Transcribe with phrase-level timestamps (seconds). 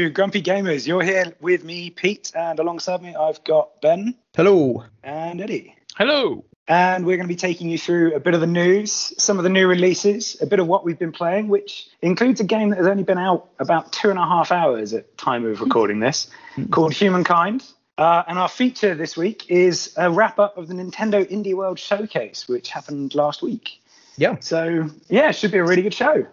[0.00, 0.86] welcome to Grumpy Gamers.
[0.86, 4.84] You're here with me, Pete, and alongside me, I've got Ben Hello.
[5.02, 5.76] and Eddie.
[5.94, 6.42] Hello.
[6.68, 9.44] And we're going to be taking you through a bit of the news, some of
[9.44, 12.78] the new releases, a bit of what we've been playing, which includes a game that
[12.78, 16.28] has only been out about two and a half hours at time of recording this,
[16.70, 17.62] called Humankind.
[17.98, 21.78] Uh, and our feature this week is a wrap up of the Nintendo Indie World
[21.78, 23.82] Showcase, which happened last week.
[24.16, 24.36] Yeah.
[24.40, 26.26] So yeah, it should be a really good show.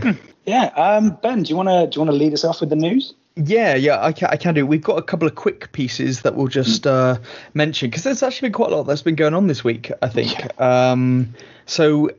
[0.00, 0.18] Good.
[0.46, 2.70] Yeah, um, Ben, do you want to do you want to lead us off with
[2.70, 3.14] the news?
[3.36, 4.66] Yeah, yeah, I can, I can do.
[4.66, 7.18] We've got a couple of quick pieces that we'll just uh,
[7.54, 9.90] mention because there's actually been quite a lot that's been going on this week.
[10.02, 10.60] I think.
[10.60, 11.34] Um,
[11.66, 12.10] so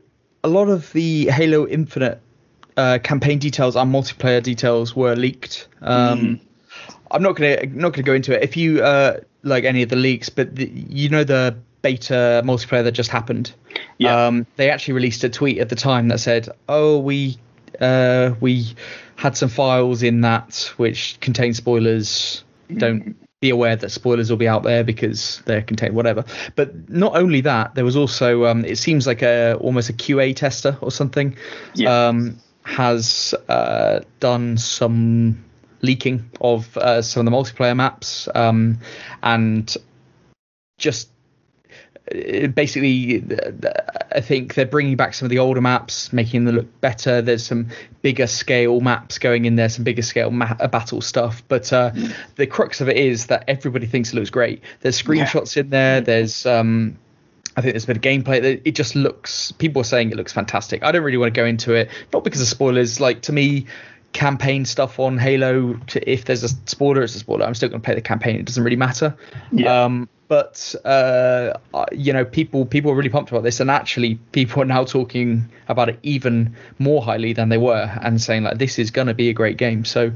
[0.42, 2.20] a lot of the Halo Infinite
[2.76, 5.68] uh, campaign details and multiplayer details were leaked.
[5.82, 6.40] Um,
[7.10, 8.42] I'm not gonna not gonna go into it.
[8.42, 12.82] If you uh, like any of the leaks, but the, you know the beta multiplayer
[12.82, 13.52] that just happened.
[13.98, 14.26] Yeah.
[14.26, 17.36] Um, they actually released a tweet at the time that said, "Oh, we
[17.78, 18.74] uh, we
[19.16, 22.42] had some files in that which contain spoilers.
[22.78, 26.24] Don't be aware that spoilers will be out there because they're contained whatever."
[26.56, 30.34] But not only that, there was also um, it seems like a almost a QA
[30.34, 31.36] tester or something
[31.74, 32.08] Yeah.
[32.08, 35.44] um, has uh, done some
[35.82, 38.78] leaking of uh, some of the multiplayer maps um,
[39.22, 39.76] and
[40.78, 41.10] just
[42.54, 43.24] basically
[44.14, 47.44] i think they're bringing back some of the older maps making them look better there's
[47.44, 47.66] some
[48.02, 51.90] bigger scale maps going in there some bigger scale ma- uh, battle stuff but uh,
[52.36, 56.02] the crux of it is that everybody thinks it looks great there's screenshots in there
[56.02, 56.98] there's um,
[57.56, 59.52] I think there's a bit of gameplay that it just looks.
[59.52, 60.82] People are saying it looks fantastic.
[60.82, 62.98] I don't really want to go into it, not because of spoilers.
[63.00, 63.66] Like to me,
[64.14, 65.74] campaign stuff on Halo.
[65.74, 67.44] To, if there's a spoiler, it's a spoiler.
[67.44, 68.36] I'm still going to play the campaign.
[68.36, 69.14] It doesn't really matter.
[69.52, 69.84] Yeah.
[69.84, 71.52] Um, but uh,
[71.92, 75.44] you know, people people are really pumped about this, and actually, people are now talking
[75.68, 79.14] about it even more highly than they were, and saying like this is going to
[79.14, 79.84] be a great game.
[79.84, 80.10] So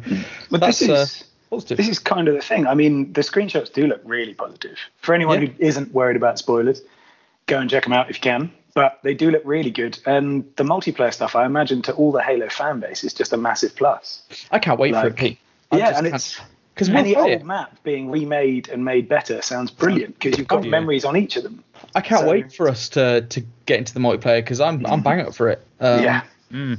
[0.51, 1.77] But that's this uh, is positive.
[1.77, 2.67] this is kind of the thing.
[2.67, 4.79] I mean, the screenshots do look really positive.
[5.03, 5.49] For anyone Yeah.
[5.49, 6.81] who isn't worried about spoilers,
[7.47, 8.51] go and check them out if you can.
[8.75, 12.23] But they do look really good, and the multiplayer stuff, I imagine, to all the
[12.23, 14.23] Halo fan base is just a massive plus.
[14.51, 15.39] I can't wait for it, Pete.
[15.73, 16.41] I yeah, and can't- it's
[16.75, 17.45] because any we'll old it.
[17.45, 20.71] map being remade and made better sounds brilliant because you've got Oh, yeah.
[20.71, 21.65] memories on each of them.
[21.97, 25.03] I can't So- wait for us to to get into the multiplayer because I'm I'm
[25.03, 25.67] banging up for it.
[25.81, 26.23] Um, yeah.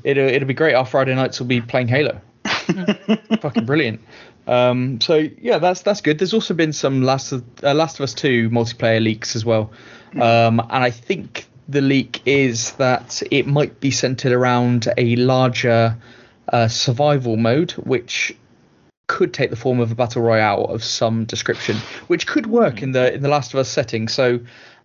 [0.03, 0.75] it'll it'll be great.
[0.75, 2.21] Our Friday nights will be playing Halo.
[3.41, 3.99] Fucking brilliant.
[4.47, 6.17] Um, so yeah, that's that's good.
[6.19, 9.71] There's also been some Last of uh, Last of Us Two multiplayer leaks as well,
[10.15, 15.95] um, and I think the leak is that it might be centered around a larger
[16.51, 18.35] uh, survival mode, which
[19.07, 22.91] could take the form of a battle royale of some description, which could work in
[22.91, 24.07] the in the Last of Us setting.
[24.07, 24.39] So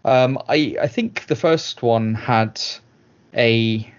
[0.04, 2.60] um, I I think the first one had
[3.34, 3.90] a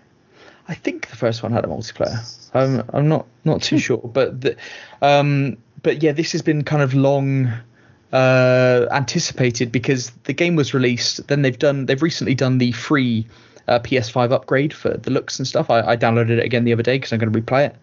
[0.67, 2.19] I think the first one had a multiplayer.
[2.53, 4.55] I'm I'm not not too sure, but the,
[5.01, 7.51] um but yeah, this has been kind of long
[8.15, 11.27] uh anticipated because the game was released.
[11.27, 13.27] Then they've done they've recently done the free
[13.67, 15.69] uh, PS5 upgrade for the looks and stuff.
[15.69, 17.75] I, I downloaded it again the other day because I'm going to replay it.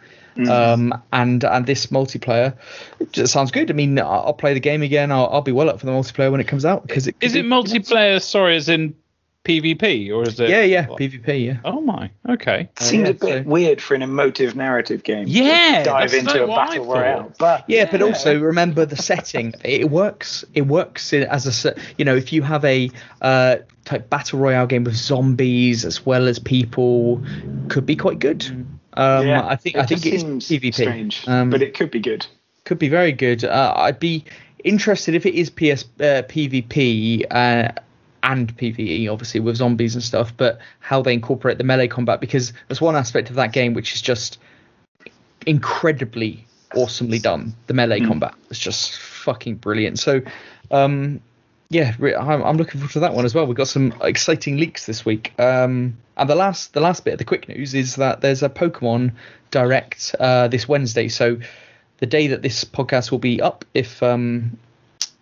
[0.49, 2.57] Um, and and this multiplayer
[3.01, 3.71] it just sounds good.
[3.71, 5.13] I mean, I'll I'll play the game again.
[5.13, 7.35] I'll, I'll be well up for the multiplayer when it comes out because it Is
[7.35, 8.23] it multiplayer?
[8.23, 8.95] Sorry, as in
[9.45, 10.49] PvP, or is it?
[10.49, 11.57] Yeah, yeah, PvP, yeah.
[11.65, 12.11] Oh my.
[12.29, 12.69] Okay.
[12.79, 15.27] Seems yeah, a bit so- weird for an emotive narrative game.
[15.27, 17.33] to Yeah, dive into like a battle royale.
[17.39, 19.53] But Yeah, but also remember the setting.
[19.65, 20.45] It works.
[20.55, 24.85] It works as a you know if you have a uh, type battle royale game
[24.85, 27.21] with zombies as well as people,
[27.69, 28.45] could be quite good.
[28.95, 30.73] Um, yeah, I think it I think it's PvP.
[30.75, 32.27] strange, Um, but it could be good.
[32.65, 33.43] could be very good.
[33.45, 34.25] Uh, I'd be
[34.63, 37.73] interested if it is PS uh, PvP uh,
[38.23, 42.53] and PvE, obviously with zombies and stuff, but how they incorporate the melee combat because
[42.69, 44.39] there's one aspect of that game which is just
[45.47, 47.55] incredibly awesomely done.
[47.67, 49.99] The melee combat is just fucking brilliant.
[49.99, 50.23] So,
[50.71, 51.21] um,
[51.69, 53.47] yeah, I'm, I'm looking forward to that one as well.
[53.47, 55.33] We've got some exciting leaks this week.
[55.39, 58.49] Um, and the last the last bit of the quick news is that there's a
[58.49, 59.13] Pokemon
[59.51, 61.09] Direct uh, this Wednesday.
[61.09, 61.39] So
[61.99, 64.59] the day that this podcast will be up, if um,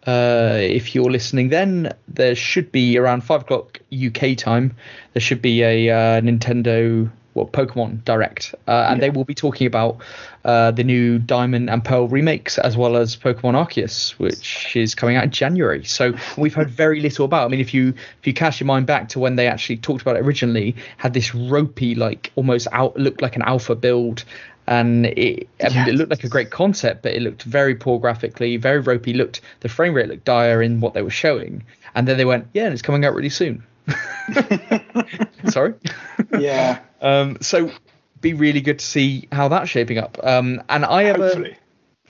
[0.06, 4.74] uh, if you're listening, then there should be around five o'clock UK time.
[5.12, 9.66] There should be a uh, Nintendo well Pokemon Direct, uh, and they will be talking
[9.66, 9.98] about
[10.44, 15.16] uh, the new Diamond and Pearl remakes as well as Pokemon Arceus, which is coming
[15.16, 15.84] out in January.
[15.84, 17.44] So we've heard very little about.
[17.44, 20.02] I mean, if you if you cast your mind back to when they actually talked
[20.02, 24.24] about it originally, had this ropey like almost out looked like an alpha build
[24.70, 27.98] and it, I mean, it looked like a great concept, but it looked very poor
[27.98, 29.12] graphically, very ropey.
[29.12, 31.64] Looked the frame rate looked dire in what they were showing,
[31.94, 33.64] and then they went, yeah, and it's coming out really soon.
[35.48, 35.74] Sorry.
[36.38, 36.78] Yeah.
[37.02, 37.72] Um, so
[38.20, 40.18] be really good to see how that's shaping up.
[40.22, 41.52] Um, and I have Hopefully.
[41.52, 41.56] a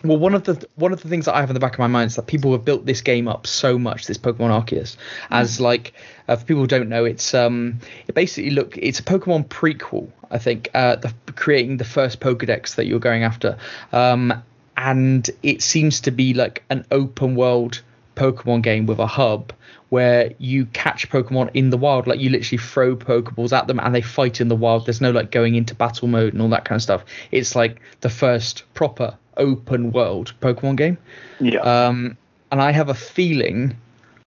[0.03, 1.79] well, one of the one of the things that I have in the back of
[1.79, 4.97] my mind is that people have built this game up so much, this Pokemon Arceus,
[5.31, 5.93] as like
[6.29, 10.09] uh, for people who don't know, it's um it basically look it's a Pokemon prequel,
[10.31, 13.59] I think, uh, the, creating the first Pokedex that you're going after,
[13.93, 14.43] um,
[14.77, 17.83] and it seems to be like an open world
[18.17, 19.53] Pokemon game with a hub
[19.91, 22.07] where you catch Pokemon in the wild.
[22.07, 24.87] Like you literally throw Pokeballs at them and they fight in the wild.
[24.87, 27.05] There's no like going into battle mode and all that kind of stuff.
[27.33, 30.99] It's like the first proper open world Pokemon game.
[31.41, 31.61] Yeah.
[31.61, 32.17] Um,
[32.53, 33.77] and I have a feeling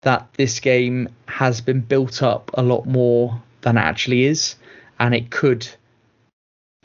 [0.01, 4.55] that this game has been built up a lot more than it actually is,
[4.99, 5.67] and it could.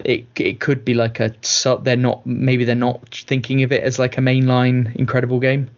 [0.04, 1.84] It, it could be like a sub.
[1.84, 5.70] They're not maybe they're not thinking of it as like a mainline incredible game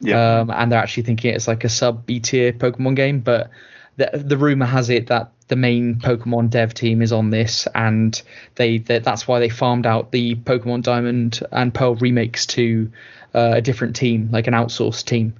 [0.00, 0.40] yeah.
[0.40, 3.20] um, and they're actually thinking it's like a sub B tier Pokemon game.
[3.20, 3.50] But
[3.98, 8.20] the the rumor has it that the main Pokemon dev team is on this, and
[8.54, 12.90] they, they that's why they farmed out the Pokemon Diamond and Pearl remakes to
[13.34, 15.34] uh, a different team, like an outsourced team,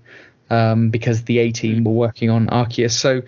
[0.50, 2.92] um, because the A team were working on Arceus.
[2.92, 3.22] So.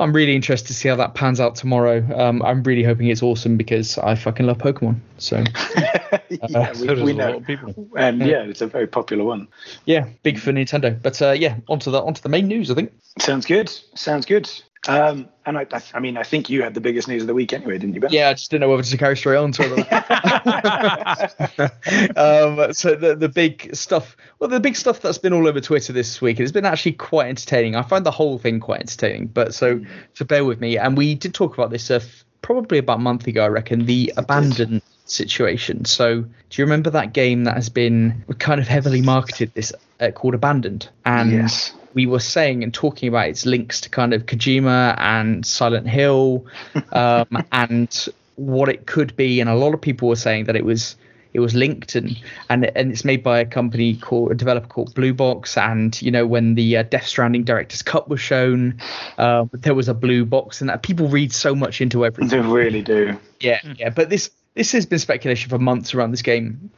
[0.00, 2.04] I'm really interested to see how that pans out tomorrow.
[2.18, 4.98] Um, I'm really hoping it's awesome because I fucking love Pokemon.
[5.18, 5.36] So
[5.76, 7.26] yeah, so we, does we know.
[7.26, 7.88] lot of people.
[7.96, 9.46] And yeah, it's a very popular one.
[9.84, 11.00] yeah, big for Nintendo.
[11.00, 12.70] But uh, yeah, onto the onto the main news.
[12.70, 12.92] I think.
[13.18, 13.70] Sounds good.
[13.94, 14.50] Sounds good.
[14.88, 17.34] Um, and I, I, I mean, I think you had the biggest news of the
[17.34, 18.12] week anyway, didn't you, Ben?
[18.12, 19.78] Yeah, I just didn't know whether to carry straight on to it.
[22.18, 25.92] um, so the the big stuff, well, the big stuff that's been all over Twitter
[25.92, 27.76] this week, it's been actually quite entertaining.
[27.76, 29.80] I find the whole thing quite entertaining, but so
[30.14, 30.78] so bear with me.
[30.78, 32.00] And we did talk about this uh,
[32.42, 33.86] probably about a month ago, I reckon.
[33.86, 35.84] The abandoned situation.
[35.84, 40.10] So do you remember that game that has been kind of heavily marketed this uh,
[40.10, 40.88] called Abandoned?
[41.04, 41.74] And Yes.
[41.94, 46.46] We were saying and talking about its links to kind of Kojima and Silent Hill,
[46.92, 49.40] um, and what it could be.
[49.40, 50.96] And a lot of people were saying that it was
[51.32, 52.16] it was linked and
[52.48, 55.56] and and it's made by a company called a developer called Blue Box.
[55.56, 58.80] And you know when the uh, Death Stranding director's cut was shown,
[59.18, 62.42] uh, there was a blue box, and that people read so much into everything.
[62.42, 63.18] They really do.
[63.40, 63.90] Yeah, yeah.
[63.90, 66.70] But this this has been speculation for months around this game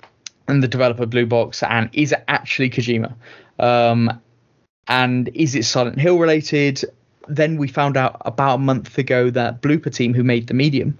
[0.49, 3.15] and the developer Blue Box, and is it actually Kojima?
[3.59, 4.21] Um,
[4.89, 6.85] and is it Silent Hill related?
[7.29, 10.97] Then we found out about a month ago that Bloober Team, who made the Medium,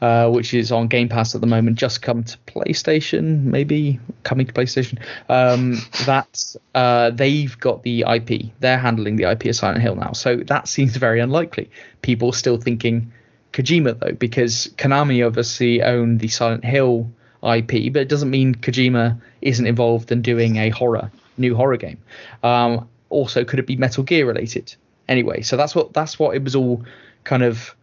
[0.00, 4.46] uh, which is on Game Pass at the moment, just come to PlayStation, maybe coming
[4.46, 4.98] to PlayStation.
[5.28, 10.12] Um, that uh, they've got the IP, they're handling the IP of Silent Hill now.
[10.12, 11.70] So that seems very unlikely.
[12.02, 13.12] People still thinking
[13.52, 17.10] Kojima though, because Konami obviously own the Silent Hill
[17.42, 21.98] IP, but it doesn't mean Kojima isn't involved in doing a horror new horror game.
[22.42, 24.74] Um, also, could it be Metal Gear related?
[25.08, 26.84] Anyway, so that's what that's what it was all
[27.24, 27.74] kind of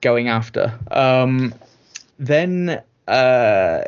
[0.00, 0.78] going after.
[0.90, 1.54] Um,
[2.18, 3.82] then uh,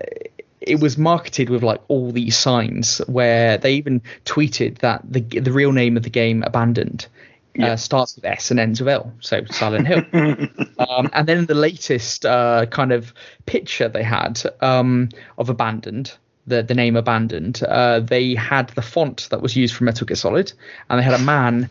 [0.61, 5.53] it was marketed with like all these signs where they even tweeted that the the
[5.53, 7.07] real name of the game, Abandoned,
[7.55, 7.73] Yeah.
[7.73, 10.03] uh, starts with S and ends with L, so Silent Hill.
[10.79, 13.13] um, and then the latest uh, kind of
[13.47, 16.13] picture they had um, of Abandoned,
[16.49, 20.17] the the name Abandoned, uh, they had the font that was used for Metal Gear
[20.17, 20.53] Solid,
[20.89, 21.71] and they had a man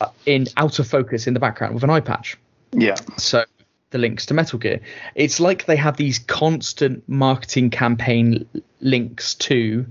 [0.00, 2.36] uh, in out of focus in the background with an eye patch.
[2.72, 2.96] Yeah.
[3.16, 3.44] So
[3.90, 4.80] the links to Metal Gear.
[5.14, 8.46] It's like they have these constant marketing campaign
[8.80, 9.86] links to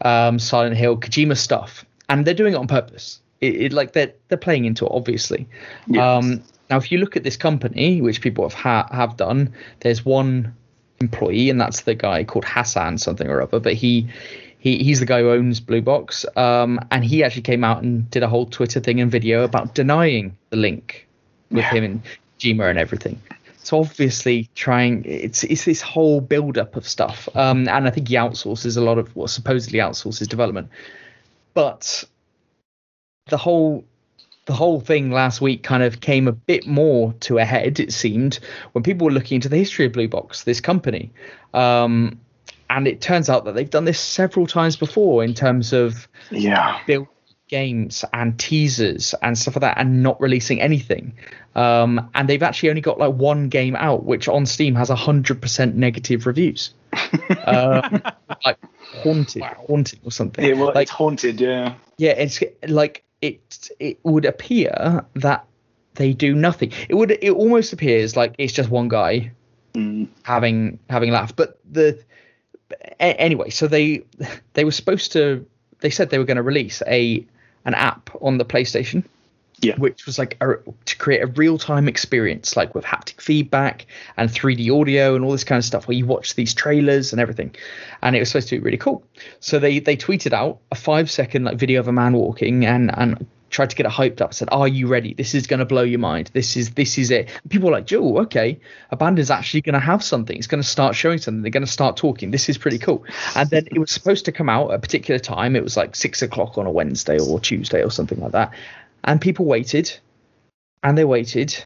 [0.00, 3.20] um, Silent Hill, Kojima stuff, and they're doing it on purpose.
[3.40, 5.48] It, it like they're they're playing into it, obviously.
[5.86, 6.16] Yeah.
[6.16, 10.04] Um, now, if you look at this company, which people have ha- have done, there's
[10.04, 10.54] one
[11.00, 13.60] employee, and that's the guy called Hassan something or other.
[13.60, 14.08] But he
[14.58, 18.10] he he's the guy who owns Blue Box, um, and he actually came out and
[18.10, 21.06] did a whole Twitter thing and video about denying the link
[21.50, 21.70] with Yeah.
[21.70, 22.02] him and
[22.38, 23.20] Jima and everything.
[23.62, 27.28] So obviously trying it's it's this whole build up of stuff.
[27.34, 30.68] Um, and I think he outsources a lot of well supposedly outsources development.
[31.54, 32.04] But
[33.26, 33.84] the whole
[34.48, 37.92] the whole thing last week kind of came a bit more to a head, it
[37.92, 38.40] seemed,
[38.72, 41.12] when people were looking into the history of Blue Box, this company.
[41.52, 42.18] Um,
[42.70, 46.78] and it turns out that they've done this several times before in terms of Yeah.
[47.48, 51.12] games and teasers and stuff like that and not releasing anything.
[51.54, 55.74] Um, and they've actually only got like one game out, which on Steam has 100%
[55.74, 56.72] negative reviews.
[57.44, 58.02] um,
[58.46, 58.56] like
[59.02, 60.42] haunted, haunted or something.
[60.42, 61.38] Yeah, well, like, it's haunted.
[61.38, 61.74] Yeah.
[61.98, 63.70] yeah, it's like it.
[63.80, 65.44] It would appear that
[65.94, 66.72] they do nothing.
[66.88, 67.10] It would.
[67.10, 69.32] It almost appears like it's just one guy
[69.74, 70.08] Mm.
[70.22, 71.36] having having a laugh.
[71.36, 72.02] But the
[73.00, 74.02] a- anyway, so they
[74.54, 75.46] they were supposed to.
[75.80, 77.24] They said they were going to release a
[77.64, 79.04] an app on the PlayStation
[79.60, 79.76] Yeah.
[79.76, 83.86] which was like a, to create a real time experience, like with haptic feedback
[84.16, 87.20] and 3D audio and all this kind of stuff, where you watch these trailers and
[87.20, 87.54] everything.
[88.02, 89.02] And it was supposed to be really cool.
[89.40, 92.96] So they they tweeted out a five second like video of a man walking and
[92.96, 94.34] and tried to get it hyped up.
[94.34, 95.14] Said, "Are you ready?
[95.14, 96.30] This is going to blow your mind.
[96.32, 98.58] This is this is it." And people were like, "Joe, okay,
[98.90, 100.36] a band is actually going to have something.
[100.36, 101.42] It's going to start showing something.
[101.42, 102.30] They're going to start talking.
[102.30, 105.18] This is pretty cool." And then it was supposed to come out at a particular
[105.18, 105.56] time.
[105.56, 108.52] It was like six o'clock on a Wednesday or Tuesday or something like that.
[109.04, 109.96] And people waited,
[110.82, 111.64] and they waited,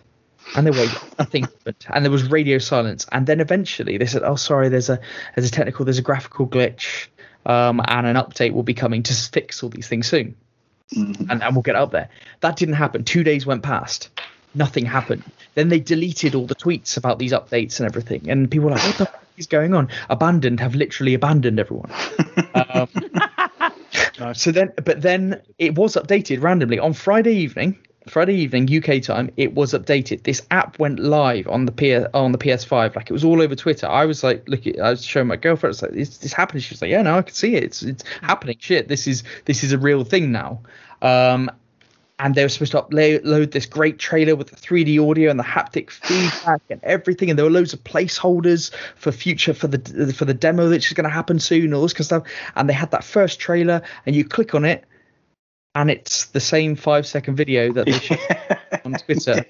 [0.56, 0.98] and they waited.
[1.18, 3.06] Nothing happened, and there was radio silence.
[3.10, 5.00] And then eventually they said, "Oh, sorry, there's a
[5.34, 7.08] there's a technical, there's a graphical glitch."
[7.44, 10.36] Um, and an update will be coming to fix all these things soon
[10.96, 12.08] and, and we'll get up there.
[12.40, 13.04] That didn't happen.
[13.04, 14.10] Two days went past.
[14.54, 15.24] Nothing happened.
[15.54, 18.28] Then they deleted all the tweets about these updates and everything.
[18.28, 19.88] And people were like, what the fuck is going on?
[20.10, 21.90] Abandoned have literally abandoned everyone.
[22.54, 22.88] um,
[24.32, 27.78] so then, but then it was updated randomly on Friday evening.
[28.08, 30.24] Friday evening UK time, it was updated.
[30.24, 33.54] This app went live on the P- on the PS5, like it was all over
[33.54, 33.86] Twitter.
[33.86, 36.62] I was like, look, I was showing my girlfriend, it's like, is this happening?
[36.62, 37.62] She was like, yeah, no, I can see it.
[37.62, 38.56] It's it's happening.
[38.58, 40.60] Shit, this is this is a real thing now.
[41.00, 41.50] Um,
[42.18, 45.44] and they were supposed to upload this great trailer with the 3D audio and the
[45.44, 47.30] haptic feedback and everything.
[47.30, 50.94] And there were loads of placeholders for future for the for the demo that's just
[50.94, 52.22] going to happen soon, all this kind of stuff.
[52.54, 54.84] And they had that first trailer, and you click on it,
[55.74, 58.18] and it's the same five second video that they showed
[58.84, 59.44] on Twitter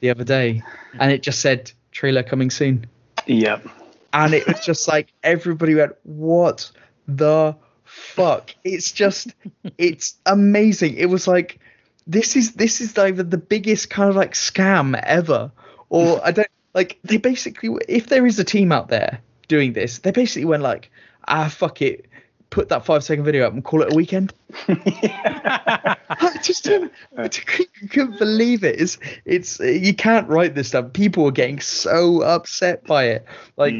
[0.00, 0.62] the other day,
[0.98, 2.86] and it just said trailer coming soon.
[3.26, 3.68] Yep.
[4.12, 6.70] And it was just like everybody went, "What
[7.06, 7.54] the
[7.84, 9.34] fuck?" It's just,
[9.78, 10.96] it's amazing.
[10.96, 11.60] It was like
[12.06, 15.50] this is this is either the biggest kind of like scam ever,
[15.88, 19.98] or I don't like they basically if there is a team out there doing this,
[19.98, 20.90] they basically went like,
[21.28, 22.06] ah fuck it,
[22.50, 24.32] put that five second video up and call it a weekend.
[24.68, 28.80] I just didn't, I couldn't believe it.
[28.80, 30.92] It's it's you can't write this stuff.
[30.92, 33.26] People are getting so upset by it.
[33.56, 33.74] Like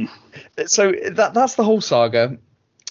[0.67, 2.39] so that that's the whole saga.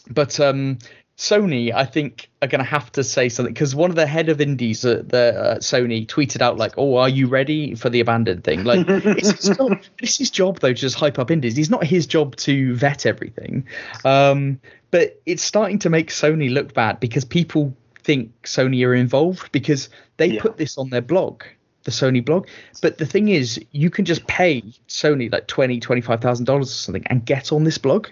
[0.09, 0.79] But um
[1.17, 4.27] Sony, I think, are going to have to say something because one of the head
[4.27, 8.01] of indies at the uh, Sony tweeted out like, "Oh, are you ready for the
[8.01, 11.57] abandoned thing?" Like, it's his job, it's his job though to just hype up indies.
[11.57, 13.65] It's not his job to vet everything.
[14.03, 14.59] Um,
[14.91, 19.89] but it's starting to make Sony look bad because people think Sony are involved because
[20.17, 20.41] they Yeah.
[20.41, 21.43] put this on their blog,
[21.85, 22.47] the Sony blog.
[22.81, 26.73] But the thing is, you can just pay Sony like twenty, twenty-five thousand dollars or
[26.75, 28.07] something and get on this blog.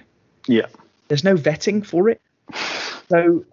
[0.48, 0.68] Yeah.
[1.10, 2.22] There's no vetting for it.
[3.10, 3.46] So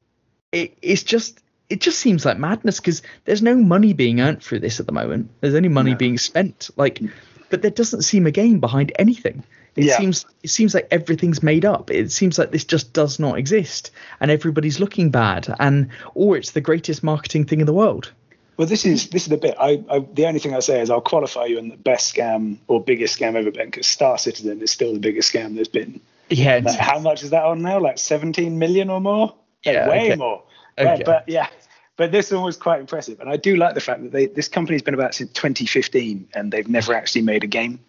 [0.52, 4.60] it, it's just it just seems like madness because there's no money being earned through
[4.60, 5.30] this at the moment.
[5.40, 5.96] There's only money No.
[5.96, 6.70] being spent.
[6.76, 7.00] Like,
[7.48, 9.44] but there doesn't seem a game behind anything.
[9.76, 9.98] It Yeah.
[9.98, 11.90] seems it seems like everything's made up.
[11.92, 16.50] It seems like this just does not exist, and everybody's looking bad, and or it's
[16.50, 18.10] the greatest marketing thing in the world.
[18.56, 19.54] Well, this is this is the bit.
[19.60, 22.56] I, I the only thing I say is I'll qualify you on the best scam
[22.66, 26.00] or biggest scam ever been because Star Citizen is still the biggest scam there's been.
[26.30, 27.80] Yeah, Like, how much is that on now?
[27.80, 29.34] Like 17 million or more?
[29.64, 30.16] Yeah, way okay.
[30.16, 30.42] more.
[30.78, 30.88] Okay.
[30.88, 31.48] Right, but yeah,
[31.96, 34.48] but this one was quite impressive, and I do like the fact that they this
[34.48, 37.80] company's been about since 2015 and they've never actually made a game.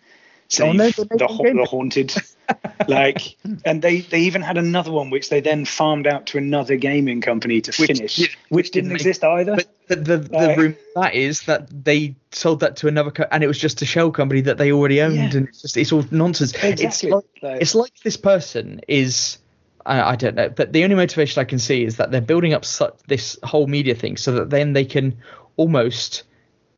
[0.52, 2.14] So Oh, no, the, Ha- the haunted,
[2.90, 6.76] like, and they they even had another one which they then farmed out to another
[6.76, 9.56] gaming company to Which finish, did- which didn't didn't make- exist either.
[9.56, 13.46] But the the, the room that is that they sold that to another co- and
[13.46, 15.30] it was just a shell company that they already owned Yeah.
[15.38, 16.52] and it's just it's all nonsense.
[16.62, 17.12] It's Exactly.
[17.12, 19.38] like, Like- it's like this person is
[19.86, 22.54] I, I don't know, but the only motivation I can see is that they're building
[22.54, 25.18] up such, this whole media thing so that then they can
[25.56, 26.24] almost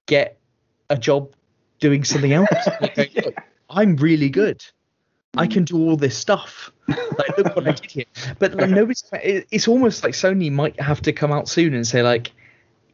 [0.05, 0.37] get
[0.91, 1.33] a job
[1.79, 2.47] doing something else.
[2.79, 3.35] Like, going, "Look,
[3.69, 4.63] I'm really good.
[5.35, 6.71] I can do all this stuff.
[6.87, 8.05] Like, look what I did here.
[8.39, 9.03] But like, nobody's.
[9.13, 12.31] It's almost like Sony might have to come out soon and say like,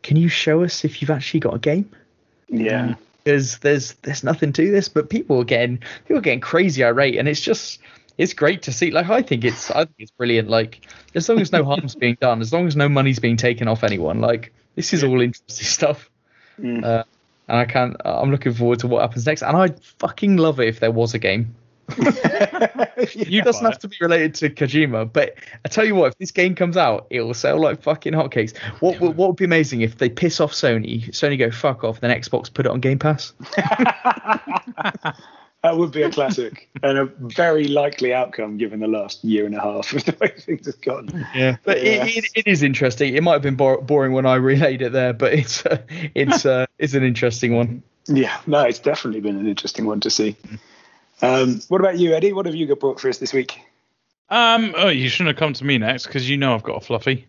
[0.03, 1.89] "Can you show us if you've actually got a game?"
[2.49, 2.95] yeah.
[3.23, 4.89] Because there's there's nothing to this.
[4.89, 7.79] But people are getting people are getting crazy irate, and it's just
[8.17, 8.91] it's great to see.
[8.91, 10.49] Like I think it's I think it's brilliant.
[10.49, 10.85] Like
[11.15, 13.83] as long as no harm's being done, as long as no money's being taken off
[13.83, 16.09] anyone, like this is all interesting stuff.
[16.59, 16.83] Mm.
[16.83, 17.03] Uh,
[17.49, 17.97] and I can't.
[18.05, 19.41] I'm looking forward to what happens next.
[19.41, 21.55] And I'd fucking love it if there was a game.
[23.15, 26.17] You It doesn't have to be related to Kojima, but I tell you what, if
[26.17, 28.57] this game comes out, it will sell like fucking hotcakes.
[28.81, 32.01] What would what would be amazing if they piss off Sony, Sony go fuck off,
[32.01, 33.31] then Xbox put it on Game Pass?
[35.63, 39.53] That would be a classic and a very likely outcome given the last year and
[39.53, 41.25] a half of the way things have gone.
[41.35, 42.05] Yeah, but Yeah.
[42.05, 43.15] It, it, it is interesting.
[43.15, 45.81] It might have been bor- boring when I relayed it there, but it's uh,
[46.15, 47.83] it's uh, it's an interesting one.
[48.07, 50.35] Yeah, no, it's definitely been an interesting one to see.
[51.21, 52.33] Um, what about you, Eddie?
[52.33, 53.59] What have you got brought for us this week?
[54.29, 56.85] Um, oh, you shouldn't have come to me next because you know I've got a
[56.85, 57.27] fluffy.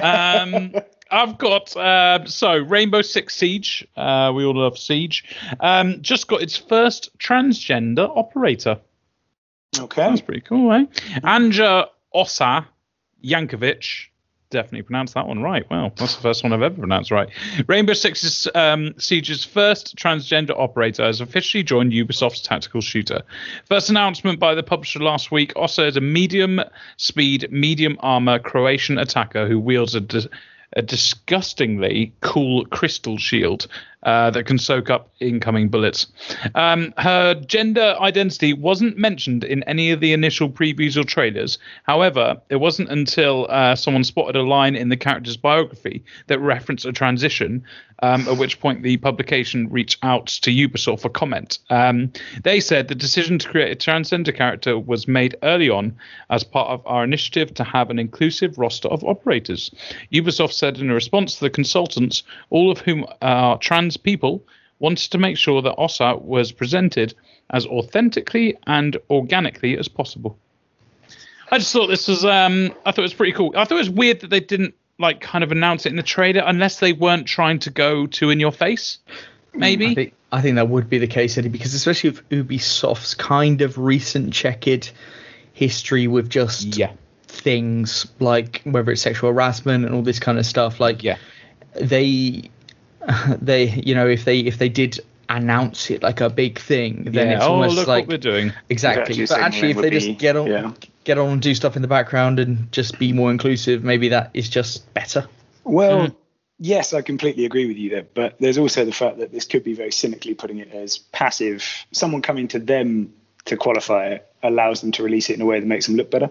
[0.00, 0.74] Um,
[1.10, 3.86] I've got uh, so Rainbow Six Siege.
[3.96, 5.24] Uh, we all love Siege.
[5.60, 8.78] Um, just got its first transgender operator.
[9.78, 10.08] Okay.
[10.08, 10.84] That's pretty cool, eh?
[11.22, 12.66] Anja Osa
[13.24, 14.06] Jankovic.
[14.50, 15.68] Definitely pronounced that one right.
[15.70, 17.28] Well, that's the first one I've ever pronounced right.
[17.66, 23.22] Rainbow Six um, Siege's first transgender operator has officially joined Ubisoft's tactical shooter.
[23.66, 26.62] First announcement by the publisher last week Osa is a medium
[26.96, 30.28] speed, medium armor Croatian attacker who wields a, dis-
[30.74, 33.66] a disgustingly cool crystal shield
[34.04, 36.06] uh, that can soak up incoming bullets.
[36.54, 41.58] Um, her gender identity wasn't mentioned in any of the initial previews or trailers.
[41.84, 46.84] However, it wasn't until uh, someone spotted a line in the character's biography that referenced
[46.84, 47.64] a transition,
[48.02, 51.58] um, at which point the publication reached out to Ubisoft for comment.
[51.70, 52.12] Um,
[52.44, 55.96] they said the decision to create a transgender character was made early on
[56.30, 59.72] as part of our initiative to have an inclusive roster of operators.
[60.12, 64.44] Ubisoft said in a response to the consultants, all of whom are trans people,
[64.78, 67.14] wanted to make sure that OSA was presented
[67.50, 70.38] as authentically and organically as possible.
[71.50, 73.52] I just thought this was um I thought it was pretty cool.
[73.56, 76.02] I thought it was weird that they didn't like kind of announce it in the
[76.02, 78.98] trailer unless they weren't trying to go too in your face.
[79.54, 79.86] Maybe.
[79.88, 83.62] I think, I think that would be the case, Eddie, because especially with Ubisoft's kind
[83.62, 84.88] of recent checkered
[85.52, 86.92] history with just yeah.
[87.26, 91.16] things like whether it's sexual harassment and all this kind of stuff, like Yeah.
[91.74, 92.50] they
[93.40, 97.28] they you know if they if they did announce it like a big thing, then
[97.28, 97.36] yeah.
[97.36, 98.52] it's oh, almost look like what we're doing.
[98.68, 99.02] exactly.
[99.02, 100.72] Actually But actually, if they would just be- get on yeah.
[101.04, 104.30] get on and do stuff in the background and just be more inclusive, maybe that
[104.34, 105.26] is just better.
[105.64, 106.14] Well, hmm.
[106.58, 108.06] yes, I completely agree with you there.
[108.14, 111.86] But there's also the fact that this could be very cynically putting it as passive.
[111.92, 113.12] Someone coming to them
[113.46, 116.10] to qualify it allows them to release it in a way that makes them look
[116.10, 116.30] better.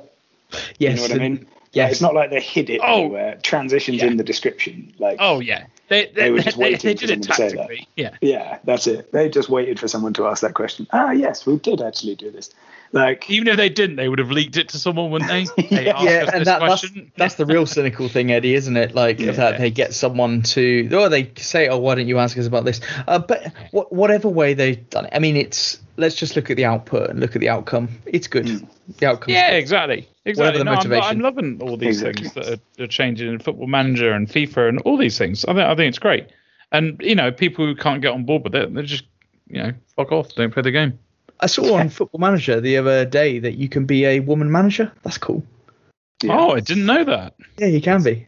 [0.79, 1.47] Yes, you know what I mean?
[1.83, 2.99] Like, it's not like they hid it Oh.
[3.01, 3.37] anywhere.
[3.43, 4.07] Transitions Yeah.
[4.07, 4.93] in the description.
[4.99, 5.65] Like, Oh yeah.
[5.89, 7.55] They they, They were they, just they, waiting for did it someone to say that.
[7.57, 7.87] tactically.
[7.95, 8.15] Yeah.
[8.21, 9.11] yeah, that's it.
[9.11, 10.87] They just waited for someone to ask that question.
[10.91, 12.49] Ah, yes, we did actually do this.
[12.93, 15.45] Like, Even if they didn't, they would have leaked it to someone, wouldn't they?
[15.67, 16.85] Hey, Yeah, yeah, and that, that's
[17.17, 18.95] that's the real cynical thing, Eddie, isn't it?
[18.95, 19.31] Like Yeah.
[19.33, 22.63] that they get someone to, or they say, "Oh, why don't you ask us about
[22.65, 26.49] this?" Uh, but wh- whatever way they've done it, I mean, it's let's just look
[26.49, 27.89] at the output and look at the outcome.
[28.05, 28.65] It's good.
[28.99, 29.33] The outcome.
[29.33, 30.07] Yeah, exactly.
[30.25, 30.59] Exactly.
[30.59, 30.93] the No, I'm.
[30.93, 32.29] I'm loving all these Exactly.
[32.29, 35.43] things that are, are changing in Football Manager and FIFA and all these things.
[35.45, 36.27] I think I think it's great.
[36.71, 39.03] And you know, people who can't get on board with it, they're just
[39.49, 40.33] you know fuck off.
[40.35, 40.99] Don't play the game.
[41.39, 44.91] I saw on Football Manager the other day that you can be a woman manager.
[45.03, 45.43] That's cool.
[46.23, 46.37] yeah.
[46.37, 47.35] Oh, I didn't know that.
[47.57, 48.25] Yeah, you can be.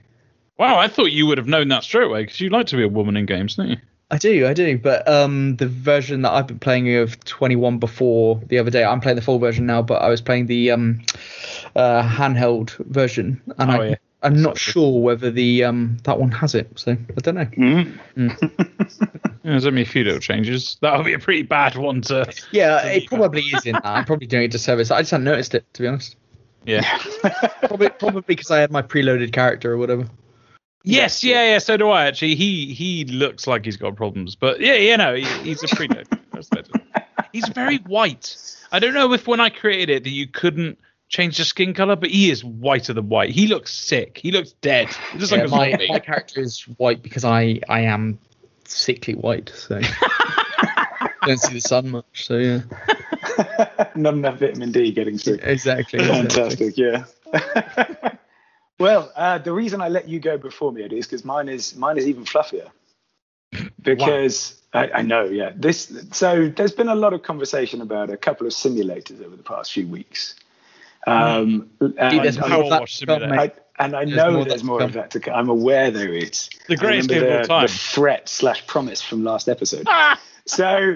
[0.57, 2.83] Wow, I thought you would have known that straight away because you like to be
[2.83, 3.77] a woman in games, don't you?
[4.11, 4.77] I do, I do.
[4.77, 8.99] But um, the version that I've been playing of 21 before the other day, I'm
[8.99, 11.01] playing the full version now, but I was playing the um,
[11.75, 13.95] uh, handheld version, and Oh, I, yeah.
[14.21, 16.71] I'm not sure whether the um, that one has it.
[16.75, 17.45] So I don't know.
[17.45, 19.15] Mm.
[19.41, 20.77] Yeah, there's only a few little changes.
[20.81, 22.29] That would be a pretty bad one to.
[22.51, 23.85] Yeah, it probably is in that.
[23.85, 24.91] I'm probably doing it to service.
[24.91, 26.17] I just hadn't noticed it, to be honest.
[26.65, 26.81] Yeah.
[27.61, 30.07] Probably, probably because I had my preloaded character or whatever.
[30.83, 31.59] Yes, yeah, yeah.
[31.59, 32.05] So do I.
[32.05, 35.67] Actually, he he looks like he's got problems, but yeah, you know, he, he's a
[35.67, 36.05] preload.
[37.33, 38.35] he's very white.
[38.71, 40.77] I don't know if when I created it that you couldn't
[41.09, 43.31] change the skin color, but he is whiter than white.
[43.31, 44.17] He looks sick.
[44.17, 44.87] He looks dead.
[45.11, 48.19] He looks like Yeah, a my, my character is white because I I am
[48.65, 49.81] sickly white, so
[51.25, 52.25] don't see the sun much.
[52.25, 52.61] So yeah,
[53.95, 55.39] Not enough vitamin D getting through.
[55.41, 55.99] exactly.
[55.99, 56.05] exactly.
[56.05, 57.03] Fantastic, yeah.
[58.79, 61.75] well, uh, the reason I let you go before me, Eddie, is because mine is
[61.75, 62.69] mine is even fluffier.
[63.81, 65.51] Because I, I know, yeah.
[65.55, 69.43] This so there's been a lot of conversation about a couple of simulators over the
[69.43, 70.35] past few weeks.
[71.07, 73.53] Um, and, there's I- more of that Watch to come, mate.
[73.79, 74.87] I, and I There's know more there's more come.
[74.89, 75.33] of that to come.
[75.33, 76.49] I'm aware there is.
[76.67, 77.67] The greatest I remember game of all time.
[77.67, 79.85] The threat slash promise from last episode.
[79.87, 80.19] Ah!
[80.45, 80.95] so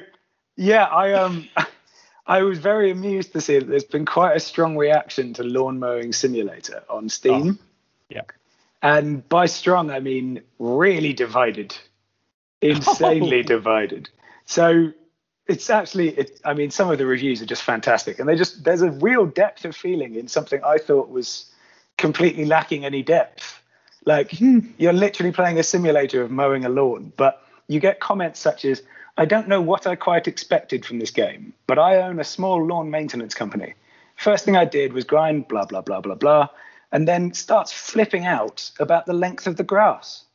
[0.58, 1.48] yeah, I um
[2.28, 5.80] I was very amused to see that there's been quite a strong reaction to Lawn
[5.80, 7.58] Mowing Simulator on Steam.
[8.10, 8.22] yeah.
[8.82, 11.74] And by strong I mean really divided.
[12.62, 13.44] Insanely Oh.
[13.44, 14.10] divided.
[14.46, 14.92] So
[15.48, 18.64] it's actually it, I mean some of the reviews are just fantastic and they just
[18.64, 21.52] there's a real depth of feeling in something I thought was
[21.98, 23.62] completely lacking any depth.
[24.06, 24.60] Like hmm.
[24.78, 28.84] you're literally playing a simulator of mowing a lawn, but you get comments such as,
[29.18, 32.66] I don't know what I quite expected from this game, but I own a small
[32.66, 33.74] lawn maintenance company.
[34.16, 36.50] First thing I did was grind blah, blah, blah, blah, blah,
[36.92, 40.26] and then starts flipping out about the length of the grass.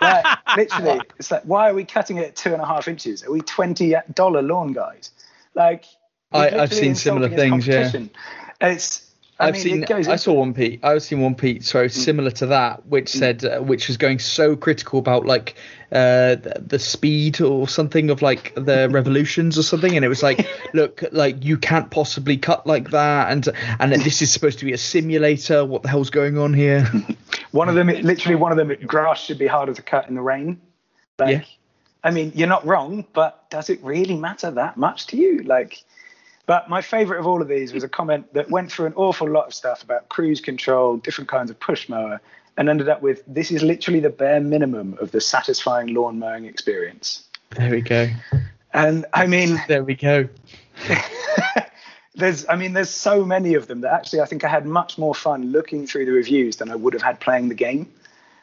[0.00, 3.22] Like, literally, it's like, why are we cutting it at two and a half inches?
[3.24, 5.10] Are we $20 lawn guys?
[5.54, 5.84] Like,
[6.32, 7.90] I, I've seen similar things, yeah.
[8.60, 9.05] It's
[9.38, 9.84] I I've mean, seen.
[9.92, 10.80] I into- saw one Pete.
[10.82, 11.62] I've seen one Pete.
[11.64, 15.56] So similar to that, which said, uh, which was going so critical about like
[15.92, 20.22] uh, the, the speed or something of like the revolutions or something, and it was
[20.22, 23.46] like, look, like you can't possibly cut like that, and
[23.78, 25.66] and this is supposed to be a simulator.
[25.66, 26.86] What the hell's going on here?
[27.50, 30.20] One of them, literally, one of them, grass should be harder to cut in the
[30.20, 30.60] rain.
[31.18, 31.44] Like, Yeah.
[32.04, 35.38] I mean, you're not wrong, but does it really matter that much to you?
[35.42, 35.82] Like,
[36.46, 39.28] but my favorite of all of these was a comment that went through an awful
[39.28, 42.20] lot of stuff about cruise control, different kinds of push mower,
[42.56, 46.44] and ended up with this is literally the bare minimum of the satisfying lawn mowing
[46.46, 47.28] experience.
[47.50, 48.08] There we go.
[48.72, 50.28] And I mean, There we go.
[52.14, 54.98] there's I mean, there's so many of them that actually I think I had much
[54.98, 57.92] more fun looking through the reviews than I would have had playing the game.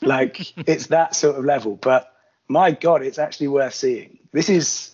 [0.01, 1.77] Like it's that sort of level.
[1.77, 2.13] But
[2.47, 4.19] my God, it's actually worth seeing.
[4.31, 4.92] This is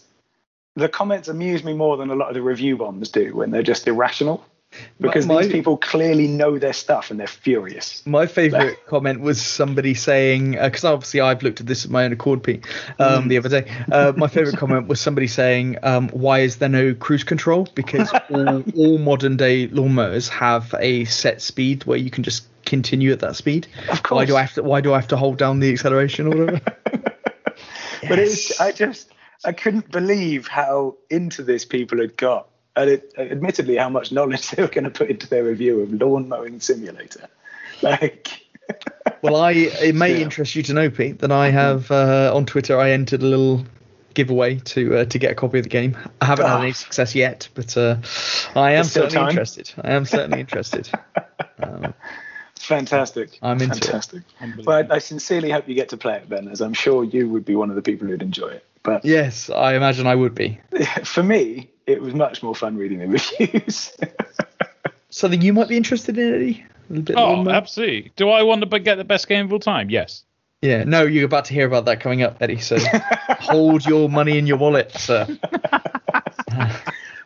[0.79, 3.63] the comments amuse me more than a lot of the review bombs do when they're
[3.63, 4.43] just irrational.
[4.99, 8.05] Because My- these people clearly know their stuff and they're furious.
[8.05, 12.13] My favourite comment was somebody saying, because obviously I've looked at this at my own
[12.13, 12.67] accord, Pete,
[12.99, 13.71] um, the other day.
[13.91, 17.67] Uh, my favourite comment was somebody saying, um, "Why is there no cruise control?
[17.73, 23.11] Because all, all modern day lawnmowers have a set speed where you can just continue
[23.11, 23.65] at that speed.
[23.89, 24.37] Of Why do.
[24.37, 24.63] I have to?
[24.63, 26.61] Why do I have to hold down the acceleration or whatever?
[28.07, 29.11] But it was, I just
[29.45, 34.49] I couldn't believe how into this people had got, and it, admittedly how much knowledge
[34.51, 37.27] they were going to put into their review of lawn mowing simulator.
[37.81, 38.45] Like,
[39.21, 40.23] Well, I it may Yeah.
[40.23, 42.77] interest you to know, Pete, that I have uh, on Twitter.
[42.77, 43.65] I entered a little
[44.15, 45.95] giveaway to uh, to get a copy of the game.
[46.19, 46.61] I haven't had Ah.
[46.63, 47.95] any success yet, but uh,
[48.53, 49.29] I am still certainly time.
[49.29, 49.71] interested.
[49.81, 50.89] I am certainly interested.
[51.63, 51.93] Um,
[52.57, 53.39] fantastic.
[53.41, 53.83] I'm into it.
[53.85, 54.23] fantastic.
[54.65, 57.45] But I sincerely hope you get to play it, Ben, as I'm sure you would
[57.45, 58.65] be one of the people who'd enjoy it.
[58.83, 60.59] But yes, I imagine I would be.
[61.03, 63.95] for me, it was much more fun reading the reviews.
[65.09, 66.65] Something you might be interested in, Eddie?
[66.89, 67.53] A little bit Oh, lawnmower?
[67.55, 68.11] absolutely.
[68.15, 69.89] Do I want to get the best game of all time?
[69.89, 70.23] Yes.
[70.61, 72.59] Yeah, no, you're about to hear about that coming up, Eddie.
[72.59, 72.77] So
[73.39, 75.25] hold your money in your wallet, sir.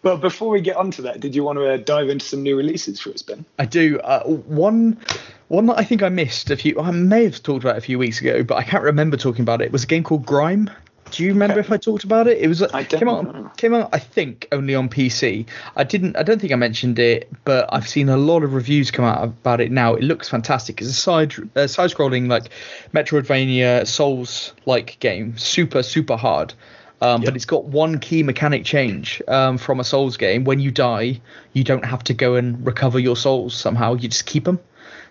[0.04, 2.56] well, before we get onto that, did you want to uh, dive into some new
[2.56, 3.44] releases for us, Ben?
[3.58, 4.00] I do.
[4.00, 5.00] Uh, one,
[5.48, 6.80] one that I think I missed a few.
[6.80, 9.62] I may have talked about a few weeks ago, but I can't remember talking about
[9.62, 9.66] it.
[9.66, 10.70] It was a game called Grime.
[11.14, 11.68] Do you remember Okay.
[11.68, 12.40] if I talked about it?
[12.40, 13.52] It was I came out know.
[13.58, 15.46] came out I think only on PC.
[15.76, 18.90] I didn't I don't think I mentioned it, but I've seen a lot of reviews
[18.92, 19.94] come out about it now.
[19.94, 20.82] It looks fantastic.
[20.82, 22.50] It's a side uh, side scrolling like
[22.94, 26.54] Metroidvania Souls like game, super super hard.
[27.02, 30.46] Um, But it's got one key mechanic change um, from a Souls game.
[30.46, 31.20] When you die,
[31.52, 33.96] you don't have to go and recover your souls somehow.
[33.96, 34.60] You just keep them.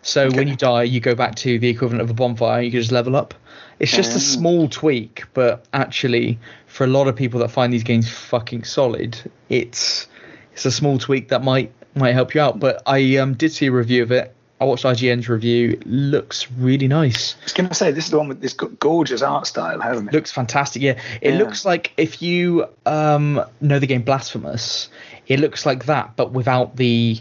[0.01, 2.63] So when you die, you go back to the equivalent of a bonfire.
[2.63, 3.35] You can just level up.
[3.79, 4.21] It's just a Um.
[4.21, 9.19] small tweak, but actually, for a lot of people that find these games fucking solid,
[9.49, 10.07] it's
[10.53, 12.61] it's a small tweak that might might help you out.
[12.61, 14.35] But I um, did see a review of it.
[14.61, 15.71] I watched IGN's review.
[15.71, 17.35] It looks really nice.
[17.41, 20.09] I was going to say, this is the one with this gorgeous art style, hasn't
[20.11, 20.15] it?
[20.15, 20.83] Looks fantastic.
[20.83, 21.39] Yeah, it Yeah.
[21.41, 24.89] looks like if you um, know the game Blasphemous,
[25.27, 27.19] it looks like that, but without the.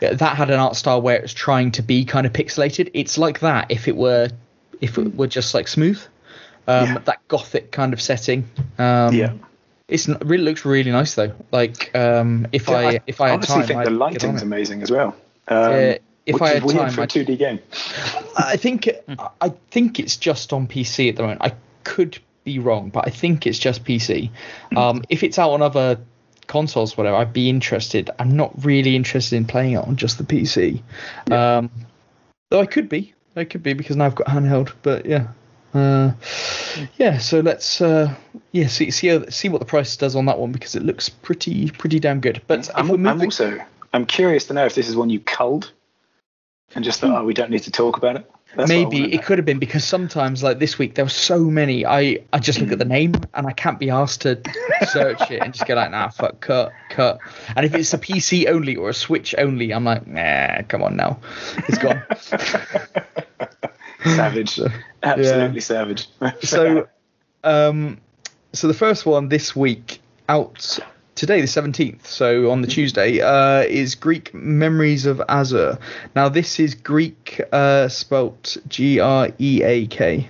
[0.00, 2.90] That had an art style where it's trying to be kind of pixelated.
[2.92, 4.28] It's like that if it were,
[4.80, 6.00] if it were just like smooth.
[6.68, 6.98] Um, Yeah.
[7.04, 8.48] That gothic kind of setting.
[8.78, 9.32] Um, yeah.
[9.88, 11.32] It's n- really looks really nice though.
[11.52, 14.82] Like um, if Yeah, I if I had honestly time, think I'd the lighting's amazing
[14.82, 15.14] as well.
[15.48, 17.58] Um, Yeah, if which I is had weird time, for a I'd- 2D game.
[18.36, 18.88] I think
[19.40, 21.40] I think it's just on PC at the moment.
[21.42, 21.52] I
[21.84, 24.30] could be wrong, but I think it's just PC.
[24.76, 25.98] Um, if it's out on other
[26.48, 28.10] consoles, whatever, I'd be interested.
[28.18, 30.82] I'm not really interested in playing it on just the PC.
[31.30, 31.70] Um,
[32.50, 34.72] though I could be, I could be because now I've got handheld.
[34.82, 35.28] But yeah,
[35.74, 36.12] uh,
[36.96, 37.18] yeah.
[37.18, 38.14] So let's uh,
[38.52, 41.70] yeah see see see what the price does on that one because it looks pretty
[41.70, 42.42] pretty damn good.
[42.46, 43.58] But I'm, we're I'm also
[43.92, 45.72] I'm curious to know if this is one you culled
[46.74, 48.30] and just thought, oh, we don't need to talk about it.
[48.56, 51.84] That's Maybe it could have been because sometimes, like this week, there were so many.
[51.84, 54.40] I I just look at the name and I can't be asked to
[54.88, 57.18] search it and just go like, nah, fuck, cut, cut.
[57.54, 60.96] And if it's a PC only or a Switch only, I'm like, nah, come on
[60.96, 61.20] now,
[61.68, 62.02] it's gone.
[64.04, 64.58] savage,
[65.02, 66.08] absolutely savage.
[66.42, 66.88] so,
[67.44, 68.00] um,
[68.54, 70.78] so the first one this week out
[71.16, 75.80] today, the 17th, so on the Tuesday, uh, is Greak Memories of Azur.
[76.14, 80.28] Now, this is Greak uh, spelt G R E A K.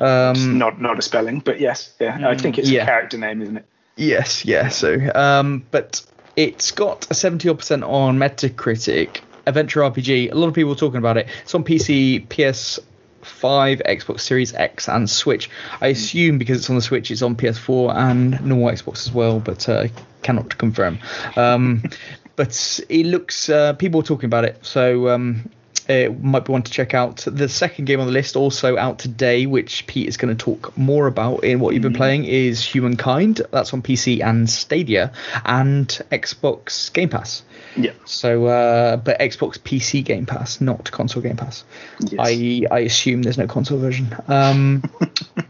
[0.00, 2.26] Um, not not a spelling, but yes, yeah.
[2.26, 2.82] I think it's Yeah.
[2.82, 3.66] a character name, isn't it?
[3.96, 4.68] Yes, yeah.
[4.68, 6.02] So, um, but
[6.36, 9.20] it's got a 70 odd percent on Metacritic.
[9.46, 10.30] Adventure RPG.
[10.30, 11.26] A lot of people are talking about it.
[11.42, 12.78] It's on PC, PS,
[13.22, 15.50] 5, Xbox Series X, and Switch.
[15.80, 19.40] I assume because it's on the Switch, it's on PS4 and normal Xbox as well,
[19.40, 19.88] but uh,
[20.22, 20.98] cannot confirm.
[21.36, 21.82] Um,
[22.36, 25.50] but it looks uh, people are talking about it, so um,
[25.90, 27.24] it might be one to check out.
[27.26, 30.76] The second game on the list, also out today, which Pete is going to talk
[30.76, 33.42] more about in what you've been playing, is Humankind.
[33.50, 35.12] That's on PC and Stadia
[35.44, 37.42] and Xbox Game Pass.
[37.76, 37.92] Yeah.
[38.04, 41.64] So, uh, but Xbox PC Game Pass, not console Game Pass.
[42.00, 42.14] Yes.
[42.18, 44.14] I I assume there's no console version.
[44.28, 44.82] Um,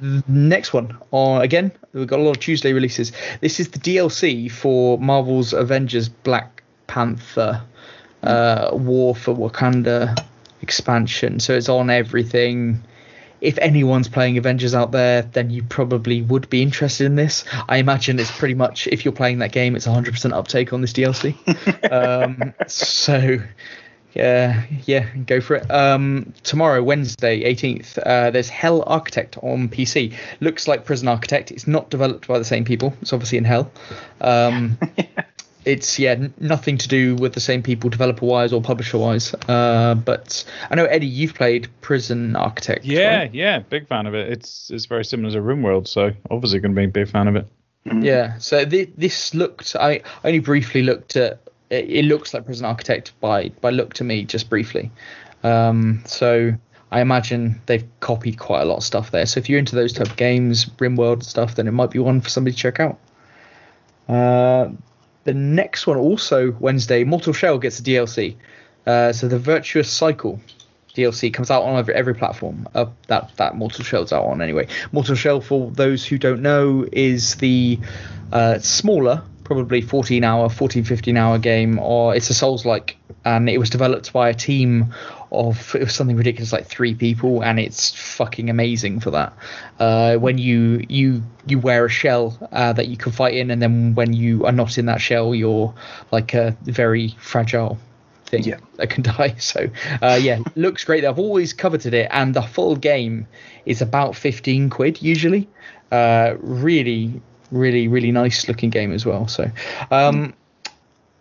[0.29, 3.13] next one, uh, again, we've got a lot of Tuesday releases.
[3.41, 7.63] This is the DLC for Marvel's Avengers Black Panther
[8.23, 10.17] uh, War for Wakanda
[10.63, 11.41] expansion.
[11.41, 12.83] So it's on everything.
[13.41, 17.45] If anyone's playing Avengers out there, then you probably would be interested in this.
[17.69, 20.93] I imagine it's pretty much if you're playing that game, it's 100% uptake on this
[20.93, 21.35] DLC.
[21.93, 23.39] um, so
[24.15, 25.71] yeah, yeah, go for it.
[25.71, 30.15] Um, tomorrow, Wednesday, 18th, uh, there's Hell Architect on PC.
[30.41, 31.51] Looks like Prison Architect.
[31.51, 32.95] It's not developed by the same people.
[33.03, 33.71] It's obviously in Hell.
[34.21, 34.79] Um,
[35.65, 39.35] it's yeah, nothing to do with the same people, developer wise or publisher wise.
[39.49, 42.85] Uh, but I know Eddie, you've played Prison Architect.
[42.85, 43.35] Yeah, right?
[43.35, 44.33] yeah, big fan of it.
[44.33, 47.37] It's it's very similar to RimWorld, so obviously going to be a big fan of
[47.37, 47.47] it.
[47.85, 48.39] Yeah.
[48.39, 49.77] So th- this looked.
[49.77, 51.41] I only briefly looked at.
[51.71, 54.91] It, it looks like Prison Architect by by look to me, just briefly.
[55.43, 56.53] Um, so
[56.91, 59.27] I imagine they've copied quite a lot of stuff there.
[59.27, 62.21] So if you're into those type of games, RimWorld stuff, then it might be one
[62.21, 62.99] for somebody to check out.
[64.09, 64.71] Uh,
[65.25, 68.37] the next one also Wednesday, Mortal Shell gets a DLC.
[68.87, 70.41] Uh, so the Virtuous Cycle
[70.95, 72.69] DLC comes out on every, every platform.
[72.75, 74.67] Uh, that that Mortal Shell's out on anyway.
[74.93, 77.79] Mortal Shell, for those who don't know, is the
[78.33, 83.51] uh, smaller, probably 14 hour, 14 15 hour game, or it's a Souls like, and
[83.51, 84.95] it was developed by a team
[85.33, 89.33] of it was something ridiculous like three people, and it's fucking amazing for that.
[89.81, 93.61] Uh, when you you you wear a shell uh, that you can fight in, and
[93.61, 95.75] then when you are not in that shell, you're
[96.13, 97.77] like a very fragile
[98.27, 98.59] thing Yeah.
[98.77, 99.35] that can die.
[99.39, 99.69] So
[100.01, 101.05] uh, yeah, looks great.
[101.05, 103.27] I've always coveted it, and the full game
[103.67, 105.49] is about 15 quid usually.
[105.91, 109.29] Uh, really, really, really nice looking game as well.
[109.29, 109.51] So.
[109.91, 110.35] Um,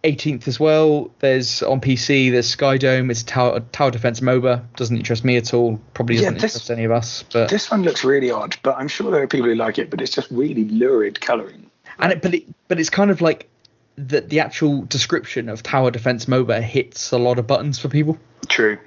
[0.03, 1.11] 18th as well.
[1.19, 2.31] There's on PC.
[2.31, 3.11] There's Skydome.
[3.11, 4.63] It's tower, tower defense MOBA.
[4.77, 5.79] Doesn't interest me at all.
[5.93, 7.23] Probably doesn't this- interest any of us.
[7.33, 9.89] But This one looks really odd, but I'm sure there are people who like it.
[9.89, 11.69] But it's just really lurid colouring.
[11.99, 13.49] and it, but it, but it's kind of like
[13.97, 18.17] that the actual description of tower defense MOBA hits a lot of buttons for people.
[18.47, 18.77] True.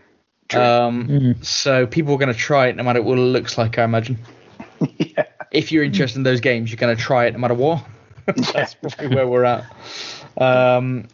[0.49, 0.61] True.
[0.63, 3.85] Um, So people are going to try it no matter what it looks like, I
[3.85, 4.19] imagine.
[4.99, 5.25] yeah.
[5.53, 7.85] If you're interested in those games, you're going to try it no matter what.
[8.27, 9.65] That's probably where we're at.
[10.37, 11.09] Um,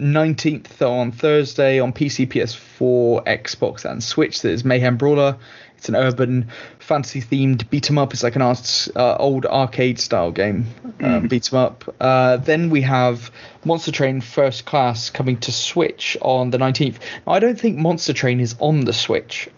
[0.00, 4.42] 19th on Thursday on PC, PS4, Xbox, and Switch.
[4.42, 5.36] There's Mayhem Brawler.
[5.76, 8.12] It's an urban fantasy themed beat 'em up.
[8.12, 10.66] It's like an art, uh, old arcade style game,
[11.00, 11.94] um, beat 'em up.
[12.00, 13.32] Uh, then we have
[13.64, 16.98] Monster Train First Class coming to Switch on the 19th.
[17.26, 19.48] Now, I don't think Monster Train is on the Switch.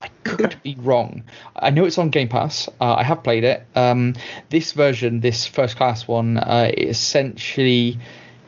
[0.00, 1.24] I could be wrong.
[1.54, 2.68] I know it's on Game Pass.
[2.80, 3.66] Uh, I have played it.
[3.74, 4.14] Um,
[4.48, 7.98] this version, this first class one, uh, essentially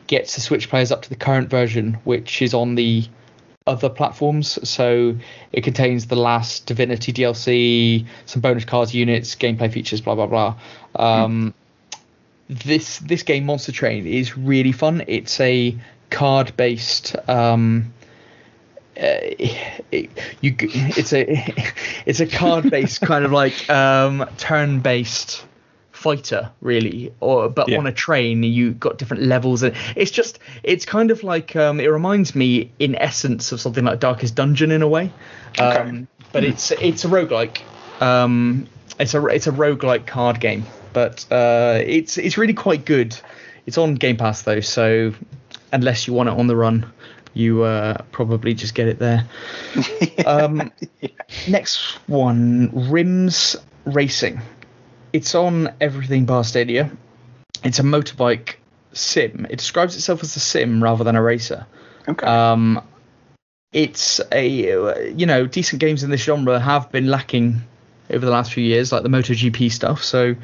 [0.07, 3.05] gets the Switch players up to the current version, which is on the
[3.67, 4.67] other platforms.
[4.67, 5.15] So
[5.51, 10.55] it contains the last Divinity DLC, some bonus cards, units, gameplay features, blah blah blah.
[10.95, 11.53] Um,
[12.49, 15.03] This this game, Monster Train, is really fun.
[15.07, 15.77] It's a
[16.09, 17.15] card based.
[17.29, 17.93] Um,
[18.95, 20.09] it,
[20.41, 21.25] you it's a
[22.05, 25.45] it's a card based kind of like um turn based
[25.91, 27.13] fighter really.
[27.21, 27.77] Or but Yeah.
[27.79, 29.63] on a train you got different levels.
[29.63, 33.85] And it's just it's kind of like um it reminds me in essence of something
[33.85, 35.11] like darkest dungeon in a way.
[35.59, 37.61] Um but it's it's a roguelike.
[38.01, 38.67] Um
[38.99, 40.65] it's a it's a roguelike card game.
[40.91, 43.17] But uh it's it's really quite good.
[43.65, 45.13] It's on game pass though so
[45.71, 46.85] unless you want it on the run
[47.33, 49.27] you uh probably just get it there.
[50.25, 50.71] Um
[51.47, 54.41] next one rims racing.
[55.11, 56.91] It's on everything bar stadia.
[57.63, 58.55] It's a motorbike
[58.93, 59.47] sim.
[59.49, 61.65] It describes itself as a sim rather than a racer.
[62.07, 62.25] Okay.
[62.25, 62.81] um,
[63.71, 67.61] it's a uh, you know decent games in this genre have been lacking
[68.09, 70.03] over the last few years, like the MotoGP stuff.
[70.03, 70.35] So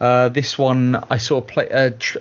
[0.00, 2.18] uh, this one I saw play, a, tr-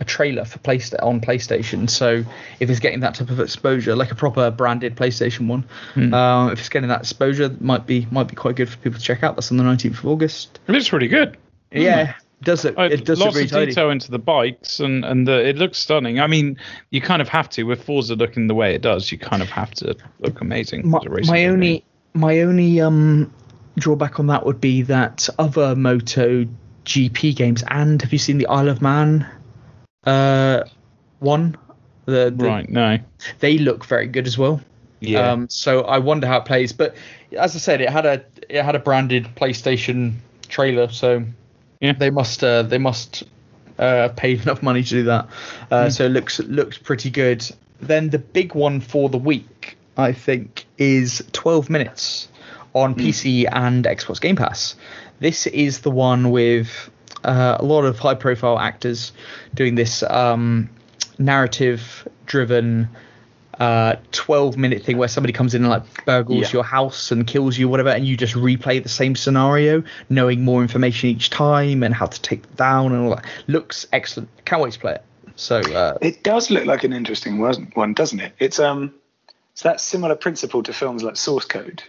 [0.00, 1.88] a trailer for Playsta- on PlayStation.
[1.88, 2.24] So
[2.60, 5.64] if it's getting that type of exposure, like a proper branded PlayStation one,
[6.12, 8.98] uh, if it's getting that exposure, it might be might be quite good for people
[8.98, 9.36] to check out.
[9.36, 10.58] That's on the 19th of August.
[10.68, 11.36] It looks really good.
[11.72, 13.66] Yeah, it does look Uh, it does look lots really of tidy.
[13.66, 16.20] detail into the bikes and and the, it looks stunning.
[16.20, 16.56] I mean,
[16.90, 19.10] you kind of have to with Forza looking the way it does.
[19.10, 20.88] You kind of have to look amazing.
[20.88, 21.52] my, as a my game.
[21.52, 23.32] only my only um
[23.76, 26.46] drawback on that would be that other Moto
[26.84, 29.26] GP games, and have you seen the Isle of Man
[30.06, 30.64] uh,
[31.20, 31.56] one?
[32.06, 32.98] The, the, Right, no.
[33.40, 34.60] They look very good as well.
[35.00, 35.32] Yeah.
[35.32, 36.72] Um, so I wonder how it plays.
[36.72, 36.94] But
[37.36, 40.14] as I said, it had a it had a branded PlayStation
[40.48, 41.24] trailer, so
[41.80, 41.92] Yeah.
[41.92, 43.24] they must uh, they must
[43.78, 45.28] uh, paid enough money to do that.
[45.70, 45.90] Uh, Hmm.
[45.90, 47.44] So it looks looks pretty good.
[47.80, 52.28] Then the big one for the week, I think, is 12 minutes
[52.74, 54.74] on PC and Xbox Game Pass.
[55.20, 56.90] This is the one with
[57.24, 59.12] uh, a lot of high profile actors
[59.54, 60.68] doing this um,
[61.18, 62.88] narrative driven
[63.60, 66.50] uh 12 minute thing where somebody comes in and like burgles Yeah.
[66.54, 70.60] your house and kills you whatever and you just replay the same scenario knowing more
[70.60, 74.60] information each time and how to take them down and all that looks excellent can't
[74.60, 75.04] wait to play it
[75.36, 78.32] so uh It does look like an interesting one, one, doesn't it?
[78.40, 78.92] It's um,
[79.52, 81.80] it's that similar principle to films like Source Code.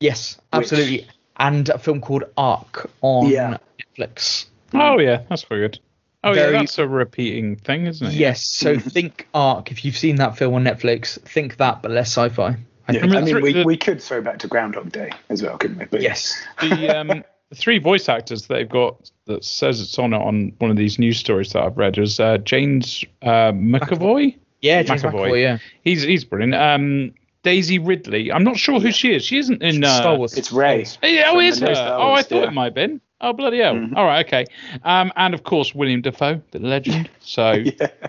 [0.00, 3.58] yes Which- absolutely and a film called ARQ on Yeah.
[3.98, 5.78] netflix Oh yeah, that's very good.
[6.24, 8.12] Oh Very- yeah, that's a repeating thing, isn't it?
[8.14, 12.16] yes so think ARQ if you've seen that film on netflix think that but less
[12.16, 12.56] sci-fi
[12.88, 15.42] I Yeah, think I mean, we, the- we could throw back to Groundhog Day as
[15.42, 15.86] well, couldn't we?
[15.86, 17.08] But yes the um,
[17.48, 20.76] the three voice actors that they've got that says it's on it on one of
[20.76, 24.36] these news stories that I've read is uh, James uh, McAvoy.
[24.60, 25.12] yeah James McAvoy.
[25.32, 26.54] McAvoy, yeah He's he's brilliant.
[26.54, 28.30] Um, Daisy Ridley.
[28.30, 29.24] I'm not sure who she is.
[29.24, 30.86] She isn't in uh, Star Wars It's Rey.
[31.02, 31.74] Oh, is her?
[31.76, 32.46] Oh, I thought yeah.
[32.48, 33.00] it might have been.
[33.24, 33.88] Oh, bloody hell.
[33.94, 34.46] All right, okay.
[34.82, 37.08] Um, and of course, William Dafoe, the legend.
[37.24, 37.64] So I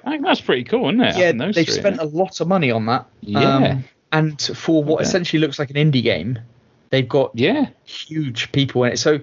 [0.09, 1.15] think that's pretty cool, isn't it?
[1.15, 3.05] yeah, they've three spent a lot of money on that.
[3.21, 3.55] Yeah.
[3.55, 5.03] Um, and for what Okay.
[5.03, 6.39] essentially looks like an indie game,
[6.89, 7.67] they've got Yeah.
[7.85, 8.97] huge people in it.
[8.97, 9.19] So,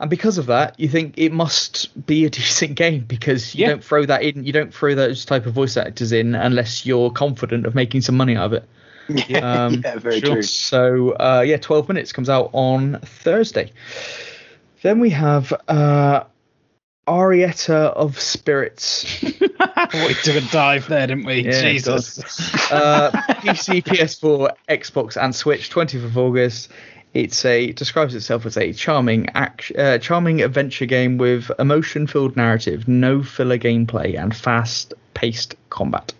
[0.00, 3.68] and because of that, you think it must be a decent game because you Yeah.
[3.72, 7.10] don't throw that in, you don't throw those type of voice actors in unless you're
[7.10, 8.64] confident of making some money out of it.
[9.28, 10.34] Yeah, Um, yeah very sure.
[10.36, 10.42] true.
[10.42, 13.72] So, uh, yeah, 12 minutes comes out on Thursday.
[14.82, 16.24] Then we have uh,
[17.06, 19.22] Arietta of Spirits.
[19.22, 21.44] we took a dive there, didn't we?
[21.44, 22.18] Yeah, Jesus.
[22.70, 26.70] uh, PC, PS4, Xbox, and Switch, 20th of August.
[27.14, 32.36] It's a it describes itself as a charming act, uh, charming adventure game with emotion-filled
[32.36, 36.12] narrative, no filler gameplay, and fast-paced combat.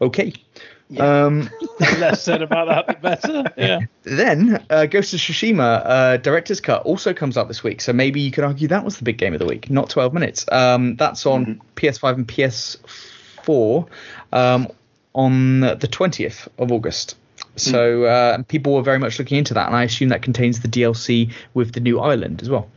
[0.00, 0.32] Okay.
[0.98, 1.48] Um,
[1.80, 3.52] Less said about that, the better.
[3.56, 3.80] Yeah.
[4.02, 8.20] then uh, Ghost of Tsushima uh, Director's Cut also comes out this week, so maybe
[8.20, 10.46] you could argue that was the big game of the week, not 12 minutes.
[10.50, 13.86] Um, that's on PS5 and PS4
[14.32, 14.68] um,
[15.14, 17.16] on the 20th of August.
[17.56, 20.68] So uh, people were very much looking into that, and I assume that contains the
[20.68, 22.68] DLC with the new island as well.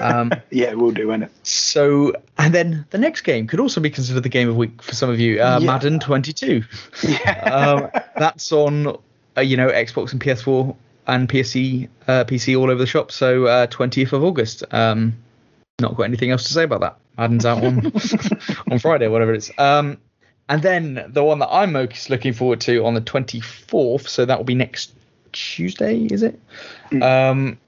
[0.00, 1.30] Um, Yeah, we'll do, it?
[1.42, 4.82] so, and then the next game could also be considered the game of the week
[4.82, 5.66] for some of you, uh, Yeah.
[5.66, 6.62] Madden 22
[7.44, 8.96] um, that's on
[9.36, 13.12] uh, you know Xbox and PS4 and PC uh, PC all over the shop.
[13.12, 14.64] So uh, 20th of August.
[14.72, 15.16] Um,
[15.80, 16.96] not got anything else to say about that.
[17.18, 17.86] Madden's out on
[18.70, 19.52] on Friday, whatever it is.
[19.58, 19.98] Um,
[20.48, 24.08] and then the one that I'm most looking forward to on the 24th.
[24.08, 24.92] So that will be next
[25.32, 26.38] Tuesday, is it?
[27.02, 27.58] Um,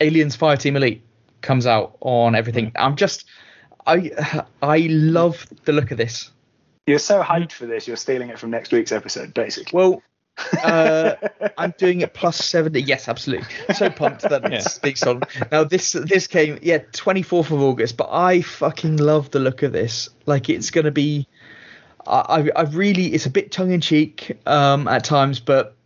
[0.00, 1.02] Aliens Fireteam Elite
[1.42, 2.72] comes out on everything.
[2.76, 3.24] I'm just
[3.86, 4.10] I
[4.62, 6.30] I love the look of this.
[6.86, 9.76] You're so hyped for this, you're stealing it from next week's episode, basically.
[9.76, 10.02] Well,
[10.62, 11.14] uh,
[11.58, 12.82] I'm doing it plus seventy.
[12.82, 13.46] Yes, absolutely.
[13.74, 14.58] So pumped that Yeah.
[14.58, 15.22] it speaks on.
[15.52, 19.72] Now this this came yeah 24th of August, but I fucking love the look of
[19.72, 20.08] this.
[20.26, 21.28] Like it's gonna be.
[22.06, 25.76] I I I really it's a bit tongue in cheek um at times, but.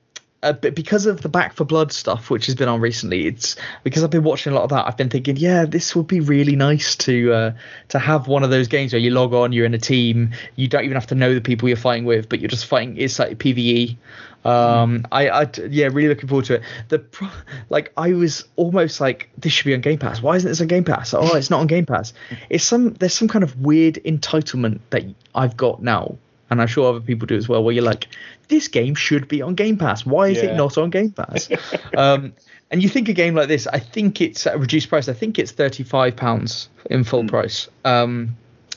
[0.45, 3.57] Uh, but because of the Back 4 Blood stuff, which has been on recently, it's
[3.83, 4.87] because I've been watching a lot of that.
[4.87, 7.53] I've been thinking, yeah, this would be really nice to uh,
[7.89, 10.69] to have one of those games where you log on, you're in a team, you
[10.69, 12.97] don't even have to know the people you're fighting with, but you're just fighting.
[12.97, 13.97] It's like PVE.
[14.45, 16.63] Um, I, I, yeah, really looking forward to it.
[16.89, 17.31] The pro-
[17.71, 20.21] like, I was almost like, this should be on Game Pass.
[20.21, 21.15] Why isn't this on Game Pass?
[21.15, 22.13] Oh, it's not on Game Pass.
[22.51, 25.05] It's some there's some kind of weird entitlement that
[25.35, 26.19] I've got now,
[26.51, 27.65] and I'm sure other people do as well.
[27.65, 28.07] Where you're like,
[28.49, 30.05] this game should be on Game Pass.
[30.07, 30.51] Why is Yeah.
[30.51, 31.49] it not on Game Pass?
[31.97, 32.33] um,
[32.71, 35.09] and you think a game like this, I think it's at a reduced price.
[35.09, 37.69] I think it's thirty five pounds in full price.
[37.85, 38.37] Um,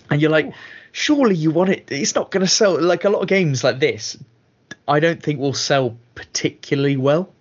[0.09, 0.53] and you're like,
[0.91, 1.87] surely you want it.
[1.89, 4.17] It's not going to sell like a lot of games like this.
[4.87, 7.33] I don't think will sell particularly well.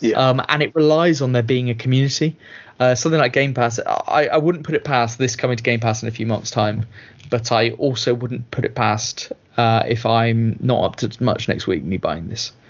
[0.00, 0.16] Yeah.
[0.16, 2.36] Um, and it relies on there being a community.
[2.80, 5.80] Uh, something like Game Pass, I, I wouldn't put it past this coming to Game
[5.80, 6.86] Pass in a few months' time,
[7.28, 11.66] but I also wouldn't put it past uh, if I'm not up to much next
[11.66, 12.52] week me buying this.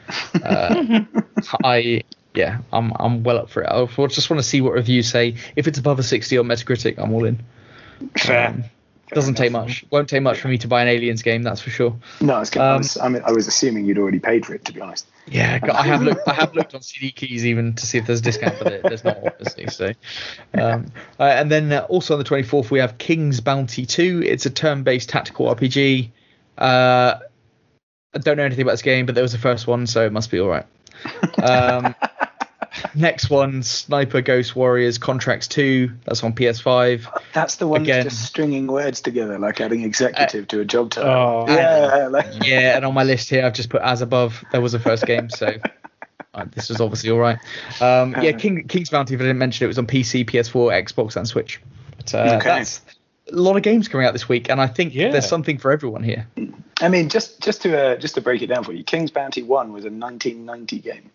[0.45, 1.05] Uh,
[1.64, 2.03] I
[2.35, 3.68] yeah, I'm I'm well up for it.
[3.70, 5.37] I just want to see what reviews say.
[5.57, 7.41] If it's above a 60 on Metacritic, I'm all in.
[8.18, 8.49] Fair.
[8.49, 8.64] Um,
[9.12, 9.85] Doesn't take much.
[9.91, 11.97] Won't take much for me to buy an Aliens game, that's for sure.
[12.20, 14.47] No, I was, gonna, I, Um, was, I, mean, I was assuming you'd already paid
[14.47, 15.07] for it, to be honest.
[15.26, 16.28] Yeah, I have looked.
[16.28, 18.83] I have looked on CD keys even to see if there's a discount, but it,
[18.85, 19.66] there's not obviously.
[19.66, 19.93] So,
[20.55, 24.22] um, uh, and then uh, also on the 24th we have King's Bounty 2.
[24.24, 26.11] It's a turn-based tactical RPG.
[26.61, 27.19] Uh,
[28.15, 30.13] I don't know anything about this game, but there was the first one, so it
[30.13, 30.67] must be all right.
[31.43, 31.95] Um,
[32.95, 35.91] next one, Sniper Ghost Warriors Contracts 2.
[36.05, 37.23] That's on PS5.
[37.33, 38.05] That's the one Again.
[38.05, 41.11] that's just stringing words together, like adding executive to a job title.
[41.11, 41.45] Oh.
[41.49, 44.45] yeah, like, Yeah, and on my list here I've just put as above.
[44.53, 45.55] There was a first game, so.
[46.33, 47.39] Uh, this was obviously all right.
[47.81, 49.15] Um, yeah, King, King's Bounty.
[49.15, 51.61] If I didn't mention it, was on PC, PS4, Xbox, and Switch.
[51.97, 52.49] But, uh, Okay.
[52.51, 52.83] that's
[53.33, 55.11] a lot of games coming out this week, and I think Yeah.
[55.11, 56.26] there's something for everyone here.
[56.81, 59.43] I mean, just just to uh, just to break it down for you, King's Bounty
[59.43, 61.11] One was a 1990 game.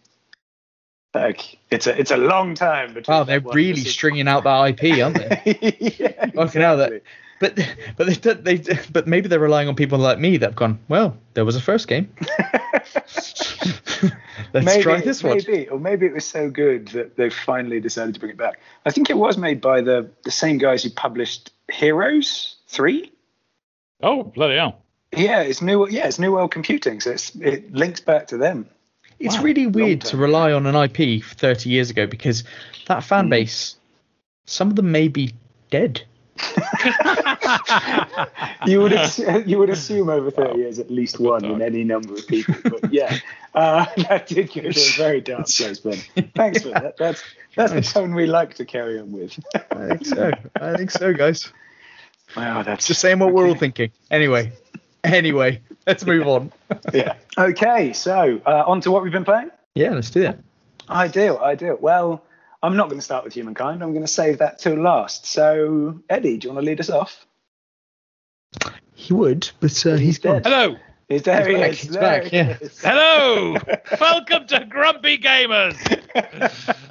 [1.13, 3.15] Like it's a it's a long time between.
[3.17, 5.95] Wow, they're really stringing out that IP, aren't they?
[5.99, 7.01] yeah, Fucking hell, that-
[7.39, 7.55] But
[7.97, 8.57] but they, don't- they
[8.91, 10.79] but maybe they're relying on people like me that've gone.
[10.87, 12.09] Well, there was a first game.
[14.53, 15.37] Let's maybe, try this one.
[15.37, 18.59] maybe, or maybe it was so good that they finally decided to bring it back.
[18.85, 23.11] I think it was made by the the same guys who published Heroes Three.
[24.01, 24.81] Oh, bloody hell.
[25.15, 25.87] Yeah, it's new.
[25.87, 28.69] Yeah, it's New World Computing, so it's, it links back to them.
[29.19, 32.43] It's Wow, really weird to rely on an IP 30 years ago because
[32.87, 33.07] that Hmm.
[33.07, 33.77] fan base,
[34.45, 35.33] some of them may be
[35.69, 36.01] dead.
[38.65, 38.93] You would
[39.47, 42.55] you would assume over 30 years at least one in any number of people.
[42.63, 43.17] But yeah,
[43.53, 45.97] uh, that did go to a very dark place, Ben.
[46.35, 46.97] Thanks for that.
[46.97, 47.23] That's
[47.55, 47.93] that's the Nice.
[47.93, 49.37] tone we like to carry on with.
[49.71, 50.31] I think so.
[50.59, 51.51] I think so, guys.
[52.35, 53.91] Wow, that's the same what we're all thinking.
[54.09, 54.51] Anyway,
[55.03, 56.51] anyway, let's move on.
[56.93, 57.13] yeah.
[57.37, 59.51] Okay, so uh, on to what we've been playing.
[59.75, 60.39] Yeah, let's do that.
[60.89, 61.77] Ideal, ideal.
[61.79, 62.23] Well,
[62.63, 63.83] I'm not going to start with humankind.
[63.83, 65.27] I'm going to save that till last.
[65.27, 67.25] So, Eddie, do you want to lead us off?
[68.93, 70.41] He would, but uh, he's gone.
[70.41, 70.45] dead.
[70.45, 70.77] Hello.
[71.07, 71.79] Is there He's he back, is.
[71.81, 72.57] he's There back, he yeah.
[72.61, 72.81] is.
[72.81, 73.57] Hello.
[74.01, 75.75] Welcome to Grumpy Gamers.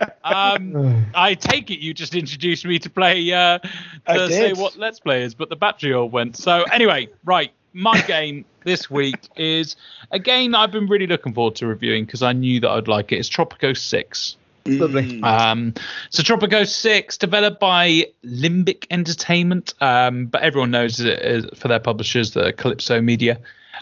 [0.27, 3.59] Um, I take it you just introduced me to play uh,
[4.07, 6.39] I to say what Let's Play is, but the battery all went.
[6.39, 9.77] So anyway, right, my game this week is
[10.13, 12.89] a game that I've been really looking forward to reviewing because I knew that I'd
[12.89, 13.17] like it.
[13.17, 14.37] It's Tropico Six.
[14.67, 15.23] Lovely.
[15.23, 15.75] Um,
[16.11, 21.81] so Tropico 6, developed by Limbic Entertainment, um, but everyone knows it is for their
[21.81, 23.39] publishers, the Kalypso Media.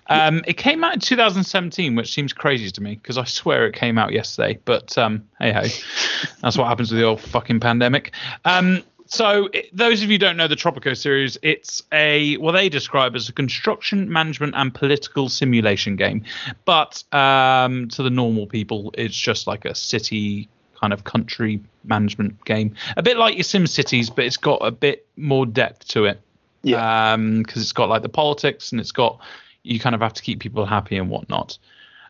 [0.09, 3.75] Um, it came out in 2017, which seems crazy to me because I swear it
[3.75, 4.59] came out yesterday.
[4.65, 5.63] But um, hey ho,
[6.41, 8.13] that's what happens with the old fucking pandemic.
[8.45, 12.53] Um, so it, those of you who don't know the Tropico series, it's a what
[12.53, 16.25] they describe as a construction management and political simulation game.
[16.65, 20.49] But um, to the normal people, it's just like a city
[20.83, 24.73] kind of country management game, a bit like your Sim Cities, but it's got a
[24.73, 26.21] bit more depth to it.
[26.65, 27.17] Yeah.
[27.17, 29.21] because it's got like the politics and it's got
[29.65, 31.59] you kind of have to keep people happy and whatnot.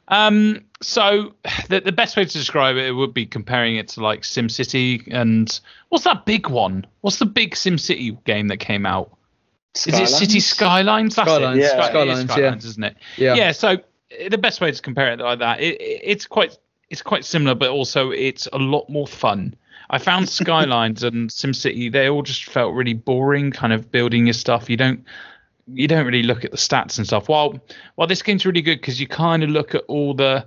[0.09, 1.35] Um, so
[1.69, 5.03] the, the best way to describe it would be comparing it to like Sim City
[5.11, 5.61] and
[5.91, 6.87] what's that big one?
[7.03, 9.17] What's the big Sim City game that came out?
[9.75, 11.15] Is it City Skylines?
[11.15, 11.63] That's Skylines, it.
[11.63, 11.69] yeah.
[11.69, 12.71] Sky- it is Skylines, yeah.
[12.71, 12.97] Isn't it?
[13.17, 13.35] Yeah.
[13.35, 13.53] Yeah.
[13.53, 13.79] So
[14.29, 16.59] the best way to compare it like that, it, it, it's quite
[16.93, 19.55] it's quite similar, but also it's a lot more fun.
[19.89, 24.35] I found Skylines and SimCity they all just felt really boring, kind of building your
[24.35, 24.69] stuff.
[24.69, 25.05] You don't
[25.73, 27.29] you don't really look at the stats and stuff.
[27.29, 27.59] While
[27.95, 30.47] while this game's really good because you kind of look at all the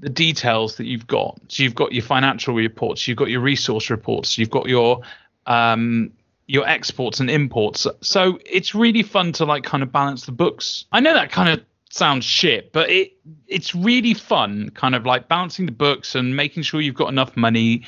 [0.00, 1.38] the details that you've got.
[1.48, 5.02] So you've got your financial reports, you've got your resource reports, you've got your
[5.46, 6.10] um
[6.46, 7.86] your exports and imports.
[8.00, 10.86] So it's really fun to like kind of balance the books.
[10.90, 13.12] I know that kind of sounds shit, but it
[13.46, 17.36] it's really fun, kind of like balancing the books and making sure you've got enough
[17.36, 17.82] money.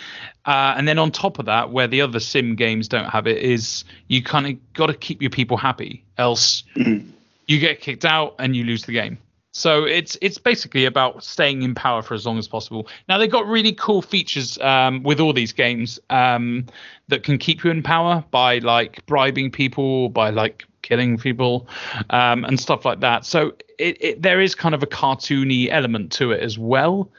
[0.45, 3.39] Uh, and then on top of that, where the other sim games don't have it,
[3.39, 8.35] is you kind of got to keep your people happy, else you get kicked out
[8.39, 9.19] and you lose the game.
[9.53, 12.89] So it's it's basically about staying in power for as long as possible.
[13.09, 16.67] Now they've got really cool features um, with all these games um,
[17.07, 21.67] that can keep you in power by like bribing people, by like killing people,
[22.11, 23.25] um, and stuff like that.
[23.27, 27.11] So it, it there is kind of a cartoony element to it as well.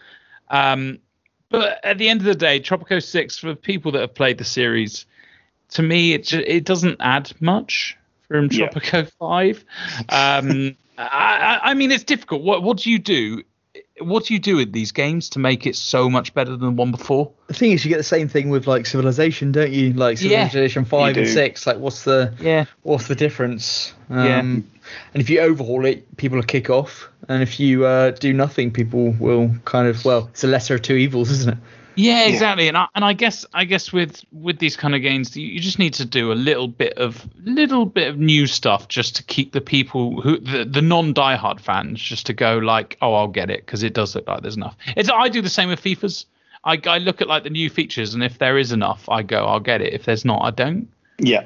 [0.49, 0.99] Um,
[1.49, 4.45] but at the end of the day, Tropico Six for people that have played the
[4.45, 5.05] series,
[5.71, 7.97] to me it ju- it doesn't add much
[8.27, 8.69] from Yeah.
[8.69, 9.65] Tropico Five.
[10.09, 12.41] Um, I, I I mean, it's difficult.
[12.43, 13.43] What what do you do?
[13.99, 16.71] What do you do with these games to make it so much better than the
[16.71, 17.31] one before?
[17.47, 19.93] The thing is, you get the same thing with like Civilization, don't you?
[19.93, 20.47] Like Yeah.
[20.49, 21.65] Civilization five and six.
[21.65, 22.65] Like, what's the Yeah.
[22.83, 23.93] what's the difference?
[24.09, 24.39] Um, Yeah.
[24.39, 28.69] And if you overhaul it, people will kick off, and if you uh, do nothing,
[28.69, 31.57] people will kind of well, it's a lesser of two evils, isn't it?
[31.95, 32.67] Yeah, exactly.
[32.67, 35.59] And I, and I guess I guess with with these kind of games, you, you
[35.59, 39.23] just need to do a little bit of little bit of new stuff just to
[39.23, 43.27] keep the people who the, the non diehard fans just to go like, oh, I'll
[43.27, 44.75] get it because it does look like there's enough.
[44.95, 46.25] It's I do the same with FIFA's.
[46.63, 49.45] I, I look at like the new features, and if there is enough, I go,
[49.45, 49.93] I'll get it.
[49.93, 50.87] If there's not, I don't.
[51.19, 51.45] Yeah.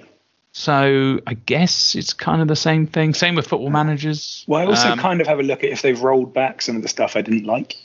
[0.52, 3.14] So I guess it's kind of the same thing.
[3.14, 4.46] Same with football managers.
[4.48, 6.76] Well, I also Um, kind of have a look at if they've rolled back some
[6.76, 7.78] of the stuff I didn't like.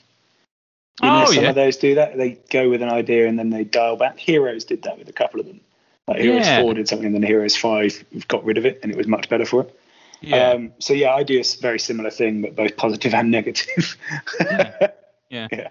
[1.03, 1.49] You know, Oh, some yeah.
[1.51, 2.17] of those do that.
[2.17, 4.19] They go with an idea and then they dial back.
[4.19, 5.61] Heroes did that with a couple of them.
[6.07, 6.61] Like Heroes Yeah.
[6.63, 9.29] 4 did something and then Heroes 5 got rid of it and it was much
[9.29, 9.79] better for it.
[10.21, 10.51] yeah.
[10.51, 13.97] Um, so yeah, I do a very similar thing, but both positive and negative.
[15.31, 15.49] Yeah.
[15.51, 15.69] Yeah.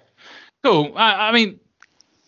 [0.64, 0.92] Cool.
[0.98, 1.58] I, I mean,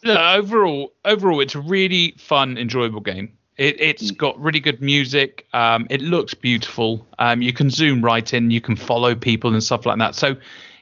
[0.04, 3.38] look, overall, overall, it's a really fun, enjoyable game.
[3.58, 4.18] It, it's Mm.
[4.18, 5.46] got really good music.
[5.54, 7.06] Um, it looks beautiful.
[7.20, 8.52] Um, you can zoom right in.
[8.52, 10.16] You can follow people and stuff like that.
[10.16, 10.36] So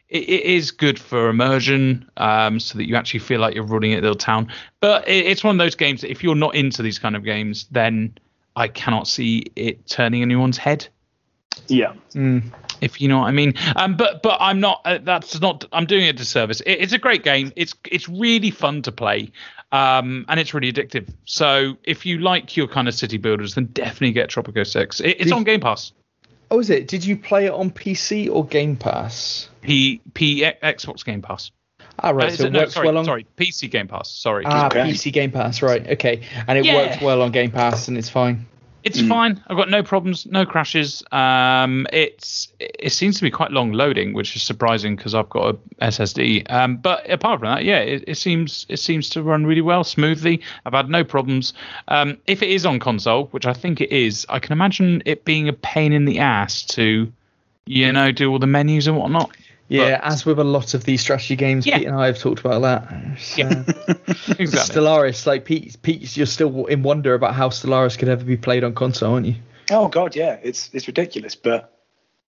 [0.09, 3.93] it, it is good for immersion, um, so that you actually feel like you're running
[3.93, 4.51] a little town.
[4.79, 7.23] But it, it's one of those games that if you're not into these kind of
[7.23, 8.17] games, then
[8.55, 10.87] I cannot see it turning anyone's head
[11.67, 11.93] yeah.
[12.81, 13.53] if you know what I mean.
[13.75, 14.81] Um, but but I'm not.
[14.85, 15.65] Uh, that's not.
[15.71, 16.61] I'm doing it a disservice.
[16.61, 17.51] It, it's a great game.
[17.55, 19.31] It's it's really fun to play,
[19.71, 21.11] um, and it's really addictive.
[21.25, 24.99] So if you like your kind of city builders, then definitely get Tropico Six.
[24.99, 25.91] It, it's Did- on Game Pass.
[26.51, 26.87] Oh, is it?
[26.87, 29.49] Did you play it on PC or Game Pass?
[29.61, 31.51] P P Xbox Game Pass.
[31.99, 32.31] Ah, right.
[32.31, 33.05] Uh, so it no, works sorry, well on.
[33.05, 34.09] sorry, PC Game Pass.
[34.11, 34.79] Sorry, Ah, Okay.
[34.83, 35.87] PC Game Pass, right?
[35.91, 36.75] Okay, and it Yeah.
[36.75, 38.45] works well on Game Pass, and it's fine.
[38.83, 39.41] It's fine.
[39.47, 41.03] I've got no problems, no crashes.
[41.11, 45.55] Um, it's it seems to be quite long loading, which is surprising because I've got
[45.79, 46.51] a SSD.
[46.51, 49.85] Um, but apart from that, yeah, it, it seems it seems to run really well,
[49.85, 50.41] smoothly.
[50.65, 51.53] I've had no problems.
[51.87, 55.23] Um, if it is on console, which I think it is, I can imagine it
[55.23, 57.11] being a pain in the ass to,
[57.65, 59.31] you know, do all the menus and whatnot.
[59.73, 61.79] Yeah, But- as with a lot of these strategy games, Yeah.
[61.79, 63.17] Pete and I have talked about that.
[63.19, 63.63] So, Yeah.
[64.37, 64.45] exactly.
[64.75, 68.63] Stellaris, like Pete, Pete, you're still in wonder about how Stellaris could ever be played
[68.63, 69.35] on console, aren't you?
[69.71, 70.37] Oh god, yeah.
[70.43, 71.73] It's it's ridiculous, but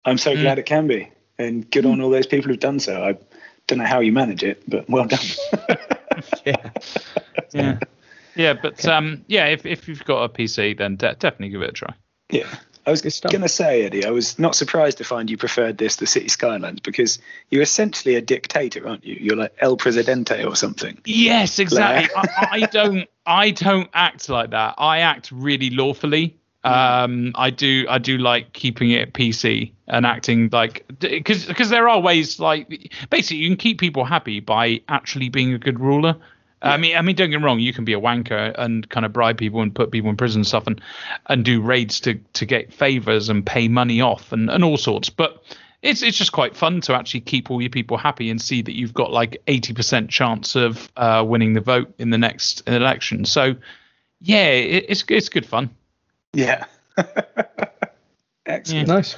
[0.06, 0.20] I'm Mm.
[0.20, 3.02] so glad it can be, and good on all those people who've done so.
[3.02, 3.16] I
[3.66, 5.20] don't know how you manage it, but well done.
[6.46, 6.70] Yeah.
[7.52, 7.78] yeah,
[8.36, 11.70] yeah, but um, yeah, if if you've got a PC, then de- definitely give it
[11.70, 11.92] a try.
[12.30, 12.46] Yeah.
[12.86, 15.96] I was going to say, Eddie, I was not surprised to find you preferred this
[15.96, 17.18] to City Skylines because
[17.50, 19.16] you're essentially a dictator, aren't you?
[19.18, 20.98] You're like El Presidente or something.
[21.06, 22.14] Yes, exactly.
[22.16, 23.08] I, I don't.
[23.26, 24.74] I don't act like that.
[24.76, 26.36] I act really lawfully.
[26.62, 27.86] Um, I do.
[27.88, 32.90] I do like keeping it PC and acting like because because there are ways like
[33.10, 36.16] basically you can keep people happy by actually being a good ruler.
[36.62, 37.58] I mean, I mean, don't get me wrong.
[37.58, 40.40] You can be a wanker and kind of bribe people and put people in prison
[40.40, 40.80] and stuff, and
[41.26, 45.10] and do raids to to get favors and pay money off and and all sorts.
[45.10, 45.42] But
[45.82, 48.74] it's it's just quite fun to actually keep all your people happy and see that
[48.74, 53.26] you've got like eighty percent chance of uh, winning the vote in the next election.
[53.26, 53.54] So
[54.20, 55.68] yeah, it, it's it's good fun.
[56.32, 56.64] Yeah.
[58.46, 58.88] Excellent.
[58.88, 59.16] Nice.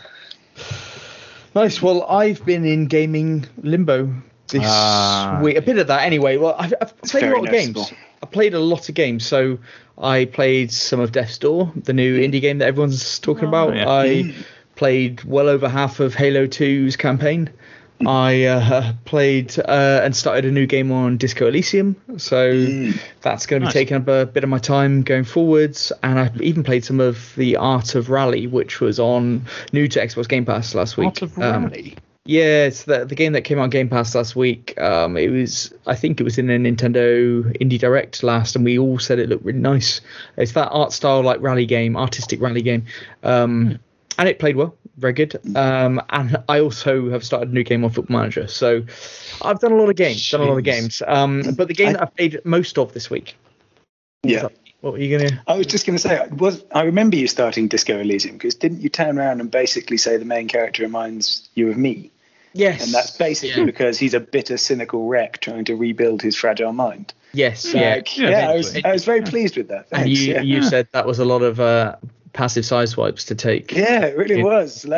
[1.54, 1.80] Nice.
[1.80, 4.12] Well, I've been in gaming limbo
[4.48, 5.40] this Ah.
[5.42, 5.56] week.
[5.56, 6.36] A bit of that anyway.
[6.36, 7.92] Well, I've, I've played a lot of games.
[8.22, 9.26] I played a lot of games.
[9.26, 9.58] So
[9.98, 13.76] I played some of Death's Door, the new indie game that everyone's talking Oh, about.
[13.76, 13.88] yeah.
[13.90, 14.34] I
[14.74, 17.50] played well over half of Halo 2's campaign.
[18.06, 22.52] I uh, played uh, and started a new game on Disco Elysium, so
[23.22, 23.72] that's going to be Nice.
[23.72, 25.92] taking up a bit of my time going forwards.
[26.02, 29.98] And I even played some of the Art of Rally, which was on new to
[29.98, 31.06] Xbox Game Pass last week.
[31.06, 31.96] Art of Um, Rally.
[32.26, 34.78] Yeah, it's the the game that came out on Game Pass last week.
[34.80, 38.78] Um, it was I think it was in a Nintendo Indie Direct last, and we
[38.78, 40.00] all said it looked really nice.
[40.36, 42.84] It's that art style like rally game, artistic rally game,
[43.22, 43.78] um,
[44.18, 45.40] and it played well, very good.
[45.56, 48.82] Um, and I also have started a new game on Football Manager, so
[49.42, 51.02] I've done a lot of games, done a lot of games.
[51.06, 53.36] Um, but the game I- that I played most of this week.
[54.22, 54.48] Yeah.
[54.80, 55.42] What were you gonna?
[55.46, 58.82] I was just going to say, was I remember you starting Disco Elysium because didn't
[58.82, 62.10] you turn around and basically say the main character reminds you of me?
[62.56, 62.84] Yes.
[62.84, 63.66] And that's basically Yeah.
[63.66, 67.12] because he's a bitter, cynical wreck trying to rebuild his fragile mind.
[67.32, 67.72] Yes.
[67.74, 67.96] Yeah.
[67.96, 68.76] Like, Yeah, yeah, I was.
[68.84, 69.86] I was very pleased with that.
[69.92, 70.40] And you yeah.
[70.40, 71.96] you said that was a lot of uh,
[72.32, 73.72] passive side swipes to take.
[73.72, 74.44] yeah, it really Yeah.
[74.44, 74.86] was.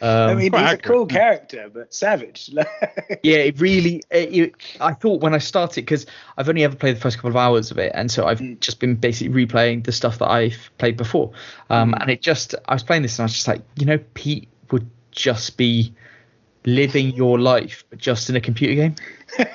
[0.00, 2.50] Um, I mean, Quite he's a accurate, cool character, but savage.
[2.54, 4.00] yeah, it really.
[4.12, 7.30] It, you, I thought when I started because I've only ever played the first couple
[7.30, 8.60] of hours of it, and so I've Mm.
[8.60, 11.32] just been basically replaying the stuff that I've played before.
[11.68, 13.98] Um, and it just, I was playing this, and I was just like, you know,
[14.14, 15.92] Pete would just be
[16.64, 18.94] living your life, but just in a computer game,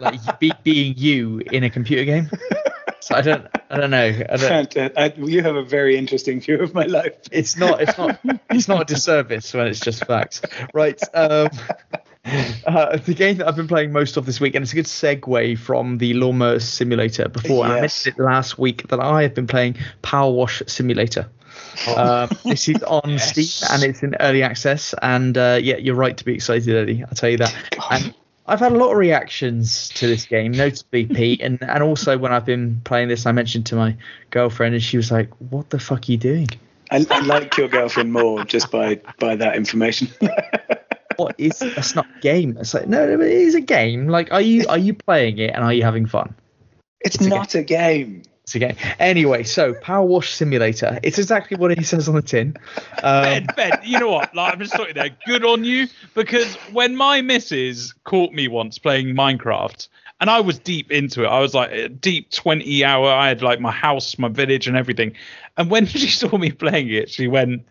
[0.00, 2.30] like be, being you in a computer game.
[3.00, 4.22] So I don't, I don't know.
[4.28, 7.14] I don't, I, you have a very interesting view of my life.
[7.30, 8.18] it's not, it's not,
[8.50, 10.42] it's not a disservice when it's just facts,
[10.74, 11.00] right?
[11.14, 11.48] Um,
[12.66, 14.86] uh, the game that I've been playing most of this week, and it's a good
[14.86, 17.64] segue from the Lawnmower Simulator before.
[17.64, 17.80] I Yes.
[17.80, 21.28] mentioned it last week that I have been playing Power Wash Simulator.
[21.86, 23.30] Um, this is on Yes.
[23.30, 24.94] Steam and it's in early access.
[25.02, 27.04] And uh, yeah, you're right to be excited, Eddie.
[27.04, 27.54] I'll tell you that.
[27.90, 28.14] And
[28.46, 32.32] I've had a lot of reactions to this game, notably Pete, and and also when
[32.32, 33.96] I've been playing this, I mentioned to my
[34.30, 36.48] girlfriend, and she was like, "What the fuck are you doing?
[36.90, 40.08] I, I like your girlfriend more just by by that information.
[41.16, 44.06] What is that's not a game?" It's like, no, no, it is a game.
[44.06, 46.32] Like, are you are you playing it and are you having fun?
[47.00, 48.02] it's, It's not a game.
[48.02, 48.22] A game.
[48.98, 50.98] Anyway, so Power Wash Simulator.
[51.02, 52.56] It's exactly what it says on the tin.
[53.02, 54.34] Um, Ben, Ben, you know what?
[54.34, 55.10] Like, I'm just sitting there.
[55.26, 59.88] Good on you, because when my missus caught me once playing Minecraft,
[60.20, 63.08] and I was deep into it, I was like a deep 20 hour.
[63.08, 65.14] I had like my house, my village, and everything.
[65.56, 67.66] And when she saw me playing it, she went,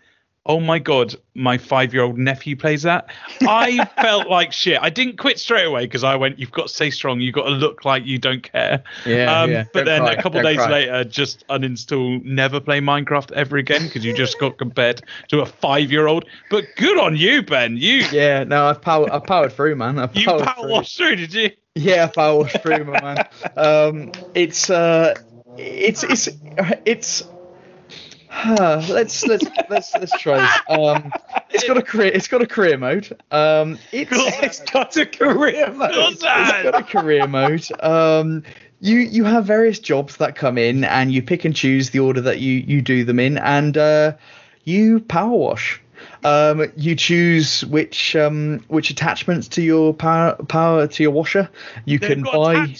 [0.48, 3.10] "Oh my god, my five year old nephew plays that."
[3.41, 4.80] I felt like shit.
[4.82, 7.20] I didn't quit straight away because I went, "You've got to stay strong.
[7.22, 9.64] You've got to look like you don't care." Yeah, Um, yeah.
[9.74, 10.72] But Don't then cry, a couple days cry.
[10.72, 15.45] later, just uninstall, never play Minecraft ever again because you just got compared to a
[15.45, 16.26] five-year-old.
[16.50, 17.78] But good on you, Ben.
[17.78, 20.00] You yeah, no, I've powered, I've powered through, man.
[20.00, 20.70] I've you powered through.
[20.72, 21.52] washed through, did you?
[21.76, 23.28] Yeah, I power wash through, my man.
[23.56, 25.14] Um, it's uh,
[25.58, 26.30] it's it's
[26.86, 27.24] it's.
[28.46, 30.80] Let's let's let's let's try this.
[30.80, 31.12] Um,
[31.50, 32.12] it's got a career.
[32.14, 33.18] It's got a career mode.
[33.32, 34.12] Um, it's
[34.44, 35.92] it's got a career mode.
[35.94, 37.68] it's got a career mode.
[37.82, 38.44] Um,
[38.80, 42.22] you you have various jobs that come in, and you pick and choose the order
[42.22, 44.14] that you you do them in, and uh,
[44.64, 45.82] you power wash.
[46.24, 51.50] Um, you choose which um, which attachments to your power power to your washer.
[51.86, 52.76] You They've can got buy.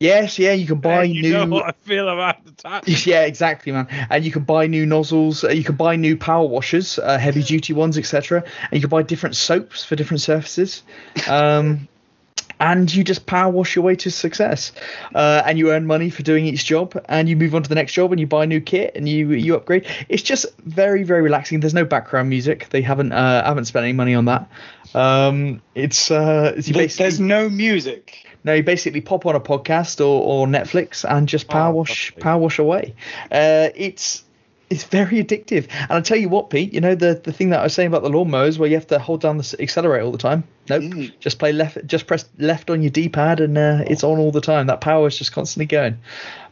[0.00, 0.38] Attachments.
[0.38, 1.32] Yes, yeah, you can buy Ben, you new.
[1.32, 3.06] know what I feel about attachments.
[3.06, 3.88] Yeah, exactly, man.
[4.10, 5.44] And you can buy new nozzles.
[5.44, 8.44] Uh, you can buy new power washers, uh, heavy duty ones, etc.
[8.62, 10.82] And you can buy different soaps for different surfaces.
[11.28, 11.88] Um,
[12.60, 14.72] and you just power wash your way to success.
[15.14, 17.02] Uh, and you earn money for doing each job.
[17.08, 19.32] And you move on to the next job, and you buy new kit, and you
[19.32, 19.86] you upgrade.
[20.08, 21.60] It's just very very relaxing.
[21.60, 22.68] There's no background music.
[22.70, 24.50] They haven't uh, haven't spent any money on that.
[24.94, 28.26] Um, it's uh, it's you basically There's no music.
[28.44, 32.14] No, you basically pop on a podcast or, or Netflix and just power Oh, wash
[32.16, 32.94] power wash away.
[33.30, 34.24] Uh, it's
[34.70, 35.66] it's very addictive.
[35.72, 37.88] And I tell you what, Pete, you know the, the thing that I was saying
[37.88, 40.44] about the lawnmowers where you have to hold down the accelerator all the time.
[40.68, 41.12] Nope, Mm.
[41.18, 44.40] just play left, just press left on your D-pad and uh, it's on all the
[44.40, 44.68] time.
[44.68, 45.98] That power is just constantly going.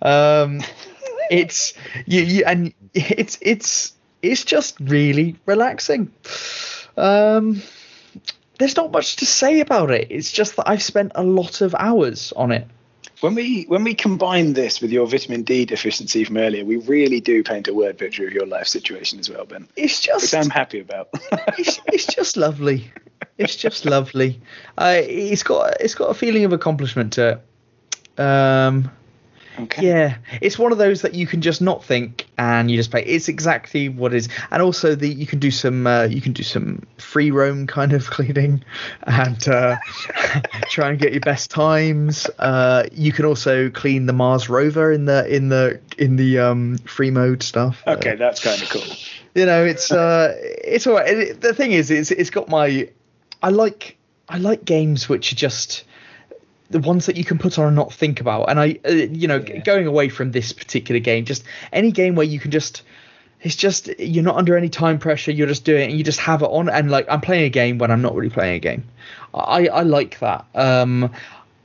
[0.03, 0.61] Um,
[1.31, 1.75] it's
[2.07, 6.11] you, you and it's it's it's just really relaxing.
[6.97, 7.63] Um,
[8.59, 10.09] there's not much to say about it.
[10.11, 12.67] It's just that I've spent a lot of hours on it.
[13.21, 17.21] When we when we combine this with your vitamin D deficiency from earlier, we really
[17.21, 19.67] do paint a word picture of your life situation as well, Ben.
[19.75, 21.09] It's Which just I'm happy about.
[21.59, 22.93] it's, it's just lovely.
[23.37, 24.41] It's just lovely.
[24.77, 27.41] Uh, it's got it's got a feeling of accomplishment to
[28.17, 28.23] it.
[28.23, 28.91] Um,
[29.61, 29.87] okay.
[29.87, 33.03] yeah, it's one of those that you can just not think and you just play.
[33.05, 36.33] It's exactly what it is, and also the you can do some uh, you can
[36.33, 38.65] do some free roam kind of cleaning,
[39.03, 39.77] and uh,
[40.71, 42.29] try and get your best times.
[42.39, 46.79] Uh, you can also clean the Mars rover in the in the in the um,
[46.79, 47.83] free mode stuff.
[47.87, 48.83] Uh, Okay, that's kind of cool.
[49.35, 50.35] you know it's uh
[50.65, 52.89] it's all right the thing is it's it's got my
[53.43, 53.97] i like
[54.29, 55.85] i like games which are just
[56.71, 58.51] the ones that you can put on and not think about.
[58.51, 59.59] And i uh, you know Yeah.
[59.61, 62.83] going away from this particular game just any game where you can just
[63.41, 66.21] it's just you're not under any time pressure you're just doing it and you just
[66.21, 66.69] have it on.
[66.69, 68.85] And like i'm playing a game when i'm not really playing a game.
[69.35, 70.45] I i like that.
[70.55, 71.11] Um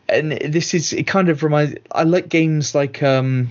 [0.10, 3.50] and this is it kind of reminds i like games like um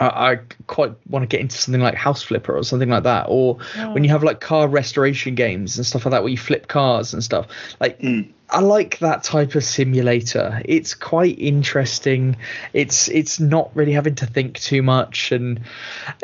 [0.00, 0.36] I, I
[0.66, 3.58] quite want to get into something like House Flipper or something like that, or
[3.92, 7.12] when you have like car restoration games and stuff like that, where you flip cars
[7.12, 7.46] and stuff.
[7.80, 8.30] Like, Mm.
[8.50, 10.60] I like that type of simulator.
[10.64, 12.36] It's quite interesting.
[12.72, 15.60] It's it's not really having to think too much, and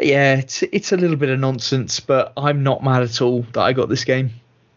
[0.00, 3.60] yeah, it's it's a little bit of nonsense, but I'm not mad at all that
[3.60, 4.30] I got this game.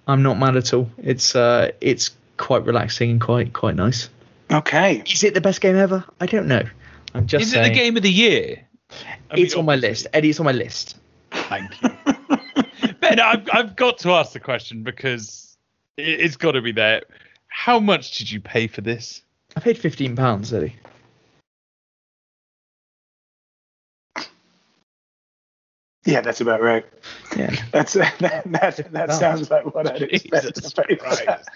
[0.08, 0.90] I'm not mad at all.
[0.98, 4.10] It's uh, it's quite relaxing and quite quite nice.
[4.52, 5.04] Okay.
[5.12, 6.04] Is it the best game ever?
[6.20, 6.64] I don't know.
[7.14, 8.66] I'm just Is it the game of the year?
[9.30, 10.08] I mean, It's on my list.
[10.14, 10.98] Eddie, it's on my list.
[11.32, 11.90] Thank you.
[13.02, 15.58] ben, I've, I've got to ask the question because
[15.98, 17.02] it, it's got to be there.
[17.48, 19.22] How much did you pay for this?
[19.56, 20.76] I paid fifteen pounds, Eddie.
[26.06, 26.86] Yeah, that's about right.
[27.38, 27.56] Yeah.
[27.72, 31.48] That's that, that, that oh, sounds like what I'd expect Jesus to pay for that.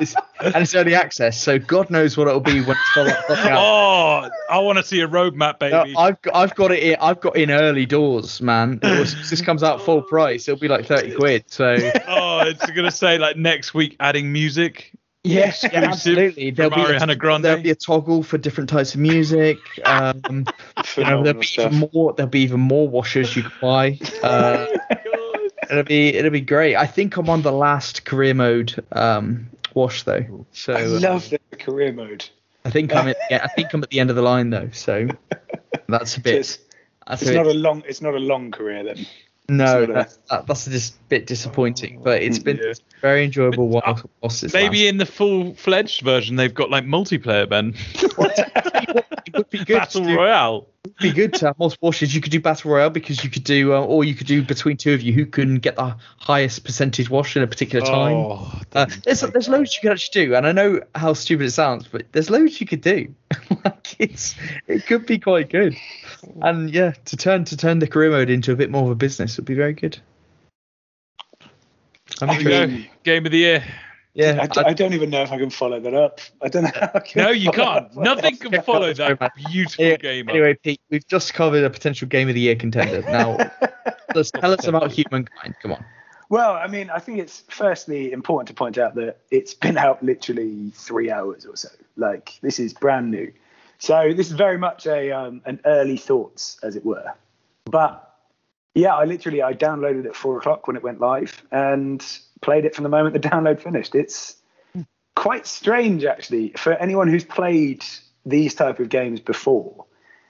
[0.00, 3.36] It's- and it's early access, so God knows what it'll be when it's full full
[3.36, 3.58] out.
[3.58, 5.94] Oh, I want to see a roadmap, No, baby.
[5.96, 6.96] I've got, I've got it in.
[7.00, 8.78] I've got in early doors, man.
[8.82, 10.46] It was, this comes out full price.
[10.48, 11.44] It'll be like thirty quid.
[11.48, 11.74] So
[12.06, 14.92] oh, it's gonna say like next week adding music.
[15.24, 16.50] Yes, yeah, absolutely.
[16.50, 16.98] There'll be, a,
[17.40, 19.56] there'll be a toggle for different types of music.
[19.86, 20.22] Um,
[20.98, 21.72] you know, there'll be stuff.
[21.72, 22.12] even more.
[22.12, 23.98] There'll be even more washers you can buy.
[24.22, 24.66] Uh,
[25.70, 26.76] it'll be it'll be great.
[26.76, 31.30] I think I'm on the last career mode um, wash though, so I uh, love
[31.30, 32.28] the career mode.
[32.64, 34.70] I think I'm at yeah, I think I'm at the end of the line though.
[34.72, 35.08] So
[35.88, 36.34] that's a So bit.
[36.36, 36.58] it's,
[37.06, 37.82] That's it's a not bit a long.
[37.86, 39.06] It's not a long career then.
[39.48, 42.00] No, it's not a- that's, that, that's just a bit disappointing.
[42.02, 42.72] But it's been Yeah.
[43.00, 47.48] very enjoyable while whilst this Maybe in the full fledged version, they've got like multiplayer,
[47.48, 47.74] Ben.
[47.94, 49.78] it would be good.
[49.78, 50.66] Battle to do- Royale.
[51.00, 52.14] Be good to have multiple washes.
[52.14, 54.76] You could do battle royale because you could do, uh, or you could do between
[54.76, 58.16] two of you who can get the highest percentage wash in a particular time.
[58.16, 61.50] Oh, uh, there's there's loads you could actually do, and I know how stupid it
[61.52, 63.14] sounds, but there's loads you could do.
[63.64, 64.34] like it's
[64.66, 65.74] it could be quite good,
[66.42, 68.94] and yeah, to turn to turn the career mode into a bit more of a
[68.94, 69.98] business would be very good.
[72.20, 72.84] I'm I There you intrigued.
[72.84, 72.90] go.
[73.04, 73.64] Game of the year.
[74.14, 76.20] Yeah, I, d- I don't even know if I can follow that up.
[76.42, 76.70] I don't know.
[76.74, 77.86] How I can No, you can't.
[77.86, 77.96] up.
[77.96, 80.28] Nothing can follow that Sorry, beautiful Anyway- game.
[80.28, 80.34] up.
[80.34, 83.02] Anyway, Pete, we've just covered a potential game of the year contender.
[83.02, 83.36] Now,
[84.14, 85.54] let's tell us about humankind.
[85.62, 85.84] Come on.
[86.30, 90.02] Well, I mean, I think it's firstly important to point out that it's been out
[90.02, 91.68] literally three hours or so.
[91.96, 93.32] Like this is brand new,
[93.78, 97.12] so this is very much a um, an early thoughts, as it were.
[97.66, 98.10] But
[98.74, 102.04] yeah, I literally I downloaded it at four o'clock when it went live and
[102.44, 103.94] played it from the moment the download finished.
[103.94, 104.36] It's
[105.16, 107.84] quite strange actually for anyone who's played
[108.26, 109.86] these type of games before.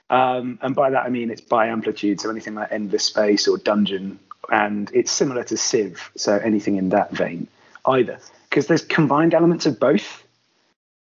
[0.09, 3.57] Um, and by that I mean it's by amplitude, so anything like Endless Space or
[3.57, 4.19] Dungeon,
[4.51, 7.47] and it's similar to Civ, so anything in that vein
[7.85, 10.23] either, because there's combined elements of both,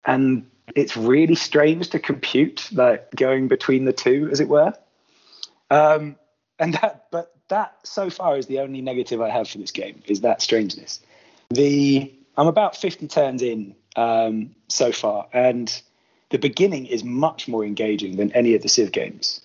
[0.05, 0.45] and
[0.75, 4.73] it's really strange to compute like going between the two, as it were.
[5.71, 6.17] Um,
[6.57, 10.01] and that, but that so far is the only negative I have for this game
[10.05, 10.99] is that strangeness.
[11.49, 15.81] The I'm about 50 turns in um, so far, and
[16.29, 19.41] the beginning is much more engaging than any of the Civ games.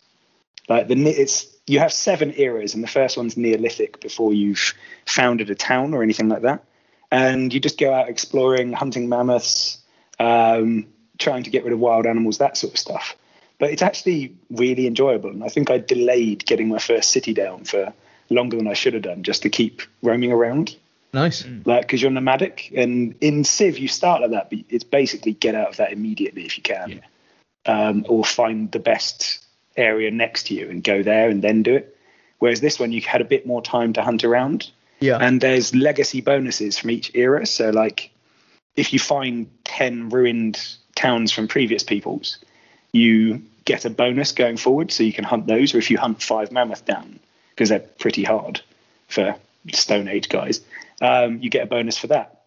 [0.68, 4.74] Like the it's you have seven eras, and the first one's Neolithic before you've
[5.06, 6.64] founded a town or anything like that,
[7.10, 9.78] and you just go out exploring, hunting mammoths,
[10.18, 10.86] um,
[11.18, 13.16] trying to get rid of wild animals, that sort of stuff.
[13.64, 17.64] But it's actually really enjoyable, and I think I delayed getting my first city down
[17.64, 17.94] for
[18.28, 20.76] longer than I should have done, just to keep roaming around.
[21.14, 21.46] Nice.
[21.64, 25.54] like because you're nomadic and in civ you start like that but it's basically get
[25.54, 27.00] out of that immediately if you can.
[27.64, 29.42] Um, or find the best
[29.78, 31.96] area next to you and go there and then do it.
[32.40, 34.70] Whereas this one you had a bit more time to hunt around.
[35.00, 35.16] Yeah.
[35.18, 37.46] and there's legacy bonuses from each era.
[37.46, 38.10] So like
[38.76, 40.60] if you find 10 ruined
[40.94, 42.44] towns from previous peoples
[42.94, 46.22] you get a bonus going forward so you can hunt those or if you hunt
[46.22, 47.18] five mammoth down
[47.50, 48.60] because they're pretty hard
[49.08, 49.34] for
[49.72, 50.60] stone age guys
[51.00, 52.42] um, you get a bonus for that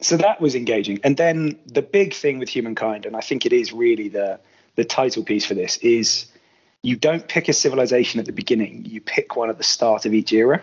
[0.00, 3.52] so that was engaging and then the big thing with humankind and i think it
[3.52, 4.38] is really the
[4.76, 6.26] the title piece for this is
[6.82, 10.14] you don't pick a civilization at the beginning you pick one at the start of
[10.14, 10.62] each era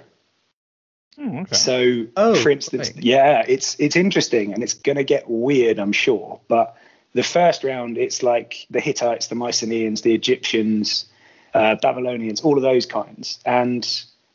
[1.20, 1.56] Oh, okay.
[1.56, 3.04] so, Oh, for instance, right.
[3.04, 6.40] yeah, it's it's interesting and it's going to get weird, I'm sure.
[6.48, 6.76] But
[7.14, 11.05] the first round, it's like the Hittites, the Mycenaeans, the Egyptians,
[11.53, 13.88] uh, Babylonians, all of those kinds, and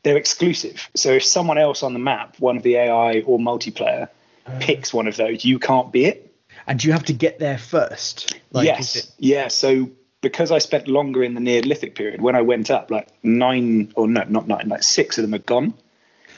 [0.05, 0.89] they're exclusive.
[0.95, 4.09] So if someone else on the map, one of the AI or multiplayer,
[4.47, 4.59] Uh.
[4.61, 6.33] picks one of those, you can't be it.
[6.67, 8.35] And you have to get there first.
[8.53, 9.49] Like, yes, it- yeah.
[9.49, 13.93] So because I spent longer in the Neolithic period, when I went up, like nine
[13.97, 15.75] or no, not nine, like six of them are gone.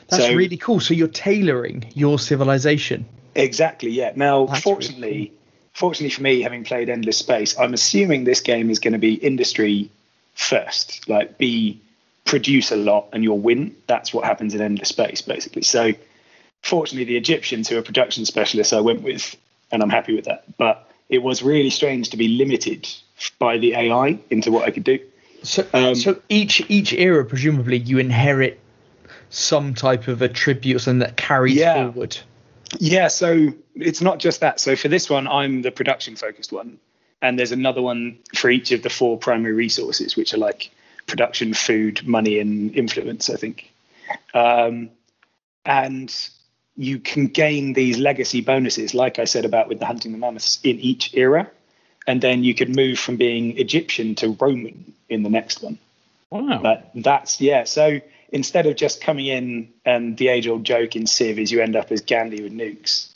[0.09, 0.80] That's So- really cool.
[0.80, 3.07] So you're tailoring your civilization.
[3.34, 3.91] Exactly.
[3.91, 4.12] Yeah.
[4.16, 5.32] Now, That's fortunately, really
[5.73, 9.14] fortunately for me, having played Endless Space, I'm assuming this game is going to be
[9.14, 9.91] industry
[10.35, 11.09] first.
[11.09, 11.81] Like, be
[12.25, 13.75] produce a lot and you'll win.
[13.87, 15.62] That's what happens in Endless Space, basically.
[15.62, 15.93] So,
[16.62, 19.37] fortunately, the Egyptians who are production specialists, I went with,
[19.73, 20.45] and I'm happy with that.
[20.57, 22.89] But it was really strange to be limited
[23.39, 24.99] by the AI into what I could do.
[25.43, 28.61] So, Um, so each each era, presumably, you inherit
[29.31, 31.91] some type of attribute or something that carries Yeah.
[31.91, 32.18] forward.
[32.79, 34.61] Yeah, so it's not just that.
[34.61, 36.79] So for this one, I'm the production focused one.
[37.23, 40.71] And there's another one for each of the four primary resources, which are like
[41.07, 43.71] production, food, money, and influence, I think.
[44.33, 44.91] Um,
[45.64, 46.31] and
[46.77, 50.61] you can gain these legacy bonuses, like I said about with the hunting the mammoths,
[50.62, 51.51] in each era.
[52.07, 55.79] And then you could move from being Egyptian to Roman in the next one.
[56.31, 56.61] wow.
[56.62, 57.64] But that's yeah.
[57.64, 58.01] So
[58.33, 61.91] instead of just coming in and the age-old joke in Civ is you end up
[61.93, 63.09] as Gandhi with nukes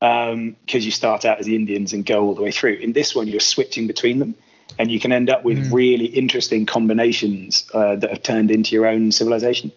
[0.00, 2.74] because you start out as the Indians and go all the way through.
[2.74, 4.34] In this one, you're switching between them,
[4.78, 8.86] and you can end up with really interesting combinations uh, that have turned into your
[8.86, 9.72] own civilization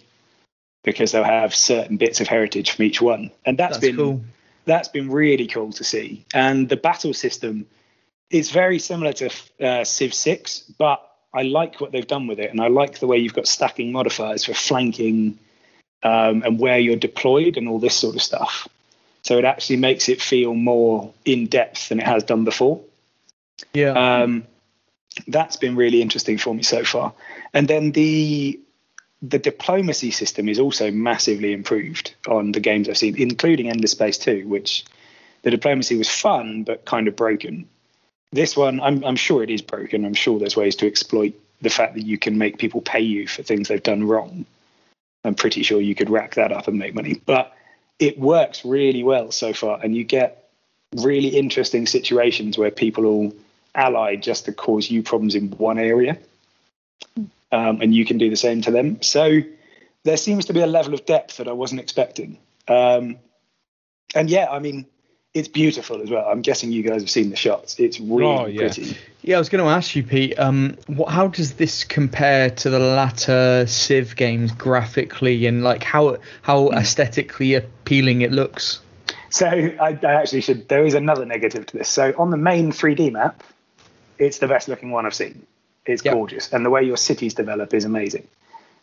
[0.84, 4.22] because they'll have certain bits of heritage from each one, and that's That's been cool.
[4.66, 6.26] that's been really cool to see.
[6.34, 7.66] And the battle system
[8.30, 9.30] is very similar to
[9.62, 13.08] uh, Civ 6, but I like what they've done with it, and I like the
[13.08, 15.38] way you've got stacking modifiers for flanking
[16.04, 18.68] um, and where you're deployed and all this sort of stuff.
[19.22, 22.82] So it actually makes it feel more in depth than it has done before.
[23.74, 24.22] Yeah.
[24.22, 24.46] Um,
[25.28, 27.14] that's been really interesting for me so far.
[27.54, 28.60] And then the
[29.22, 34.18] the diplomacy system is also massively improved on the games I've seen, including Endless Space
[34.18, 34.86] 2, which
[35.42, 37.68] the diplomacy was fun but kind of broken.
[38.32, 40.06] This one, I'm, I'm sure it is broken.
[40.06, 43.28] I'm sure there's ways to exploit the fact that you can make people pay you
[43.28, 44.46] for things they've done wrong.
[45.26, 47.22] I'm pretty sure you could rack that up and make money.
[47.26, 47.54] But
[47.98, 50.50] it works really well so far, and you get
[50.96, 53.34] really interesting situations where people all
[53.76, 56.18] ally just to cause you problems in one area
[57.52, 59.02] um, and you can do the same to them.
[59.02, 59.42] So
[60.04, 62.38] there seems to be a level of depth that I wasn't expecting.
[62.68, 63.18] Um,
[64.16, 64.86] and yeah, I mean,
[65.34, 66.26] it's beautiful as well.
[66.28, 67.80] I'm guessing you guys have seen the shots.
[67.80, 68.60] It's really Oh, yeah.
[68.62, 68.98] pretty.
[69.22, 70.38] Yeah, I was going to ask you, Pete.
[70.40, 76.18] Um, what, how does this compare to the latter Civ games graphically, and like how
[76.42, 78.80] how aesthetically appealing it looks?
[79.30, 80.68] So I, I actually should.
[80.68, 81.90] There is another negative to this.
[81.90, 83.44] So on the main 3D map,
[84.18, 85.46] it's the best looking one I've seen.
[85.86, 86.14] It's Yep.
[86.14, 88.28] gorgeous, and the way your cities develop is amazing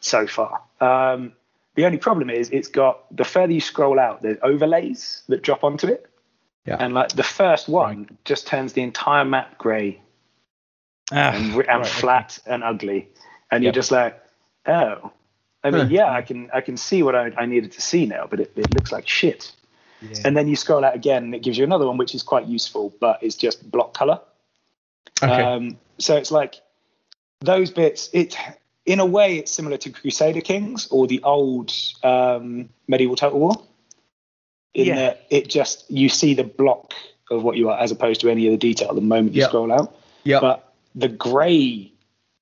[0.01, 0.61] so far.
[0.81, 1.33] Um,
[1.75, 5.65] the only problem is it's got the further you scroll out, there's overlays that drop
[5.65, 6.09] onto it,
[6.67, 6.77] Yeah.
[6.81, 10.01] and like the first one just turns the entire map grey
[11.13, 11.89] Ah, and, and right, okay.
[11.89, 13.09] flat and ugly,
[13.51, 14.21] and you're just like,
[14.67, 15.13] oh.
[15.63, 15.89] I mean, Huh.
[15.91, 18.53] yeah, I can I can see what I, I needed to see now, but it,
[18.57, 19.53] it looks like shit.
[20.25, 22.47] And then you scroll out again, and it gives you another one, which is quite
[22.47, 24.21] useful, but it's just block color.
[25.23, 25.43] Okay.
[25.43, 26.57] Um, so it's like
[27.41, 28.11] those bits.
[28.13, 28.37] It
[28.85, 31.73] in a way, it's similar to Crusader Kings or the old
[32.05, 33.55] um, medieval Total War.
[34.75, 34.95] In Yeah.
[34.97, 36.93] that it just you see the block
[37.31, 39.49] of what you are, as opposed to any of the detail the moment you Yep.
[39.51, 39.95] scroll out.
[40.25, 40.41] yeah.
[40.41, 41.91] But the grey,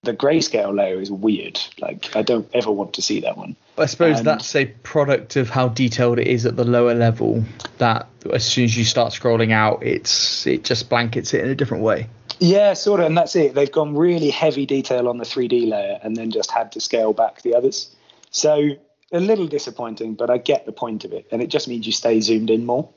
[0.03, 1.61] the grayscale layer is weird.
[1.81, 3.57] Like I don't ever want to see that one.
[3.79, 7.43] I suppose and- that's a product of how detailed it is at the lower level.
[7.79, 11.55] That as soon as you start scrolling out, it's it just blankets it in a
[11.55, 12.07] different way.
[12.41, 13.55] Yeah, sort of, and that's it.
[13.55, 17.13] They've gone really heavy detail on the 3D layer and then just had to scale
[17.13, 17.95] back the others.
[18.31, 18.71] So
[19.15, 21.93] a little disappointing, but I get the point of it, and it just means you
[21.93, 22.91] stay zoomed in more,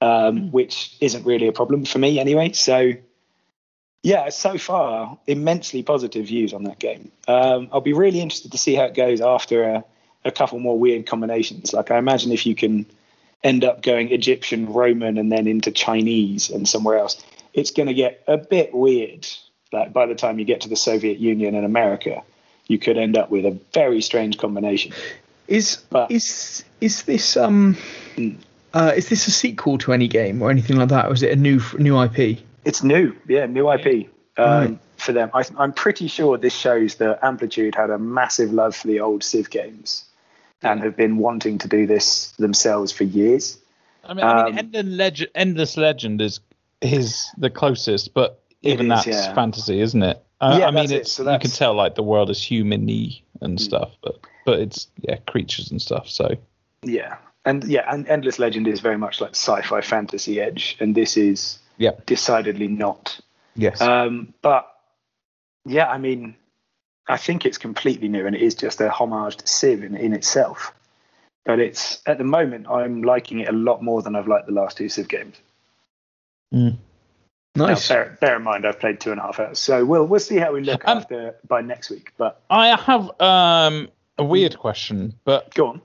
[0.00, 2.52] um, which isn't really a problem for me anyway.
[2.52, 2.92] So
[4.02, 7.12] yeah, so far immensely positive views on that game.
[7.28, 9.84] Um, I'll be really interested to see how it goes after a,
[10.24, 11.72] a couple more weird combinations.
[11.72, 12.84] Like I imagine if you can
[13.44, 17.94] end up going Egyptian, Roman, and then into Chinese and somewhere else, it's going to
[17.94, 19.28] get a bit weird.
[19.72, 22.22] Like by the time you get to the Soviet Union and America,
[22.66, 24.92] you could end up with a very strange combination.
[25.48, 27.76] Is But- is is this um
[28.16, 28.36] Mm.
[28.74, 31.32] uh, is this a sequel to any game or anything like that, or is it
[31.32, 32.38] a new new IP?
[32.64, 34.78] It's new, yeah, new IP um, Right.
[34.96, 35.30] for them.
[35.34, 39.24] I, I'm pretty sure this shows that Amplitude had a massive love for the old
[39.24, 40.04] Civ games
[40.62, 43.58] and have been wanting to do this themselves for years.
[44.04, 46.40] I mean, I mean Um, Endless, Legend, Endless Legend is
[46.80, 49.34] is the closest, but even is, that's yeah.
[49.34, 50.22] fantasy, isn't it?
[50.40, 51.06] I, Yeah, I mean, that's it.
[51.08, 55.16] So you can tell like the world is human-y and stuff, but but it's yeah
[55.26, 56.08] creatures and stuff.
[56.08, 56.36] So
[56.82, 61.16] Yeah, and yeah, and Endless Legend is very much like sci-fi fantasy edge, and this
[61.16, 63.20] is yeah, decidedly not.
[63.56, 64.68] yes, Um, but
[65.64, 66.36] yeah, I mean,
[67.08, 70.12] I think it's completely new, and it is just a homage to Civ in, in
[70.12, 70.72] itself.
[71.44, 74.52] But it's at the moment, I'm liking it a lot more than I've liked the
[74.52, 75.36] last two Civ games.
[77.54, 77.90] Nice.
[77.90, 80.20] Now, bear, bear in mind, I've played two and a half hours, so we'll we'll
[80.20, 82.12] see how we look Um, after by next week.
[82.16, 83.88] But I have um
[84.18, 85.82] a weird question, but go on.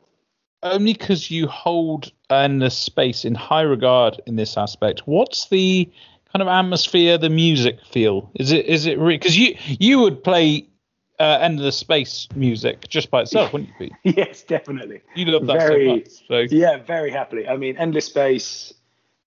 [0.64, 5.02] only because you hold endless space in high regard in this aspect.
[5.06, 5.90] What's the
[6.32, 8.32] kind of atmosphere, the music feel?
[8.36, 10.68] Is it is it because you you would play
[11.20, 13.90] uh, endless space music just by itself, wouldn't you?
[14.04, 14.16] Pete?
[14.18, 15.02] yes, definitely.
[15.16, 15.96] You love that Very- so
[16.38, 16.48] much.
[16.50, 17.48] So Yeah, very happily.
[17.48, 18.72] I mean, Endless Space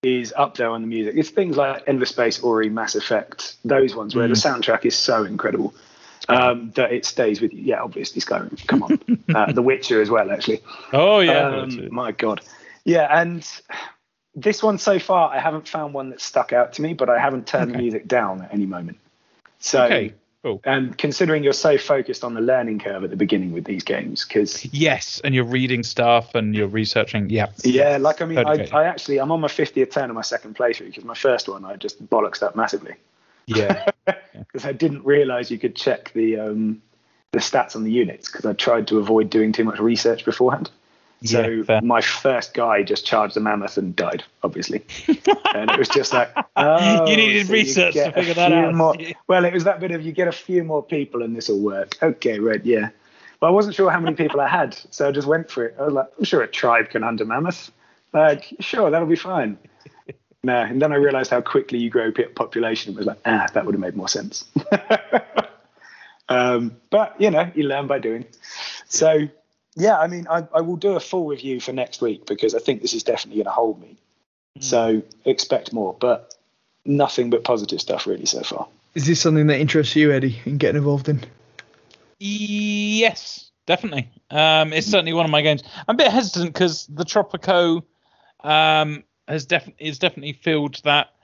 [0.03, 1.15] is up there on the music.
[1.17, 5.25] It's things like Endless Space, Ori, Mass Effect, those ones where the soundtrack is so
[5.25, 5.75] incredible
[6.29, 7.63] um, that it stays with you.
[7.63, 8.67] Yeah, obviously Skyrim.
[8.67, 8.99] Come on,
[9.35, 10.63] uh, The Witcher as well, actually.
[10.93, 12.41] oh yeah, Um, my God.
[12.85, 13.47] Yeah, and
[14.35, 17.19] this one so far, I haven't found one that stuck out to me, but I
[17.19, 18.99] haven't turned the music down at any moment.
[19.59, 20.61] So, okay, cool.
[20.65, 24.25] and considering you're so focused on the learning curve at the beginning with these games,
[24.25, 27.31] because Yes, and you're reading stuff and you're researching.
[27.31, 30.23] Yeah, Yeah, like I mean, I, I actually I'm on my 50th turn of my
[30.23, 32.97] second playthrough because my first one I just bollocks up massively
[33.57, 36.83] yeah, because I didn't realise you could check the um,
[37.33, 40.71] the stats on the units because I tried to avoid doing too much research beforehand.
[41.23, 44.85] So Yeah, my first guy just charged the mammoth and died, obviously.
[45.55, 48.75] and it was just like, oh, You needed so research get to figure that out.
[48.75, 48.97] More,
[49.27, 51.61] well, it was that bit of you get a few more people and this will
[51.61, 51.97] work.
[52.03, 52.91] Okay, right, yeah.
[53.39, 55.77] But I wasn't sure how many people I had, so I just went for it.
[55.79, 57.71] I was like, I'm sure a tribe can hunt a mammoth.
[58.13, 59.59] Like, sure, that'll be fine.
[60.43, 62.95] No, and then I realized how quickly you grow population.
[62.95, 64.47] It was like, ah, that would have made more sense.
[66.31, 68.25] um, but you know, you learn by doing.
[68.89, 69.29] So
[69.77, 72.59] yeah, I mean, I, I will do a full review for next week because I
[72.59, 73.97] think this is definitely going to hold me.
[74.61, 76.35] So expect more, but
[76.85, 78.69] nothing but positive stuff really so far.
[78.95, 81.25] Is this something that interests you, Eddie, in getting involved in?
[82.19, 84.11] Yes, definitely.
[84.31, 85.63] Um, it's certainly one of my games.
[85.87, 87.83] I'm a bit hesitant because the Tropico
[88.43, 91.15] um, has definitely is definitely filled that.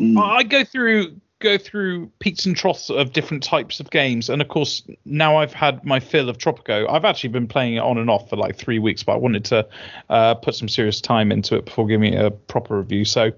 [0.00, 0.20] Mm.
[0.20, 4.48] I go through go through peaks and troughs of different types of games, and of
[4.48, 6.88] course now I've had my fill of Tropico.
[6.88, 9.44] I've actually been playing it on and off for like three weeks, but I wanted
[9.46, 9.68] to
[10.08, 13.04] uh, put some serious time into it before giving it a proper review.
[13.04, 13.32] So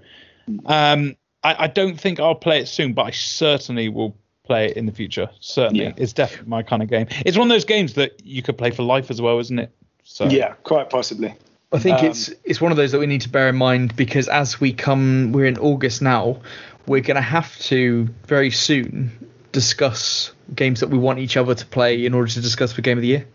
[0.66, 4.76] um, I, I don't think I'll play it soon, but I certainly will play it
[4.76, 5.28] in the future.
[5.40, 5.92] Certainly, Yeah.
[5.96, 7.06] it's definitely my kind of game.
[7.24, 9.70] It's one of those games that you could play for life as well, isn't it?
[10.04, 11.34] So Yeah, quite possibly.
[11.72, 13.96] I think Um, it's it's one of those that we need to bear in mind
[13.96, 16.38] because as we come, we're in August now.
[16.86, 21.66] We're going to have to very soon discuss games that we want each other to
[21.66, 23.26] play in order to discuss for game of the year.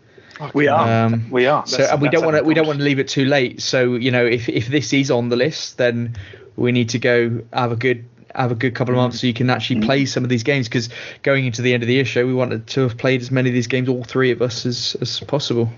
[0.54, 1.06] We are.
[1.06, 1.66] Um, we are.
[1.66, 3.60] So and we don't want to we don't want to leave it too late.
[3.60, 6.16] So you know if if this is on the list, then
[6.56, 9.34] we need to go have a good have a good couple of months so you
[9.34, 10.88] can actually play some of these games because
[11.22, 13.50] going into the end of the year show we wanted to have played as many
[13.50, 15.68] of these games all three of us as as possible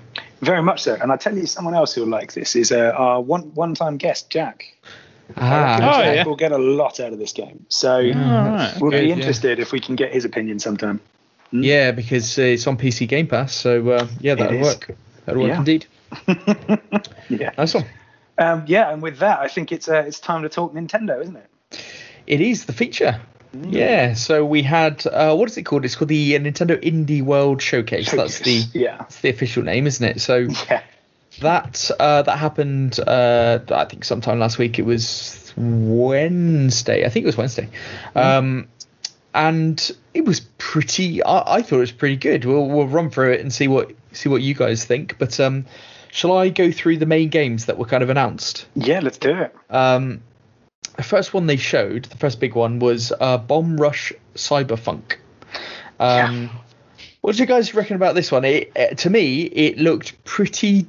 [0.42, 0.98] Very much so.
[1.00, 3.96] And I tell you, someone else who'll like this is uh, our one one time
[3.96, 4.76] guest, Jack.
[5.36, 6.24] I ah reckon Oh, Jack yeah.
[6.24, 7.66] will get a lot out of this game.
[7.68, 8.74] So All right.
[8.80, 9.14] we'll good, be yeah.
[9.14, 11.00] interested if we can get his opinion sometime.
[11.52, 14.88] yeah because uh, it's on pc game pass so uh, yeah that'll work
[15.26, 15.58] that'll work Yeah.
[15.58, 15.86] indeed
[17.28, 17.50] Yeah.
[17.58, 17.84] nice one
[18.38, 21.36] Um, yeah, and with that, I think it's uh, it's time to talk Nintendo, isn't
[21.36, 21.84] it?
[22.26, 23.20] It is the feature.
[23.68, 25.84] Yeah, so we had uh, what is it called?
[25.84, 28.10] It's called the uh, Nintendo Indie World Showcase.
[28.10, 28.96] That's the yeah.
[29.00, 30.20] that's the official name, isn't it?
[30.22, 30.36] So
[30.70, 30.82] Yeah.
[31.40, 32.98] That uh, that happened.
[33.00, 34.78] Uh, I think sometime last week.
[34.78, 37.04] It was Wednesday.
[37.04, 37.68] I think it was Wednesday.
[38.14, 38.68] Um,
[39.34, 41.22] and it was pretty.
[41.22, 42.44] I, I thought it was pretty good.
[42.44, 45.18] We'll we'll run through it and see what see what you guys think.
[45.18, 45.66] But um,
[46.10, 48.66] shall I go through the main games that were kind of announced?
[48.74, 49.54] Yeah, let's do it.
[49.70, 50.22] Um,
[50.96, 55.16] the first one they showed, the first big one, was uh, Bomb Rush Cyberfunk.
[55.98, 56.50] Um,
[57.22, 58.44] What do you guys reckon about this one?
[58.44, 60.86] It, uh, to me, it looked pretty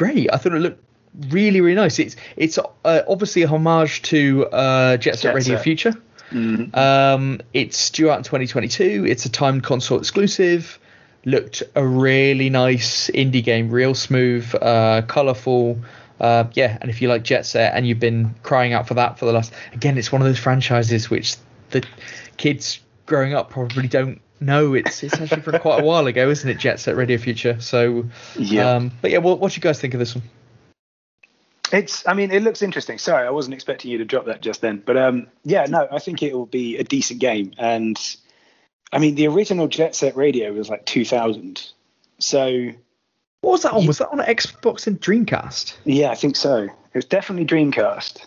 [0.00, 0.32] great.
[0.32, 0.82] I thought it looked
[1.28, 1.98] really, really nice.
[1.98, 5.62] It's it's uh, obviously a homage to uh, Jet Set Jet Radio Set.
[5.62, 5.94] Future.
[6.30, 6.74] Mhm.
[6.74, 9.04] Um, it's due out in 2022.
[9.06, 10.78] It's a timed console exclusive.
[11.26, 15.78] Looked a really nice indie game, real smooth, uh, colorful.
[16.18, 19.18] Uh, yeah, and if you like Jet Set and you've been crying out for that
[19.18, 21.36] for the last, again, it's one of those franchises which
[21.70, 21.84] the
[22.38, 24.74] kids growing up probably don't know.
[24.74, 26.58] It's it's actually from quite a while ago, isn't it?
[26.58, 27.60] Jet Set Radio Future.
[27.60, 28.70] So, Yeah.
[28.76, 30.24] um, but yeah, what what do you guys think of this one?
[31.72, 32.06] It's.
[32.06, 32.98] I mean, it looks interesting.
[32.98, 34.82] Sorry, I wasn't expecting you to drop that just then.
[34.84, 37.52] But um, yeah, no, I think it will be a decent game.
[37.58, 37.96] And
[38.92, 41.62] I mean, the original Jet Set Radio was like 2000.
[42.18, 42.70] So
[43.42, 43.86] What was that on?
[43.86, 45.76] Was that on Xbox and Dreamcast?
[45.84, 46.64] yeah, I think so.
[46.64, 48.26] It was definitely Dreamcast.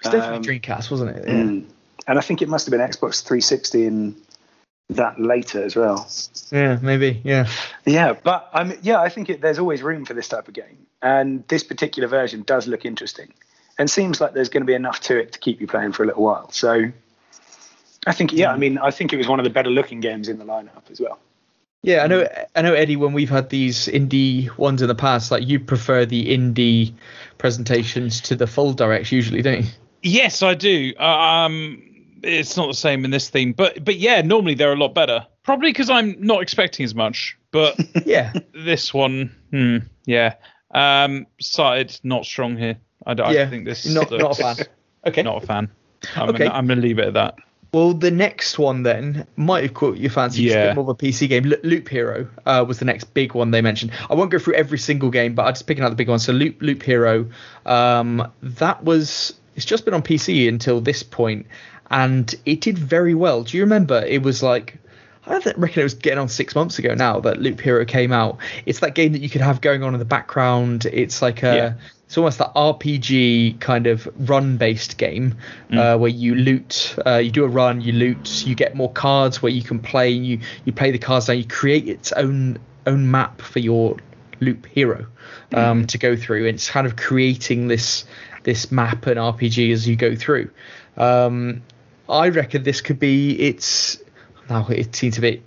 [0.00, 1.24] It's definitely Um, Dreamcast, wasn't it?
[1.26, 1.34] Yeah.
[1.34, 1.64] Mm.
[2.08, 4.14] And I think it must have been Xbox 360 and
[4.90, 6.08] that later as well.
[6.52, 7.20] yeah, maybe.
[7.24, 7.48] Yeah.
[7.84, 10.54] Yeah, but I mean, yeah, I think it, there's always room for this type of
[10.54, 13.32] game, and this particular version does look interesting,
[13.78, 16.04] and seems like there's going to be enough to it to keep you playing for
[16.04, 16.50] a little while.
[16.50, 16.92] So,
[18.06, 20.28] I think, yeah, I mean, I think it was one of the better looking games
[20.28, 21.18] in the lineup as well.
[21.82, 22.28] Yeah, I know.
[22.56, 22.96] I know, Eddie.
[22.96, 26.94] When we've had these indie ones in the past, like you prefer the indie
[27.38, 29.70] presentations to the full directs usually, don't you?
[30.02, 30.94] Yes, I do.
[30.98, 31.82] Uh, Um,
[32.26, 35.26] it's not the same in this theme, but but yeah, normally they're a lot better.
[35.42, 37.38] Probably because I'm not expecting as much.
[37.52, 38.32] But Yeah.
[38.52, 40.34] this one, hmm, yeah,
[40.72, 42.76] um, started not strong here.
[43.06, 43.48] I, don't- I yeah.
[43.48, 44.56] think this not not a fan.
[45.06, 45.22] Okay.
[45.22, 45.70] Not a fan.
[46.16, 46.38] I'm, Okay.
[46.46, 47.36] gonna, I'm gonna leave it at that.
[47.72, 50.42] Well, the next one then might have caught your fancy.
[50.44, 50.72] Yeah.
[50.74, 51.44] more of a PC game.
[51.44, 53.92] Lo- Loop Hero uh, was the next big one they mentioned.
[54.08, 56.24] I won't go through every single game, but I'm just picking out the big ones.
[56.24, 57.28] So Loop Loop Hero,
[57.66, 61.46] um, that was it's just been on PC until this point,
[61.90, 63.42] and it did very well.
[63.42, 64.02] Do you remember?
[64.04, 64.78] It was like.
[65.28, 68.38] I reckon it was getting on six months ago now that Loop Hero came out.
[68.64, 70.86] It's that game that you could have going on in the background.
[70.86, 71.72] It's like a, Yeah.
[72.06, 75.34] it's almost that RPG kind of run-based game
[75.72, 79.42] uh, where you loot, uh, you do a run, you loot, you get more cards
[79.42, 80.10] where you can play.
[80.10, 81.38] You you play the cards down.
[81.38, 83.96] You create its own own map for your
[84.38, 85.06] Loop Hero
[85.54, 86.46] um, to go through.
[86.46, 88.04] And It's kind of creating this
[88.44, 90.50] this map and RPG as you go through.
[90.96, 91.62] Um,
[92.08, 93.98] I reckon this could be its.
[94.48, 95.42] Now it seems a bit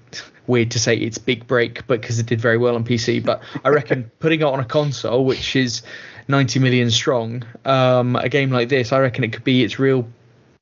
[0.47, 3.23] weird to say it's big break, but because it did very well on PC.
[3.23, 5.83] But I reckon putting it on a console, which is
[6.27, 10.07] 90 million strong, um, a game like this, I reckon it could be its real.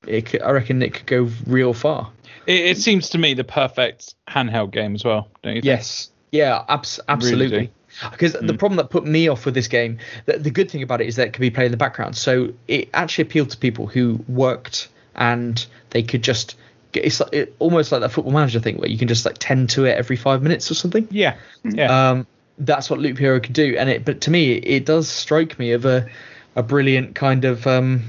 [0.06, 2.12] It could, I reckon it could go real far.
[2.46, 5.30] It, it seems to me the perfect handheld game as well.
[5.42, 5.62] Don't you?
[5.62, 5.66] Think?
[5.66, 6.12] Yes.
[6.32, 6.64] Yeah.
[6.70, 7.58] Abs- absolutely.
[7.58, 7.72] Really
[8.12, 11.02] because the problem that put me off with this game, the, the good thing about
[11.02, 12.16] it is that it can be played in the background.
[12.16, 16.56] So it actually appealed to people who worked and they could just
[16.92, 19.38] get it's like, it, almost like that football manager thing where you can just like
[19.40, 21.08] tend to it every five minutes or something.
[21.12, 21.36] Yeah.
[21.64, 22.10] Yeah.
[22.12, 22.28] Um,
[22.60, 24.04] that's what Loop Hero could do, and it.
[24.04, 26.10] But to me, it does strike me of a
[26.56, 28.04] a brilliant kind of um,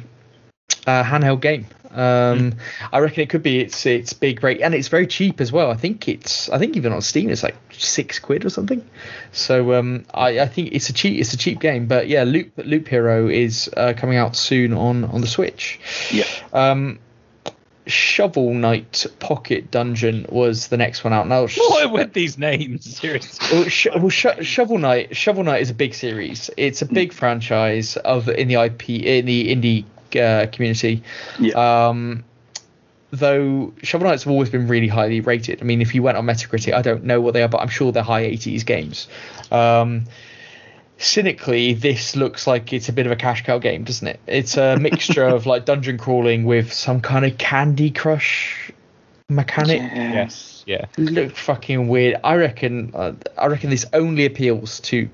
[0.86, 1.66] uh, handheld game.
[1.90, 2.54] Um,
[2.92, 5.70] I reckon it could be it's it's big break and it's very cheap as well.
[5.70, 8.86] I think it's I think even on Steam it's like six quid or something.
[9.32, 11.86] So um, I, I think it's a cheap it's a cheap game.
[11.86, 15.80] But yeah, Loop Loop Hero is uh, coming out soon on on the Switch.
[16.10, 16.24] Yeah.
[16.52, 16.98] Um,
[17.86, 21.26] Shovel Knight Pocket Dungeon was the next one out.
[21.26, 22.96] Now, what with these names?
[22.98, 23.48] Seriously.
[23.50, 26.50] well, sh- well sh- Shovel Knight Shovel Knight is a big series.
[26.58, 29.84] It's a big franchise of in the IP in the indie
[30.16, 31.02] uh, community.
[31.38, 31.88] Yeah.
[31.88, 32.24] Um,
[33.10, 35.60] though Shovel Knights have always been really highly rated.
[35.62, 37.68] I mean, if you went on Metacritic, I don't know what they are, but I'm
[37.68, 39.08] sure they're high 80s games.
[39.50, 40.04] Um,
[40.98, 44.20] cynically, this looks like it's a bit of a cash cow game, doesn't it?
[44.26, 48.70] It's a mixture of like dungeon crawling with some kind of Candy Crush
[49.28, 49.80] mechanic.
[49.80, 50.12] Yeah.
[50.12, 50.64] Yes.
[50.66, 50.84] Yeah.
[50.98, 52.20] Look fucking weird.
[52.24, 52.92] I reckon.
[52.94, 55.08] Uh, I reckon this only appeals to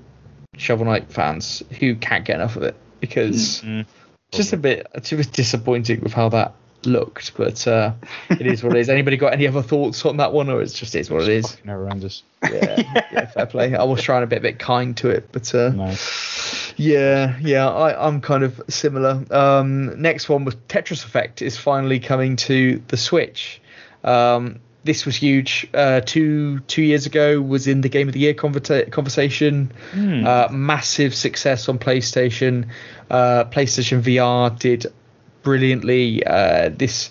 [0.57, 3.85] Shovel Knight fans who can't get enough of it because Mm.
[4.31, 6.53] Just a bit, it's a bit disappointing with how that
[6.85, 7.35] looked.
[7.35, 7.93] But uh,
[8.29, 8.89] it is what it is.
[8.89, 11.57] Anybody got any other thoughts on that one, or it's just is what it is?
[11.65, 12.23] Horrendous.
[12.43, 13.75] Yeah, yeah, fair play.
[13.75, 15.95] I was trying to be a bit kind to it, but uh, No.
[16.77, 19.23] yeah, yeah, I, I'm kind of similar.
[19.31, 23.61] Um, next one was Tetris Effect is finally coming to the Switch.
[24.03, 25.67] Um, this was huge.
[25.73, 29.71] Uh, two two years ago was in the Game of the Year conversa- conversation.
[29.93, 32.67] Uh, massive success on PlayStation.
[33.09, 34.85] Uh, PlayStation VR did
[35.43, 36.25] brilliantly.
[36.25, 37.09] Uh, this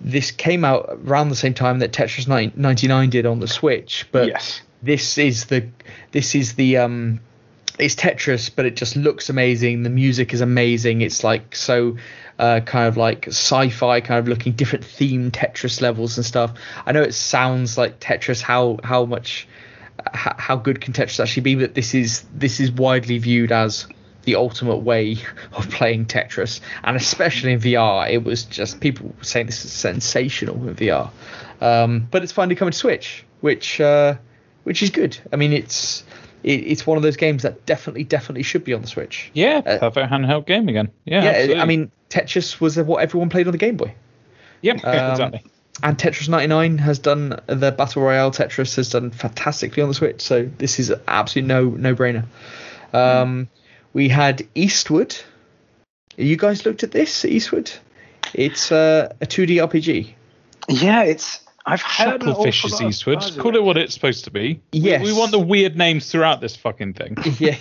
[0.00, 4.28] this came out around the same time that Tetris 99 did on the Switch, but
[4.28, 4.62] Yes.
[4.82, 5.66] this is the
[6.12, 7.20] this is the um
[7.80, 9.82] it's Tetris, but it just looks amazing.
[9.84, 11.00] The music is amazing.
[11.00, 11.96] It's like so
[12.38, 16.54] uh, kind of like sci-fi kind of looking, different theme Tetris levels and stuff.
[16.86, 18.40] I know it sounds like Tetris.
[18.40, 19.48] How how much
[20.12, 21.54] how, how good can Tetris actually be?
[21.56, 23.86] But this is this is widely viewed as
[24.22, 25.16] the ultimate way
[25.52, 30.68] of playing Tetris, and especially in VR, it was just people saying this is sensational
[30.68, 31.10] in VR.
[31.60, 34.16] Um, but it's finally coming to Switch, which uh,
[34.62, 35.18] which is good.
[35.32, 36.04] I mean, it's
[36.42, 39.30] it, it's one of those games that definitely definitely should be on the Switch.
[39.34, 39.62] Yeah.
[39.64, 40.90] Uh, perfect handheld game again.
[41.04, 41.24] Yeah.
[41.24, 41.60] Yeah, absolutely.
[41.60, 43.94] I mean, Tetris was what everyone played on the Game Boy.
[44.62, 44.76] Yep.
[44.84, 45.44] um, exactly.
[45.82, 50.20] And Tetris 99 has done the Battle Royale Tetris has done fantastically on the Switch,
[50.20, 52.24] so this is absolutely no no brainer.
[52.92, 53.48] Um,
[53.92, 55.16] we had Eastwood.
[56.16, 57.70] You guys looked at this Eastwood?
[58.34, 60.14] It's uh, a 2D RPG.
[60.68, 61.40] Yeah, it's.
[61.72, 63.38] I've heard an awful Chucklefish is Eastwood.
[63.38, 64.60] Call it what it's supposed to be.
[64.72, 65.02] We- Yes.
[65.04, 67.16] We, want the weird names throughout this fucking thing.
[67.38, 67.56] Yeah,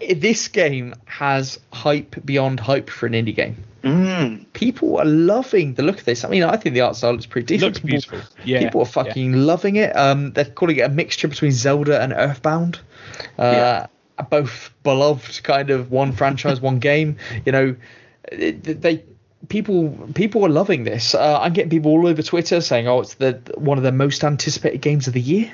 [0.16, 3.56] this game has hype beyond hype for an indie game.
[3.82, 4.46] Mm.
[4.54, 6.24] People are loving the look of this.
[6.24, 7.66] I mean, I think the art style looks pretty decent.
[7.74, 8.36] Looks People- beautiful.
[8.44, 8.58] Yeah.
[8.60, 9.94] People are fucking loving it.
[9.96, 12.80] Um, they're calling it a mixture between Zelda and Earthbound.
[13.38, 13.86] Uh,
[14.30, 17.16] Both beloved, kind of one franchise, one game.
[17.44, 17.76] You know,
[18.32, 19.04] it- they
[19.48, 21.14] people people are loving this.
[21.14, 24.24] Uh, I'm getting people all over Twitter saying, "Oh, it's the one of the most
[24.24, 25.52] anticipated games of the year."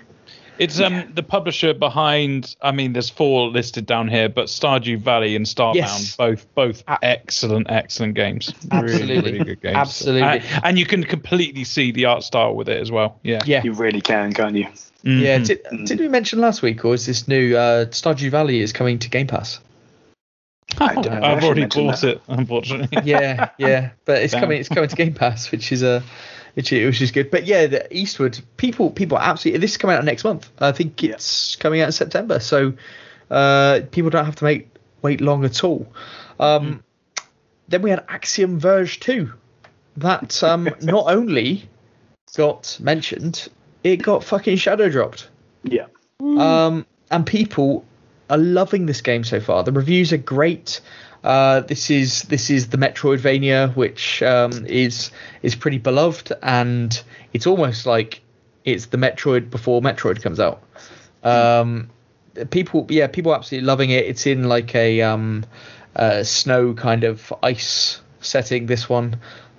[0.58, 2.54] It's um the publisher behind.
[2.60, 6.16] I mean, there's four listed down here, but Stardew Valley and Starbound, Yes.
[6.16, 8.52] both both A- excellent, excellent games.
[8.70, 9.16] Absolutely.
[9.16, 9.76] really, really good games.
[9.76, 10.22] Absolutely.
[10.28, 13.18] and, and you can completely see the art style with it as well.
[13.22, 14.66] Yeah, Yeah, You really can, can't you?
[15.02, 15.38] yeah.
[15.38, 15.46] Mhm.
[15.46, 17.56] Did, did we mention last week, or is this new?
[17.56, 19.60] Uh, Stardew Valley is coming to Game Pass.
[20.78, 21.12] I don't know.
[21.20, 22.04] I I've already bought that.
[22.04, 22.98] it, unfortunately.
[23.04, 24.42] yeah, yeah, but it's Damn.
[24.42, 24.60] coming.
[24.60, 26.02] It's coming to Game Pass, which is a,
[26.54, 27.30] which is, which is good.
[27.30, 29.60] But yeah, the Eastwood people people absolutely.
[29.60, 30.48] This is coming out next month.
[30.58, 31.12] I think Yeah.
[31.12, 32.72] it's coming out in September, so
[33.30, 34.68] uh, people don't have to make
[35.02, 35.92] wait long at all.
[36.38, 36.82] Um,
[37.68, 39.32] Then we had Axiom Verge two,
[39.96, 41.68] that um, not only
[42.36, 43.48] got mentioned,
[43.84, 45.28] it got fucking shadow dropped.
[45.62, 45.86] Yeah.
[46.20, 47.84] Um, and people
[48.30, 49.62] are loving this game so far.
[49.64, 50.80] The reviews are great.
[51.22, 55.10] Uh, this is this is the Metroidvania, which um, is
[55.42, 57.02] is pretty beloved, and
[57.34, 58.22] it's almost like
[58.64, 60.62] it's the Metroid before Metroid comes out.
[61.22, 61.90] Um,
[62.50, 64.06] people, yeah, people are absolutely loving it.
[64.06, 65.44] It's in like a um,
[65.94, 68.66] uh, snow kind of ice setting.
[68.66, 69.16] This one,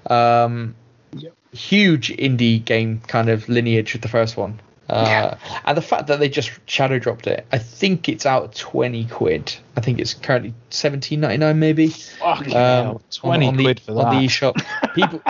[0.10, 0.76] um,
[1.18, 1.34] Yep.
[1.52, 4.61] huge indie game kind of lineage with the first one.
[4.92, 9.06] Uh, and the fact that they just shadow dropped it, I think it's out twenty
[9.06, 9.56] quid.
[9.78, 11.88] I think it's currently seventeen ninety nine, maybe.
[11.90, 14.06] Fucking Um, hell, 20 on, on quid the, for that.
[14.06, 14.94] on the eShop.
[14.96, 15.22] People,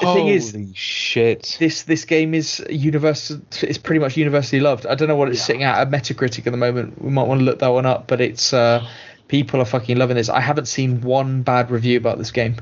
[0.00, 1.56] the thing is, Holy shit.
[1.58, 3.40] this this game is universal.
[3.62, 4.86] It's pretty much universally loved.
[4.86, 5.44] I don't know what it's Yeah.
[5.44, 7.02] sitting at at Metacritic at the moment.
[7.02, 8.86] We might want to look that one up, but it's uh,
[9.28, 10.28] people are fucking loving this.
[10.28, 12.56] I haven't seen one bad review about this game.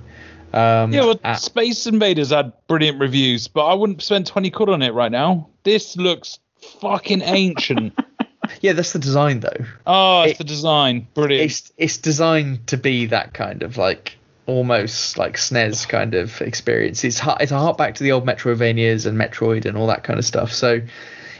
[0.53, 4.69] Um, Yeah, well, uh, Space Invaders had brilliant reviews, but I wouldn't spend 20 quid
[4.69, 5.49] on it right now.
[5.65, 6.39] This looks
[6.81, 7.93] fucking ancient.
[8.61, 9.65] yeah, that's the design though.
[9.87, 11.07] Oh, it's It- the design.
[11.15, 11.51] Brilliant.
[11.51, 14.17] It's it's designed to be that kind of like
[14.47, 17.05] almost like SNES kind of experience.
[17.05, 20.19] It's it's a heart back to the old Metroidvanias and Metroid and all that kind
[20.19, 20.53] of stuff.
[20.53, 20.81] So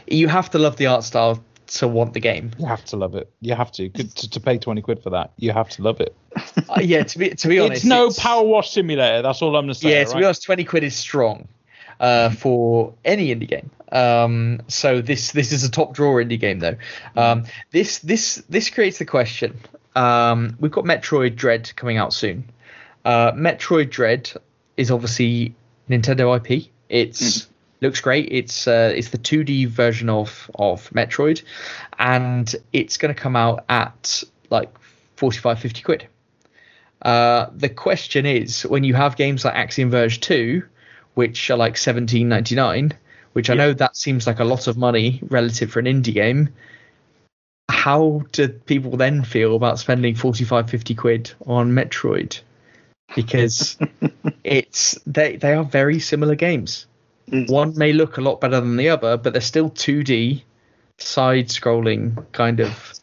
[0.07, 2.51] you have to love the art style to want the game.
[2.57, 3.31] You have to love it.
[3.41, 3.89] You have to.
[3.89, 5.31] To, to pay 20 quid for that.
[5.37, 6.15] You have to love it.
[6.69, 9.21] Uh, yeah, to be to be honest, it's no it's- Power Wash Simulator.
[9.21, 9.91] That's all I'm to say.
[9.91, 10.19] Yeah, to right?
[10.19, 11.47] be honest, twenty quid is strong
[11.99, 13.69] uh, for any indie game.
[13.91, 16.75] Um, so this this is a top drawer indie game though.
[17.15, 19.59] Um, this this this creates the question.
[19.95, 22.43] Um, we've got Metroid Dread coming out soon.
[23.03, 24.31] Uh, Metroid Dread
[24.77, 25.55] is obviously
[25.89, 26.67] Nintendo IP.
[26.89, 27.47] It's
[27.81, 28.29] looks great.
[28.31, 31.43] It's uh, it's the 2D version of of Metroid,
[31.97, 34.69] and it's going to come out at like
[35.17, 36.07] 45, 50 quid.
[37.01, 40.63] Uh, the question is, when you have games like Axiom Verge 2,
[41.13, 42.93] which are like 17.99,
[43.33, 46.49] which I know that seems like a lot of money relative for an indie game,
[47.69, 52.41] how do people then feel about spending 45, 50 quid on Metroid?
[53.15, 53.77] Because
[54.43, 56.85] it's they they are very similar games.
[57.29, 57.49] Mm.
[57.49, 60.43] One may look a lot better than the other, but they're still 2D,
[60.97, 62.93] side-scrolling kind of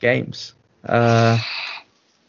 [0.00, 0.54] games.
[0.84, 1.38] Uh,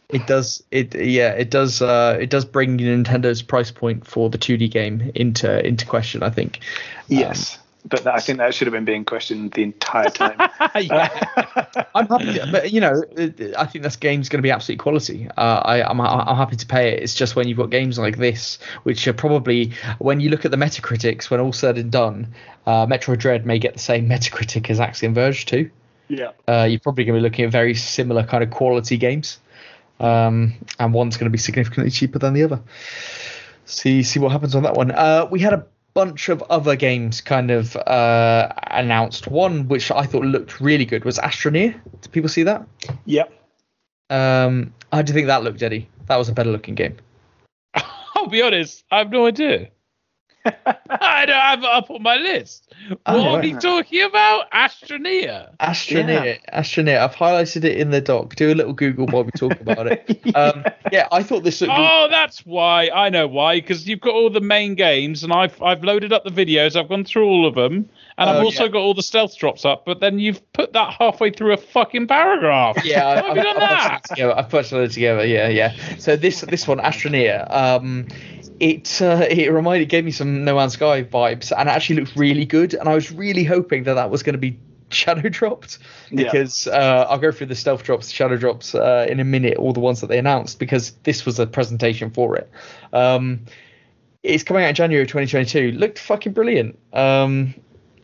[0.08, 4.38] it does it yeah it does uh, it does bring Nintendo's price point for the
[4.38, 6.22] 2D game into into question.
[6.22, 6.60] I think.
[7.08, 7.58] Yes.
[7.84, 10.36] But that, I think that should have been being questioned the entire time.
[11.94, 13.02] I'm happy, to, but you know,
[13.56, 15.28] I think this game's going to be absolute quality.
[15.36, 17.02] Uh, I, I'm, I'm happy to pay it.
[17.02, 20.50] It's just when you've got games like this, which are probably, when you look at
[20.50, 22.34] the Metacritics, when all said and done,
[22.66, 25.70] uh, Metroid Dread may get the same Metacritic as Axiom Verge 2.
[26.08, 26.32] yeah.
[26.48, 29.38] Uh, you're probably going to be looking at very similar kind of quality games,
[30.00, 32.60] um, and one's going to be significantly cheaper than the other.
[33.66, 34.90] See, see what happens on that one.
[34.90, 35.66] Uh, we had a
[35.98, 39.26] bunch of other games kind of uh, announced.
[39.26, 41.74] One which I thought looked really good was Astroneer.
[42.02, 42.64] Did people see that?
[43.06, 43.32] Yep.
[44.08, 45.88] Um, how do you think that looked, Eddie?
[46.06, 46.98] That was a better looking game.
[48.14, 48.84] I'll be honest.
[48.92, 49.70] I have no idea.
[50.90, 52.64] I don't have it up on my list.
[52.88, 53.44] What Oh, are right.
[53.44, 54.50] we talking about?
[54.52, 55.50] Astroneer.
[55.60, 56.98] Astroneer, Astroneer.
[57.00, 58.34] I've highlighted it in the doc.
[58.36, 60.04] Do a little Google while we talk about it.
[60.34, 60.62] Um,
[60.92, 61.72] yeah, I thought this looked.
[61.74, 62.90] Oh, that's why.
[62.94, 63.56] I know why.
[63.60, 66.76] Because you've got all the main games, and I've I've loaded up the videos.
[66.76, 67.88] I've gone through all of them,
[68.18, 68.70] and I've Oh, also yeah.
[68.70, 69.84] got all the stealth drops up.
[69.86, 72.84] But then you've put that halfway through a fucking paragraph.
[72.84, 73.80] Yeah, I- have you done I've, that?
[73.80, 74.36] I've, put it together.
[74.38, 75.26] I've put it together.
[75.26, 75.74] Yeah, yeah.
[75.98, 78.06] So this this one, Astroneer, um,
[78.60, 82.00] it uh, it reminded, it gave me some No Man's Sky vibes, and it actually
[82.00, 82.74] looked really good.
[82.74, 84.58] And I was really hoping that that was going to be
[84.90, 85.78] shadow dropped
[86.10, 86.24] Yeah.
[86.24, 89.72] because uh, I'll go through the stealth drops, shadow drops uh, in a minute, all
[89.72, 92.50] the ones that they announced because this was a presentation for it.
[92.92, 93.44] Um,
[94.22, 95.78] it's coming out in January 2022.
[95.78, 96.78] Looked fucking brilliant.
[96.92, 97.54] Um,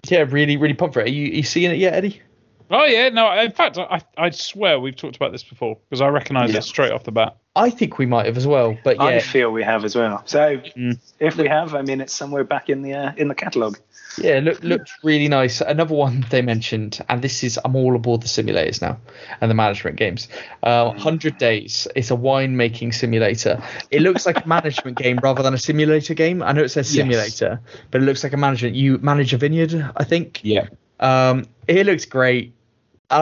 [0.09, 1.09] yeah, really, really pumped for it.
[1.09, 2.21] Are you, you seeing it yet, Eddie?
[2.71, 3.31] Oh yeah, no.
[3.39, 6.59] In fact, I I swear we've talked about this before because I recognise Yeah.
[6.59, 7.37] it straight off the bat.
[7.57, 10.23] I think we might have as well, but I feel we have as well.
[10.25, 10.99] So Mm.
[11.21, 13.79] if we have, I mean, it's somewhere back in the uh, in the catalogue.
[14.17, 15.61] Yeah, look, looked really nice.
[15.61, 18.99] Another one they mentioned, and this is I'm all aboard the simulators now
[19.41, 20.29] and the management games.
[20.63, 21.87] Uh, Hundred Days.
[21.97, 23.61] It's a winemaking simulator.
[23.91, 26.43] It looks like a management game rather than a simulator game.
[26.43, 27.03] I know it says Yes.
[27.05, 27.61] simulator,
[27.91, 28.75] but it looks like a management.
[28.77, 30.41] You manage a vineyard, I think.
[30.45, 30.69] Yeah.
[31.01, 32.54] Um, it looks great.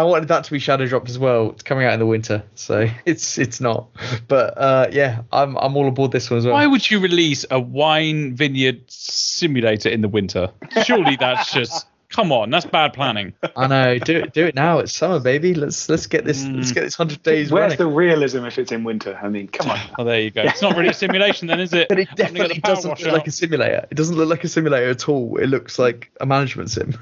[0.00, 1.50] I wanted that to be shadow dropped as well.
[1.50, 3.88] It's coming out in the winter, so it's it's not.
[4.28, 6.54] But uh, yeah, I'm I'm all aboard this one as well.
[6.54, 10.50] Why would you release a wine vineyard simulator in the winter?
[10.84, 12.50] Surely that's just come on.
[12.50, 13.32] That's bad planning.
[13.56, 13.98] I know.
[13.98, 14.32] Do it.
[14.32, 14.78] Do it now.
[14.78, 15.54] It's summer, baby.
[15.54, 16.44] Let's let's get this.
[16.44, 16.56] Mm.
[16.56, 17.78] Let's get this hundred days Where's running.
[17.78, 19.18] the realism if it's in winter?
[19.20, 19.78] I mean, come on.
[19.98, 20.42] Oh, there you go.
[20.42, 21.88] It's not really a simulation then, is it?
[21.92, 23.86] But it I'm gonna get definitely doesn't wash look like a simulator.
[23.90, 25.36] It doesn't look like a simulator at all.
[25.36, 26.98] It looks like a management sim.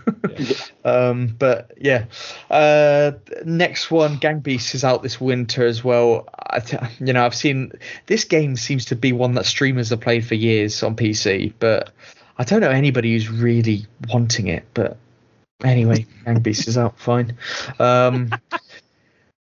[0.85, 2.07] um, but yeah.
[2.51, 3.13] Uh,
[3.45, 6.29] next one, Gang Beasts is out this winter as well.
[6.37, 7.73] I th- you know, I've seen
[8.07, 11.91] this game seems to be one that streamers have played for years on PC, but
[12.41, 14.65] I don't know anybody who's really wanting it.
[14.73, 14.97] But
[15.63, 16.99] Anyway, Gang Beast is out.
[16.99, 17.37] Fine.
[17.79, 18.31] Um,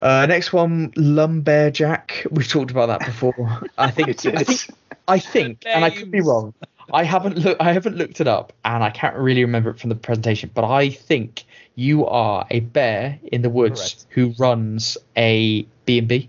[0.02, 2.26] uh, next one, Lumberjack.
[2.30, 3.62] We've talked about that before.
[3.78, 4.08] I think.
[4.26, 4.74] I think.
[5.06, 6.54] I think, and I could be wrong.
[6.92, 7.56] I haven't look.
[7.60, 10.50] I haven't looked it up, and I can't really remember it from the presentation.
[10.52, 11.44] But I think
[11.76, 14.06] you are a bear in the woods Correct.
[14.10, 16.28] who runs a B and B.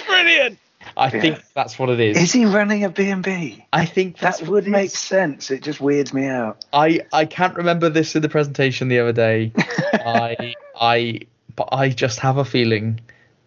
[0.06, 0.60] Brilliant.
[0.98, 1.22] I Yeah.
[1.22, 2.18] think that's what it is.
[2.18, 3.66] Is he running a B&B?
[3.74, 5.52] I think that's That would make sense.
[5.52, 6.64] It just weirds me out.
[6.74, 9.52] I I can't remember this in the presentation the other day.
[9.94, 11.22] I I
[11.56, 13.00] but I just have a feeling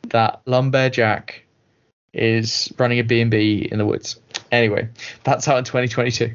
[0.09, 1.44] that Lumberjack
[2.15, 4.19] is running a B&B in the woods.
[4.51, 4.89] Anyway,
[5.24, 6.35] that's out in 2022.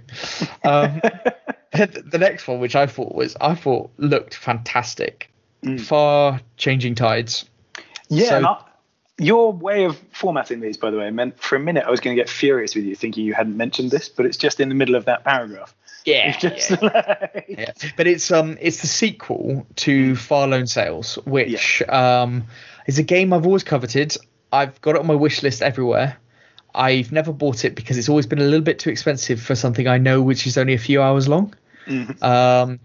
[0.64, 1.02] Um,
[1.72, 5.32] the next one, which I thought was I thought looked fantastic.
[5.64, 5.80] Mm.
[5.82, 7.46] Far changing tides.
[8.10, 8.58] Yeah, So-
[9.20, 12.16] your way of formatting these, by the way, meant for a minute I was going
[12.16, 14.76] to get furious with you, thinking you hadn't mentioned this, but it's just in the
[14.76, 15.76] middle of that paragraph.
[16.06, 17.72] Yeah, It's just like- yeah.
[17.96, 22.44] But it's um it's the sequel to Far Lone Sails, which um
[22.88, 24.18] is a game I've always coveted.
[24.52, 26.18] I've got it on my wish list everywhere.
[26.76, 29.88] I've never bought it because it's always been a little bit too expensive for something
[29.88, 31.54] I know which is only a few hours long.
[31.88, 32.22] Mhm.
[32.22, 32.80] Um,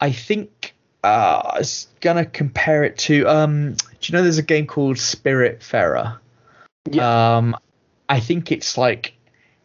[0.00, 0.74] I think
[1.04, 3.76] uh, I was gonna compare it to um.
[4.00, 6.18] Do you know there's a game called Spiritfarer?
[6.90, 7.36] Yeah.
[7.36, 7.56] Um,
[8.08, 9.14] I think it's like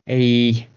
[0.09, 0.67] a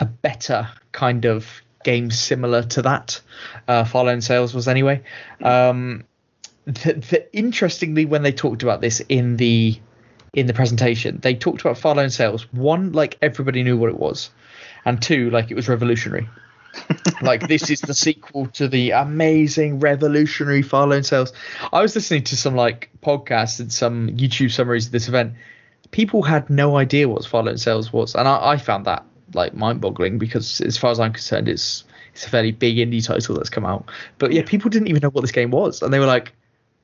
[0.00, 1.46] a better kind of
[1.84, 3.20] game similar to that.
[3.68, 5.02] Uh, Far Lone Sails was anyway.
[5.42, 6.04] Um,
[6.64, 9.78] the, the, interestingly, when they talked about this in the
[10.32, 12.52] in the presentation, they talked about Far Lone Sails.
[12.52, 14.30] One, like everybody knew what it was,
[14.84, 16.28] and two, like it was revolutionary.
[17.22, 21.32] Like this is the sequel to the amazing revolutionary Far Lone Sails.
[21.72, 25.34] I was listening to some like podcasts and some YouTube summaries of this event.
[25.90, 29.04] People had no idea what Far Lone Sails was, and I, I found that
[29.34, 33.34] like mind-boggling because, as far as I'm concerned, it's it's a fairly big indie title
[33.34, 33.90] that's come out.
[34.18, 36.32] But yeah, people didn't even know what this game was, and they were like,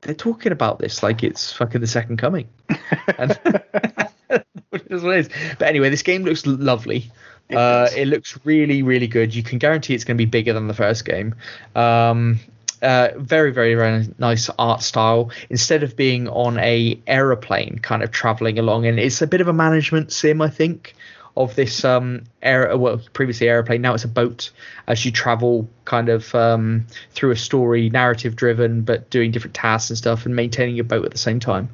[0.01, 2.47] they're talking about this like it's fucking the second coming.
[3.17, 3.39] and
[4.69, 5.29] which is what it is.
[5.59, 7.11] But anyway, this game looks lovely.
[7.49, 9.35] It uh, it looks really, really good.
[9.35, 11.35] You can guarantee it's going to be bigger than the first game.
[11.75, 12.39] Um,
[12.81, 15.31] uh, very, very, very nice art style.
[15.49, 19.47] Instead of being on a aeroplane, kind of traveling along, and it's a bit of
[19.47, 20.93] a management sim, I think,
[21.35, 22.75] of this um air.
[22.77, 24.51] Well, previously airplane, now it's a boat.
[24.87, 29.89] As you travel, kind of um, through a story, narrative driven, but doing different tasks
[29.89, 31.69] and stuff, and maintaining your boat at the same time.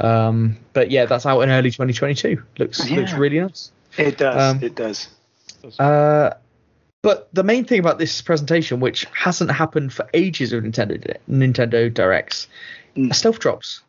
[0.00, 2.42] Um, but yeah, that's out in early 2022.
[2.58, 3.18] Looks looks Yeah.
[3.18, 3.70] really nice.
[3.98, 4.56] It does.
[4.56, 5.08] Um, it does.
[5.78, 6.30] Uh,
[7.02, 11.92] but the main thing about this presentation, which hasn't happened for ages with Nintendo Nintendo
[11.92, 12.48] Directs,
[12.96, 13.10] Mm.
[13.10, 13.82] are stealth drops.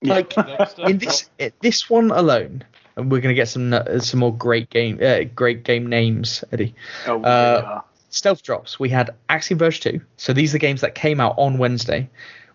[0.00, 0.14] Yeah.
[0.14, 0.34] Like
[0.78, 2.64] in this this one alone,
[2.96, 6.74] and we're gonna get some uh, some more great game uh, great game names, Eddie.
[7.06, 7.80] oh, we uh, really.
[8.10, 8.80] Stealth drops.
[8.80, 10.00] We had Axiom Verge 2.
[10.18, 12.10] So these are the games that came out on Wednesday.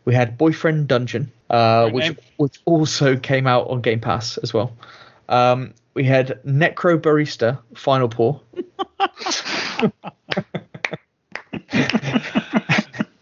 [0.06, 2.18] We had Boyfriend Dungeon, uh, which name.
[2.38, 4.72] which also came out on Game Pass as well.
[5.30, 8.40] Um, we had Necrobarista Final Pour.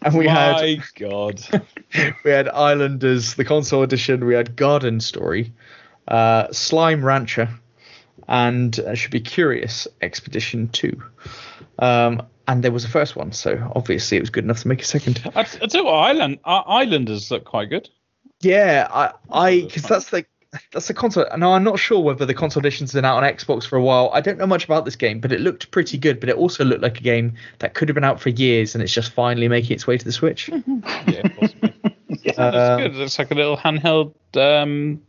[0.02, 1.40] and we had My God.
[2.22, 4.26] we had Islanders, the console edition.
[4.26, 5.54] We had Garden Story,
[6.06, 7.48] uh, Slime Rancher,
[8.28, 11.02] and uh, should be Curious Expedition Two.
[11.78, 14.82] Um, and there was a first one, so obviously it was good enough to make
[14.82, 15.22] a second.
[15.34, 17.88] I, I tell you what, Island, uh, Islanders look quite good.
[18.42, 20.26] Yeah, I, I, because that's the
[20.72, 21.26] that's the console.
[21.36, 24.10] Now I'm not sure whether the console edition's been out on Xbox for a while.
[24.12, 26.20] I don't know much about this game, but it looked pretty good.
[26.20, 28.82] But it also looked like a game that could have been out for years, and
[28.82, 30.50] it's just finally making its way to the Switch.
[31.06, 31.74] Yeah, possibly.
[31.82, 31.92] Yeah.
[32.36, 33.02] Uh, it's good.
[33.02, 35.00] It's like a little handheld um,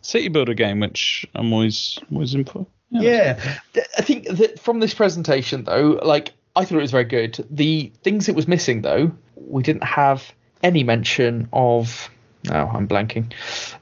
[0.00, 2.66] city builder game, which I'm always always in for.
[2.90, 3.34] Yeah,
[3.72, 7.44] Th- I think that from this presentation though, like I thought it was very good.
[7.50, 10.32] The things it was missing though, we didn't have
[10.62, 12.10] any mention of.
[12.44, 13.32] No, I'm blanking.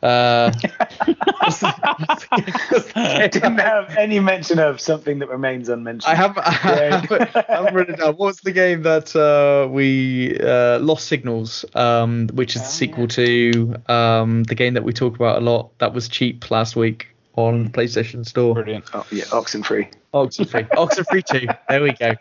[0.03, 0.53] Uh,
[2.95, 6.13] I Didn't have any mention of something that remains unmentioned.
[6.13, 8.17] I have, I have, I have written it down.
[8.17, 12.71] What was the game that uh, we uh, Lost Signals, um, which is the Oh,
[12.71, 16.77] sequel to um, the game that we talk about a lot that was cheap last
[16.77, 17.09] week
[17.47, 18.55] on PlayStation Store.
[18.55, 18.85] Brilliant.
[18.95, 19.93] Oh, yeah, Oxenfree.
[20.15, 20.69] Oxenfree.
[20.77, 21.47] Oxenfree 2.
[21.69, 22.15] There we go.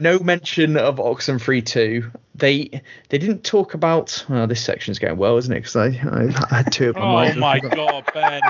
[0.00, 2.10] No mention of Oxenfree 2.
[2.34, 4.24] They they didn't talk about.
[4.28, 5.60] Well, this section's going well, isn't it?
[5.60, 7.40] Because I, I, I had two of oh my Oh mind.
[7.40, 8.40] my God, Ben.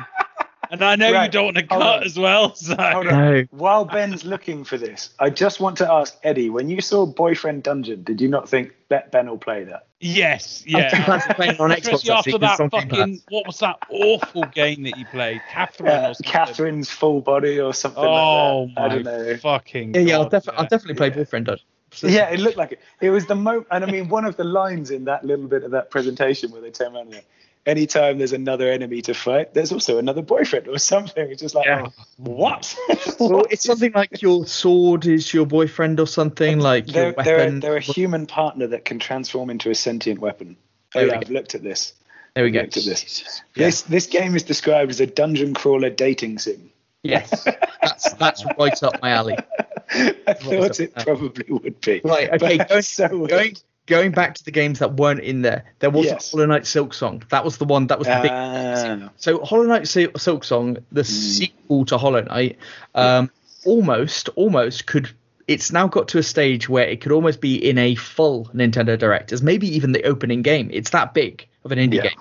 [0.73, 2.03] And I know you don't want to cut on.
[2.03, 2.55] as well.
[2.63, 2.75] So.
[2.77, 3.13] Hold on.
[3.13, 3.45] No.
[3.51, 7.63] While Ben's looking for this, I just want to ask Eddie, when you saw Boyfriend
[7.63, 9.87] Dungeon, did you not think that Ben will play that?
[10.01, 11.07] Yes, I'm too yeah.
[11.07, 13.27] bad for playing on Xbox, Especially actually, after 'cause that it's on Game fucking Pass.
[13.29, 16.23] what was that awful game that you played, Catherine Uh, or?
[16.25, 18.81] Catherine's Full Body or something Oh like that.
[18.81, 19.37] I my don't know.
[19.37, 19.95] fucking.
[19.95, 21.15] Yeah, yeah, I'll, God, def- I'll definitely play yeah.
[21.15, 21.67] Boyfriend Dungeon.
[22.03, 22.81] Yeah, it looked like it.
[23.03, 25.63] It was the moment, and I mean, one of the lines in that little bit
[25.65, 27.21] of that presentation where they turn around and go,
[27.67, 31.31] anytime there's another enemy to fight, there's also another boyfriend or something.
[31.31, 31.87] It's just like, Yeah.
[31.89, 32.75] oh, what?
[33.21, 37.37] Well, it's something like your sword is your boyfriend or something like your they're, they're,
[37.37, 37.61] a, weapon.
[37.61, 40.57] they're a human partner that can transform into a sentient weapon.
[40.95, 41.19] Oh, There we yeah.
[41.21, 41.93] I've looked at this.
[42.35, 42.61] there we go.
[42.61, 43.43] Looked at this.
[43.55, 43.67] Yeah.
[43.67, 46.71] This this game is described as a dungeon crawler dating sim.
[47.03, 47.45] Yes,
[47.83, 49.37] that's that's right up my alley.
[49.91, 51.05] I thought it up.
[51.05, 52.01] probably would be.
[52.05, 53.57] Right, okay, going, so going
[53.87, 56.31] going back to the games that weren't in there, there was Yes.
[56.31, 57.29] Hollow Knight Silksong.
[57.31, 58.31] That was the one that was the big.
[58.33, 62.59] Ah, So Hollow Knight Sil- Silksong, the sequel to Hollow Knight,
[62.95, 63.31] um,
[63.65, 65.11] almost almost could.
[65.49, 68.97] It's now got to a stage where it could almost be in a full Nintendo
[68.99, 70.71] Direct, as maybe even the opening game.
[70.73, 72.03] It's that big of an indie Yeah.
[72.03, 72.19] game.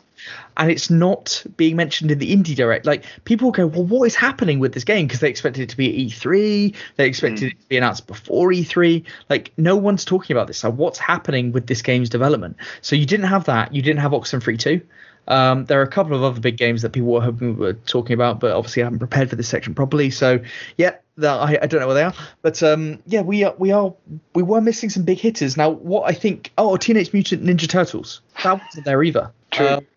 [0.58, 2.86] And it's not being mentioned in the indie direct.
[2.86, 5.08] Like people go, well, what is happening with this game?
[5.08, 9.04] Because they expected it to be E3, they expected it to be announced before E3.
[9.30, 10.58] Like no one's talking about this.
[10.58, 12.58] So what's happening with this game's development?
[12.82, 13.74] So you didn't have that.
[13.74, 14.82] You didn't have Oxenfree 2.
[15.28, 17.74] Um, there are a couple of other big games that people were hoping we were
[17.74, 20.10] talking about, but obviously I haven't prepared for this section properly.
[20.10, 20.40] So
[20.78, 23.72] yeah, that, I, I don't know where they are, but um, yeah, we are we
[23.72, 23.94] are
[24.34, 25.58] we were missing some big hitters.
[25.58, 29.32] Now, what I think, oh, Teenage Mutant Ninja Turtles, that wasn't there either.
[29.52, 29.68] True.
[29.68, 29.88] Um,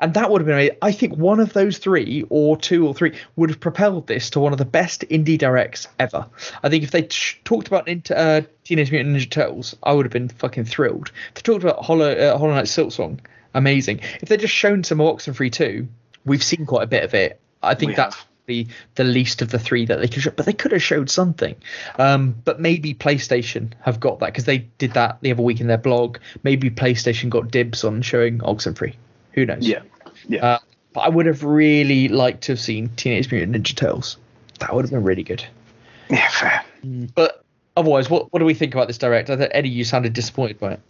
[0.00, 0.76] and that would have been, amazing.
[0.82, 4.40] I think one of those three, or two or three, would have propelled this to
[4.40, 6.26] one of the best indie directs ever.
[6.62, 10.12] I think if they t- talked about uh, Teenage Mutant Ninja Turtles, I would have
[10.12, 11.12] been fucking thrilled.
[11.28, 13.20] If they talked about Hollow, uh, Hollow Knight Silksong,
[13.54, 14.00] amazing.
[14.22, 15.86] If they'd just shown some of Oxenfree 2,
[16.24, 17.40] we've seen quite a bit of it.
[17.62, 18.26] I think We that's have.
[18.46, 21.10] the the least of the three that they could show, but they could have showed
[21.10, 21.56] something.
[21.98, 25.66] Um, but maybe PlayStation have got that because they did that the other week in
[25.66, 26.16] their blog.
[26.42, 28.94] Maybe PlayStation got dibs on showing Oxenfree.
[29.32, 29.66] Who knows?
[29.66, 29.82] yeah,
[30.28, 30.44] yeah.
[30.44, 30.58] Uh,
[30.92, 34.16] but I would have really liked to have seen Teenage Mutant Ninja Turtles.
[34.58, 35.44] That would have been really good.
[36.08, 36.64] yeah, fair.
[37.14, 37.44] But
[37.76, 39.32] otherwise, what what do we think about this director?
[39.32, 40.80] I thought Eddie, you sounded disappointed by it.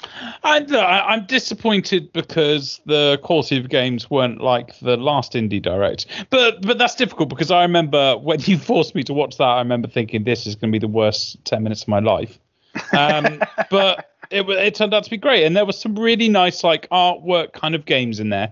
[0.43, 5.63] I, look, I, I'm disappointed because the quality of games weren't like the last indie
[5.63, 6.07] direct.
[6.31, 9.59] But but that's difficult because I remember when you forced me to watch that, I
[9.59, 12.39] remember thinking this is going to be the worst ten minutes of my life.
[12.97, 16.65] Um, but it it turned out to be great, and there was some really nice
[16.65, 18.51] like artwork kind of games in there.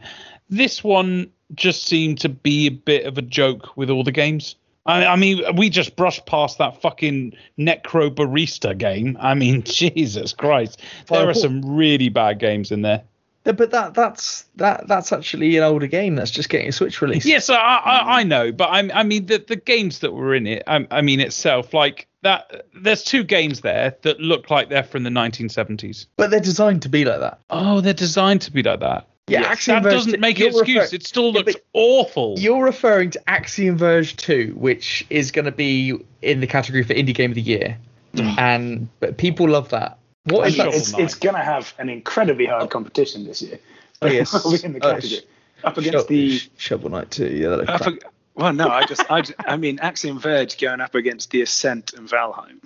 [0.51, 4.57] This one just seemed to be a bit of a joke with all the games.
[4.87, 9.17] I, I mean, we just brushed past that fucking Necrobarista game.
[9.21, 13.03] I mean, Jesus Christ, there are some really bad games in there.
[13.49, 17.01] Yeah, But that that's that that's actually an older game that's just getting a Switch
[17.01, 17.25] release.
[17.25, 20.47] Yes, I, I, I know, but I, I mean the the games that were in
[20.47, 20.63] it.
[20.67, 22.67] I, I mean itself, like that.
[22.75, 26.07] There's two games there that look like they're from the 1970s.
[26.17, 27.41] But they're designed to be like that.
[27.51, 29.07] Oh, they're designed to be like that.
[29.29, 29.51] Yeah, Yes.
[29.53, 30.69] Axiom That Verge doesn't make an excuse.
[30.85, 32.35] refer- It still looks but awful.
[32.39, 36.95] You're referring to Axiom Verge 2, which is going to be in the category for
[36.95, 37.77] Indie Game of the Year,
[38.15, 39.98] and but people love that.
[40.25, 40.79] What I is mean, Shovel that?
[40.79, 42.67] it's it's going to have an incredibly hard oh.
[42.69, 43.59] competition this year.
[44.03, 44.33] Oh, yes.
[44.65, 45.21] In the Oh, category.
[45.21, 46.41] sh- Up against the.
[46.57, 47.29] Shovel Knight too.
[47.29, 48.09] Yeah, that looked I
[48.39, 51.95] well, no, I just, I, just, I mean, Axiom Verge going up against the Ascent
[51.95, 52.63] and Valheim.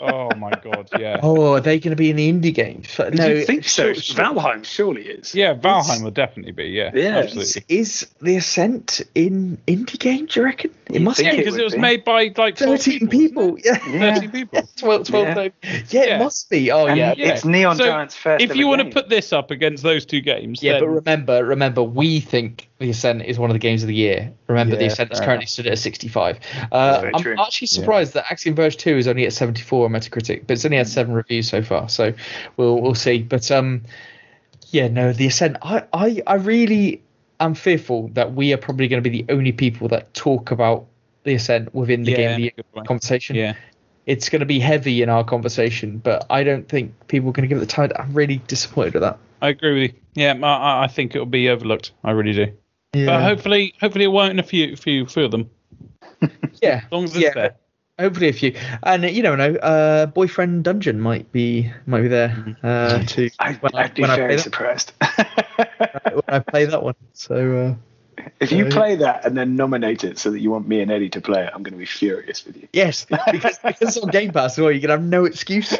[0.00, 1.20] Oh my god, yeah.
[1.22, 2.88] Oh, are they going to be in the indie games?
[2.98, 3.92] No, Do you think so?
[3.92, 4.16] sure- sure.
[4.24, 5.34] Valheim surely is.
[5.34, 6.64] Yeah, Valheim will definitely be.
[6.64, 7.18] Yeah, Yeah.
[7.18, 7.64] absolutely.
[7.68, 10.26] Is the Ascent in indie game?
[10.26, 10.70] Do you reckon?
[10.86, 11.36] It You must Yeah, be.
[11.36, 11.80] it because would it was be.
[11.80, 13.56] made by like 12 13 people.
[13.56, 13.58] people.
[13.64, 13.78] Yeah.
[13.90, 14.14] Yeah.
[14.14, 14.62] 13 people.
[14.76, 15.34] 12, 12 Yeah.
[15.42, 15.50] yeah.
[15.62, 16.16] yeah, Yeah.
[16.16, 16.70] it must be.
[16.70, 17.14] Oh, yeah.
[17.16, 17.32] yeah.
[17.32, 18.42] It's Neon So, Giants first.
[18.44, 21.44] If you want to put this up against those two games, Yeah, then but remember,
[21.44, 24.32] remember, we think the Ascent is one of the games of the year.
[24.50, 26.38] Remember, the Yeah, Ascent is fair currently stood at 65.
[26.72, 27.36] Uh, I'm true.
[27.38, 30.76] actually surprised that Axiom Verge 2 is only at 74 on Metacritic, but it's only
[30.76, 31.88] had seven reviews so far.
[31.88, 32.12] So
[32.56, 33.22] we'll we'll see.
[33.22, 33.82] But um,
[34.70, 35.56] yeah, no, the Ascent.
[35.62, 37.02] I I I really
[37.38, 40.86] am fearful that we are probably going to be the only people that talk about
[41.24, 43.36] the Ascent within the Yeah, game of the year conversation.
[43.36, 43.54] yeah.
[44.06, 47.42] It's going to be heavy in our conversation, but I don't think people are going
[47.42, 47.92] to give it the time.
[47.96, 49.18] I'm really disappointed with that.
[49.40, 50.00] I agree with you.
[50.14, 51.92] Yeah, I- I, I think it'll be overlooked.
[52.02, 52.52] I really do.
[52.92, 53.06] Yeah.
[53.06, 55.50] But hopefully, hopefully it won't in a few, few, few of them.
[56.62, 56.82] yeah.
[56.84, 57.34] As long as it's yeah.
[57.34, 57.56] there.
[58.00, 59.56] Hopefully a few, and uh, you don't know.
[59.56, 64.00] Uh, boyfriend dungeon might be might be there uh, too I, when I, I'd be
[64.00, 64.92] when I very play that, surprised.
[66.14, 66.94] when I play that one.
[67.12, 70.80] So uh, if you play that and then nominate it so that you want me
[70.80, 72.68] and Eddie to play it, I'm going to be furious with you.
[72.72, 75.76] yes, because because it's on Game Pass, well, you can have no excuse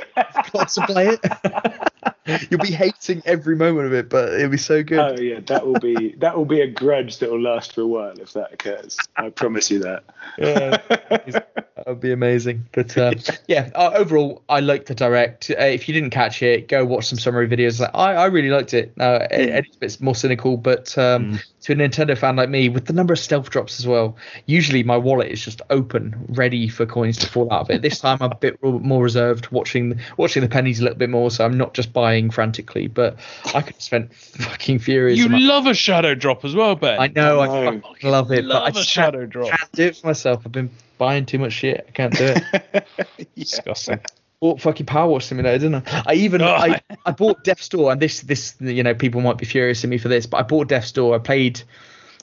[0.54, 1.89] not to play it.
[2.26, 4.98] You'll be hating every moment of it, but it'll be so good.
[4.98, 7.86] Oh yeah, that will be that will be a grudge that will last for a
[7.86, 8.98] while if that occurs.
[9.16, 10.04] I promise you that.
[10.38, 10.76] Yeah.
[10.88, 12.68] that would be amazing.
[12.72, 13.14] But uh,
[13.48, 15.50] yeah, uh, overall, I liked the direct.
[15.50, 17.80] Uh, if you didn't catch it, go watch some summary videos.
[17.80, 18.92] Like, I, I really liked it.
[19.00, 21.44] Uh, Eddie's a bit more cynical, but um, mm.
[21.62, 24.16] To a Nintendo fan like me, with the number of stealth drops as well,
[24.46, 27.82] usually my wallet is just open, ready for coins to fall out of it.
[27.82, 31.30] This time I'm a bit more reserved, watching watching the pennies a little bit more,
[31.30, 32.86] so I'm not just buying frantically.
[32.86, 33.18] But
[33.54, 35.18] I could have spent fucking furious.
[35.18, 36.98] You love a shadow drop as well, Ben.
[36.98, 38.44] I know, I, I love it.
[38.44, 39.50] Love but a I shadow drop.
[39.50, 40.42] can't do it for myself.
[40.46, 41.84] I've been buying too much shit.
[41.88, 42.44] I can't do it.
[43.12, 43.24] yeah.
[43.36, 44.00] Disgusting.
[44.40, 46.02] Bought fucking Power Wash Simulator, didn't I?
[46.06, 46.46] I even oh.
[46.46, 49.90] I, I bought Death's Door, and this this you know people might be furious at
[49.90, 51.14] me for this, but I bought Death's Door.
[51.14, 51.62] I played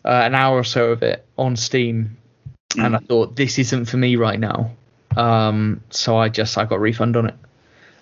[0.04, 2.18] uh, an hour or so of it on Steam,
[2.72, 2.86] mm.
[2.86, 4.72] and I thought this isn't for me right now.
[5.16, 7.36] Um, so I just I got a refund on it.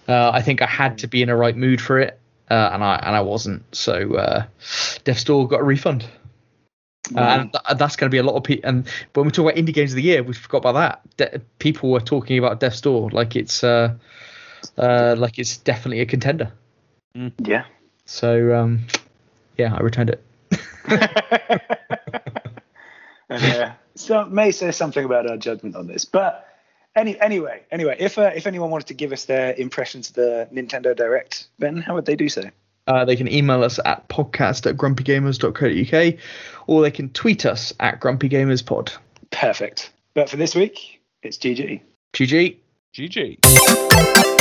[0.07, 2.19] Uh, I think I had to be in a right mood for it,
[2.49, 3.63] uh, and I and I wasn't.
[3.75, 4.45] So uh,
[5.03, 6.05] Death's Door got a refund.
[7.15, 8.67] Uh, and th- that's going to be a lot of people.
[8.69, 11.17] And when we talk about indie games of the year, we forgot about that.
[11.17, 13.95] De- people were talking about Death's Door like it's uh,
[14.77, 16.51] uh, like it's definitely a contender.
[17.15, 17.33] Mm.
[17.39, 17.65] Yeah.
[18.05, 18.87] So um,
[19.57, 20.23] yeah, I returned it.
[23.29, 26.47] uh, so may say something about our judgment on this, but
[26.95, 30.47] any anyway, anyway, if uh, if anyone wanted to give us their impressions of the
[30.53, 32.49] Nintendo Direct, Ben, how would they do so?
[32.87, 36.19] Uh, they can email us at podcast at grumpygamers.co.uk
[36.67, 38.95] or they can tweet us at grumpygamerspod.
[39.31, 39.91] Perfect.
[40.13, 41.81] But for this week, it's GG.
[42.13, 42.57] GG.
[42.93, 44.34] GG.